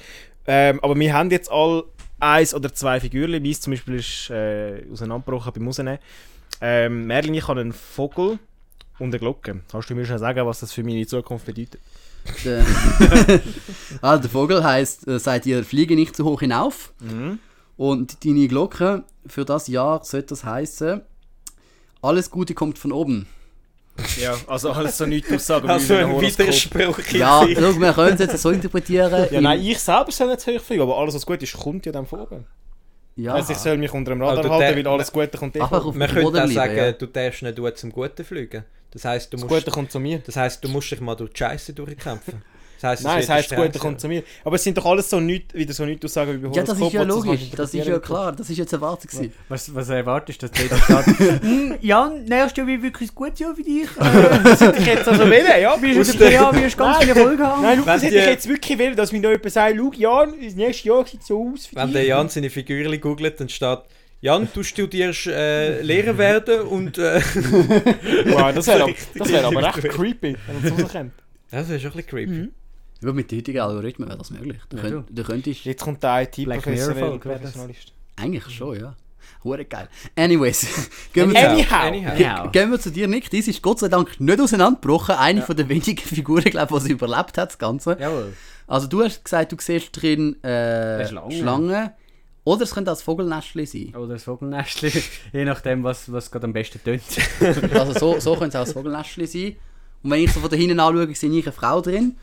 [0.48, 1.84] Ähm, aber wir haben jetzt all
[2.20, 3.42] eins oder zwei Figürchen.
[3.42, 6.00] Meins zum Beispiel ist äh, auseinandergebrochen beim Rausnehmen.
[6.62, 8.40] Ähm, Merlin, ich habe einen Vogel
[9.00, 9.62] und eine Glocke.
[9.72, 11.82] Kannst du mir schon sagen, was das für meine Zukunft bedeutet?
[12.46, 12.64] Der,
[14.02, 16.94] ah, der Vogel heisst, äh, sagt ihr, fliege nicht zu hoch hinauf.
[17.82, 21.02] Und deine Glocke für das Jahr sollte das heißen,
[22.04, 23.26] alles Gute kommt von oben.
[24.22, 25.68] Ja, also alles so nichts aussagen.
[25.68, 26.22] Also ein.
[26.22, 27.00] Widerspruch.
[27.12, 29.28] Ja, schau, wir können es jetzt so interpretieren.
[29.32, 31.88] Ja, nein, ich selber soll nicht zu hoch fliegen, aber alles, was gut ist, kommt
[31.88, 32.46] ja dann von oben.
[33.16, 33.34] ja.
[33.34, 35.62] Also ich soll mich unter dem Radar Also halten, der- weil alles Gute kommt eh
[35.62, 36.92] Einfach von auf Man könnte auch sagen, ja.
[36.92, 38.64] du darfst nicht gut zum Guten fliegen.
[38.92, 40.20] Das heisst, du Das musst, Gute kommt zu mir.
[40.20, 42.44] das heisst, du musst dich mal durch die Scheiße durchkämpfen.
[42.82, 44.24] Das heisst, Nein, es es wird heisst, das Gute kommt zu mir.
[44.44, 46.74] Aber es sind doch alles so nicht, wieder so nicht Aussagen wie bei Ja, das
[46.74, 49.34] ist Horoskop, ja logisch, kannst das ist ja klar, das ist jetzt erwartet gewesen.
[49.50, 51.08] Was, was erwartest du, dass jeder sagt,
[51.44, 53.84] «Hm, Jan, nächstes Jahr wird wirklich ein gutes Jahr für dich.
[53.84, 55.80] Ich hätte es also wählen, ja.
[55.80, 57.62] wirst du Jahr wirst ganz viel Erfolg haben.
[57.62, 60.34] Nein, das Wenn hätte ich jetzt wirklich wählen, dass mir noch jemand sagt, schau, Jan,
[60.44, 61.94] das nächste Jahr sieht so aus für Wenn dich.
[61.94, 63.80] der Jan seine Figürchen googelt, dann steht
[64.22, 67.22] Jan, du studierst äh, Lehrer werden und äh,
[68.26, 71.14] Wow, das wäre das wär aber echt creepy, wenn man so kommt.
[71.52, 72.52] das ist schon ein bisschen creepy.
[73.04, 74.60] Ja, mit den heutigen Algorithmen wäre das möglich.
[74.70, 75.66] Du, Ja, könnt, du könntest...
[75.66, 77.52] Jetzt kommt der Black IT-Professor Mirror-Folge wäre das.
[77.54, 77.94] Professionalist.
[78.16, 78.96] Eigentlich schon, ja.
[79.44, 79.88] Hure geil.
[80.16, 81.74] Anyways, gehen wir, Anyhow.
[81.74, 82.52] Anyhow.
[82.52, 83.30] Gehen wir zu dir, Nick.
[83.32, 85.16] Dies ist Gott sei Dank nicht auseinandergebrochen.
[85.16, 87.98] Eine von den wenigen Figuren, glaube ich, die überlebt hat, das Ganze.
[88.00, 88.34] Jawohl.
[88.68, 91.36] Also du hast gesagt, du siehst drin äh, Schlange.
[91.36, 91.94] Schlange.
[92.44, 93.96] Oder es könnte auch das Vogelnestchen sein.
[93.96, 94.92] Oder das Vogelnestchen,
[95.34, 97.02] je nachdem, was, was gerade am besten tönt.
[97.74, 99.56] Also so, so könnte es auch das Vogelnestchen sein.
[100.04, 102.16] Und wenn ich so von da hinten anschaue, sehe ich eine Frau drin.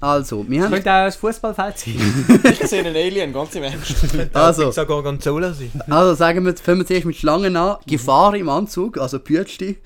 [0.00, 0.72] Also, wir haben...
[0.72, 2.40] Könnte auch ein Fußballfeld sein.
[2.50, 3.94] Ich sehe einen Alien, ganz im Ernst.
[4.32, 5.70] Also, Sag Gorgonzola sein.
[5.90, 7.76] also sagen wir, fangen wir zuerst mit Schlangen an.
[7.86, 9.76] Gefahr im Anzug, also Pütschti.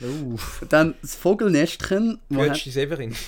[0.69, 2.21] Dann das Vogelnestchen.
[2.31, 3.17] Götsch Severin.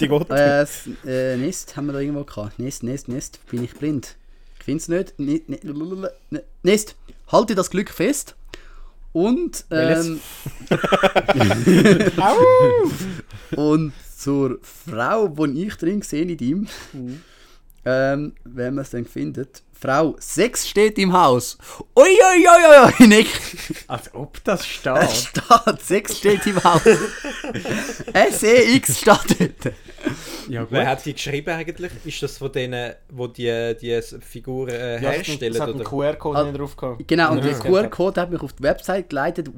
[0.00, 0.30] Die Gott.
[0.30, 2.58] Äh, das äh, Nest haben wir da irgendwo gehabt.
[2.58, 3.38] Nest, Nest, Nest.
[3.50, 4.16] Bin ich blind?
[4.58, 4.88] Ich finde es
[5.18, 5.48] nicht.
[5.48, 6.96] Ne- Nest.
[7.30, 8.34] Halte das Glück fest.
[9.12, 10.18] Und, ähm,
[13.56, 13.92] und
[14.24, 16.68] zur Frau, die ich drin sehe in ihm,
[17.84, 21.58] ähm, wenn man es dann findet, Frau, Sex steht im Haus.
[21.94, 23.26] Ui, ui, ui, ui, Nick.
[23.86, 25.10] Als ob das Es steht.
[25.10, 26.80] steht, Sex steht im Haus.
[28.30, 29.74] SEX steht dort.
[30.48, 30.88] ja, Wer gut.
[30.88, 31.92] hat die geschrieben eigentlich?
[32.04, 35.60] Ist das von denen, die die, die Figuren äh, Ja, herstellen?
[35.60, 35.84] hat einen?
[35.84, 37.06] QR-Code Ah, drauf gehabt.
[37.06, 37.52] Genau, und Ja.
[37.52, 39.48] der QR-Code hat mich auf die Website geleitet,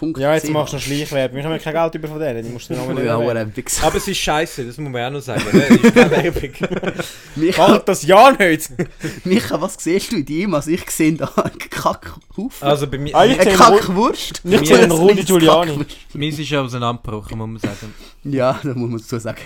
[0.00, 0.18] weco-pyro.ch.
[0.20, 1.36] Ja, jetzt machst du noch Schleichwerbung.
[1.36, 3.82] Wir haben ja kein Geld über von denen, musst du nochmal Ja, nicht.
[3.84, 5.42] Aber es ist scheiße, das muss man auch noch sagen.
[5.52, 5.64] ne?
[5.68, 6.94] Es ist keine Werbung.
[7.36, 8.70] Micha, Halt das ja nicht!
[9.24, 10.54] Micha, was siehst du in ihm?
[10.54, 12.50] Also ich sehe da einen Kackhaufen.
[12.60, 14.40] Also bei mir, Ah, ich- Eine Kackwurst.
[14.44, 15.84] Ich sehe einen Rudi Ein Giuliani.
[16.14, 17.94] Meins ist auseinandergebrochen, muss man sagen.
[18.24, 19.38] Ja, da muss man dazu sagen.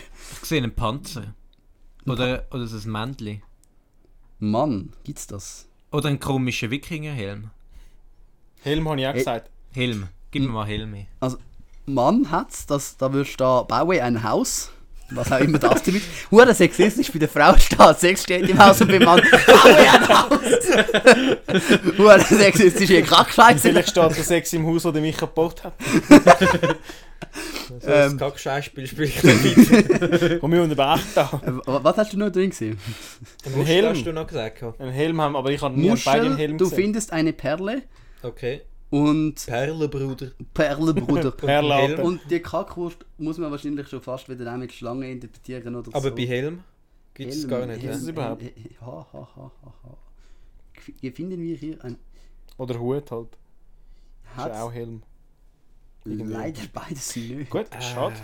[0.43, 1.35] Ich sehe einen Panzer.
[2.07, 3.43] Oder, oder so ein Männchen.
[4.39, 5.67] Mann, gibt's das?
[5.93, 7.51] Oder einen komischen Wikingerhelm.
[8.63, 9.51] Helm habe ich auch gesagt.
[9.73, 10.09] Helm.
[10.33, 11.07] Gib mir mal Helme.
[11.87, 14.73] Mann hat's, das, da wirst du da baue ein Haus.
[15.11, 16.01] Was auch immer das damit.
[16.31, 20.09] Hure sexistisch bei der Frau steht, Sex steht im Haus und beim Mann baue ein
[20.09, 21.99] Haus.
[21.99, 23.69] Hure sexistisch, ihr Kackscheiße.
[23.69, 25.75] Vielleicht steht der Sex im Haus, wo der Micha gebaut hat.
[26.09, 30.43] so ein ähm, Kackscheißspiel spiele ich weiter.
[30.43, 31.31] Und wir unter Beacht da.
[31.45, 32.79] Äh, Was hast du noch drin gesehen?
[33.45, 33.89] Ein Helm.
[33.91, 34.61] hast du noch gesagt.
[34.61, 34.81] gehabt.
[34.81, 36.77] Einen Helm haben, aber ich habe nie beide einen Muschel, Helm du gesehen.
[36.85, 37.83] findest eine Perle
[38.23, 38.63] Okay.
[38.93, 40.33] Und Perlenbruder.
[40.55, 41.31] Perlenbruder.
[41.33, 41.91] Perle, Helm.
[41.93, 42.05] Alter.
[42.05, 46.11] und die Kackwurst muss man wahrscheinlich schon fast wieder auch mit Schlange interpretieren oder Aber
[46.11, 46.15] so.
[46.15, 46.63] bei Helm
[47.15, 47.81] gibt es Helm, gar nicht.
[47.83, 47.97] Helm, ja?
[47.99, 48.43] es überhaupt?
[48.43, 49.97] äh, äh, Ha, ha, ha, ha, ha.
[51.01, 51.97] Hier finden wir hier ein
[52.59, 53.29] Oder Hut halt.
[54.25, 54.57] Ist Herz.
[54.59, 55.03] auch Helm.
[56.05, 56.33] irgendwie.
[56.33, 57.51] Leider beides nicht.
[57.51, 58.17] Gut, schade.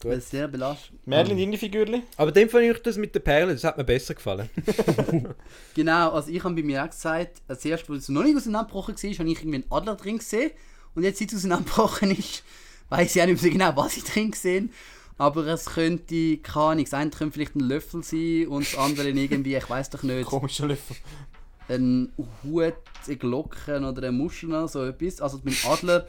[0.00, 0.10] Gut.
[0.10, 1.06] Weil es sehr belastend.
[1.06, 2.02] Merlin, deine Figürli?
[2.16, 4.48] Aber dem fand ich das mit der Perle, das hat mir besser gefallen.
[5.74, 8.94] Genau, also ich habe bei mir auch gesagt, als erstes, als es noch nicht auseinandergebrochen
[8.96, 10.50] war, habe ich irgendwie einen Adler drin gesehen.
[10.94, 12.42] Und jetzt, seit es auseinandergebrochen ist,
[12.88, 14.72] weiß ich auch nicht mehr so genau, was ich drin gesehen
[15.18, 19.10] Aber es könnte, keine Ahnung, das eine könnte vielleicht ein Löffel sein und das andere
[19.10, 20.96] irgendwie, ich weiß doch nicht, Komischer Löffel.
[21.68, 22.74] ein Hut,
[23.06, 25.20] eine Glocke oder eine Muschel oder so etwas.
[25.20, 26.06] Also beim Adler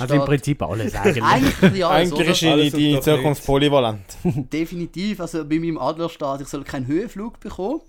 [0.00, 1.24] Also im Prinzip alles eigentlich.
[1.62, 2.58] eigentlich ja, Eigentlich oder?
[2.58, 4.16] ist die, Zukunft polyvalent.
[4.52, 7.80] Definitiv, also bei meinem Adler steht, ich soll keinen Höhenflug bekommen.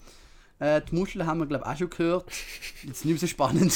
[0.60, 2.26] Äh, die Muscheln haben wir glaube ich auch schon gehört.
[2.84, 3.74] Jetzt nicht mehr so spannend.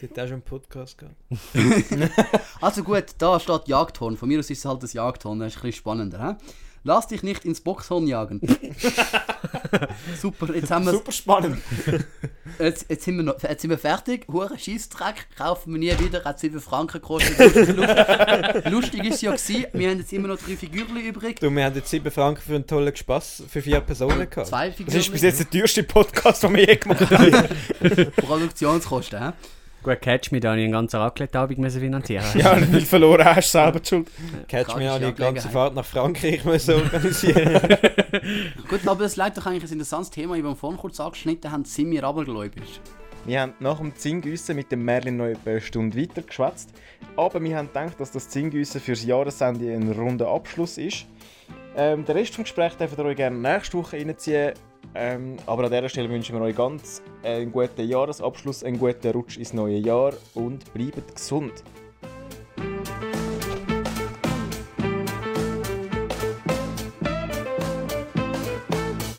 [0.00, 1.16] Die hat auch schon einen Podcast gehabt.
[2.60, 4.16] Also gut, da steht Jagdhorn.
[4.16, 6.38] Von mir aus ist es halt das Jagdhorn, das ist ein bisschen spannender.
[6.38, 6.44] He?
[6.86, 8.42] Lass dich nicht ins Boxhorn jagen.
[10.20, 11.58] Super, jetzt haben wir Super spannend.
[12.58, 14.26] jetzt, jetzt, sind wir noch, jetzt sind wir fertig.
[14.30, 17.38] Hure Scheissdreck, kaufen wir nie wieder, hat 7 Franken gekostet.
[17.38, 21.40] Lustig, lustig ist es ja gewesen, wir haben jetzt immer noch drei Figürchen übrig.
[21.40, 24.48] Du, wir haben jetzt 7 Franken für einen tollen Spaß für vier Personen gehabt.
[24.48, 27.48] Zwei Das ist bis jetzt der teuerste Podcast, den wir je gemacht haben.
[28.16, 29.28] Produktionskosten.
[29.28, 29.32] He?
[29.84, 32.24] Gut, catch mich, da habe ich einen ganzen Raclette-Abend müssen finanzieren.
[32.36, 34.08] ja, wenn du viel verloren hast, selber die schuld.
[34.48, 35.48] Catch me Tragische an die ganze.
[35.50, 37.60] Fahrt nach Frankreich müssen organisieren.
[38.68, 41.66] Gut, aber das leitet doch eigentlich ein interessantes Thema, ich habe vorhin kurz angeschnitten haben,
[41.66, 42.80] sind wir abergläubisch.
[43.26, 46.70] Wir haben nach dem Zingüssen mit dem Merlin noch eine Stunde weiter geschwätzt.
[47.16, 51.06] Aber wir haben gedacht, dass das Zingüssen für das Jahresende ein runder Abschluss ist.
[51.76, 54.54] Ähm, den Rest des Gesprächs dürft ihr euch gerne nächste Woche reinziehen.
[54.94, 59.38] Ähm, aber an dieser Stelle wünschen wir euch ganz einen guten Jahresabschluss, einen guten Rutsch
[59.38, 61.64] ins neue Jahr und bleibt gesund.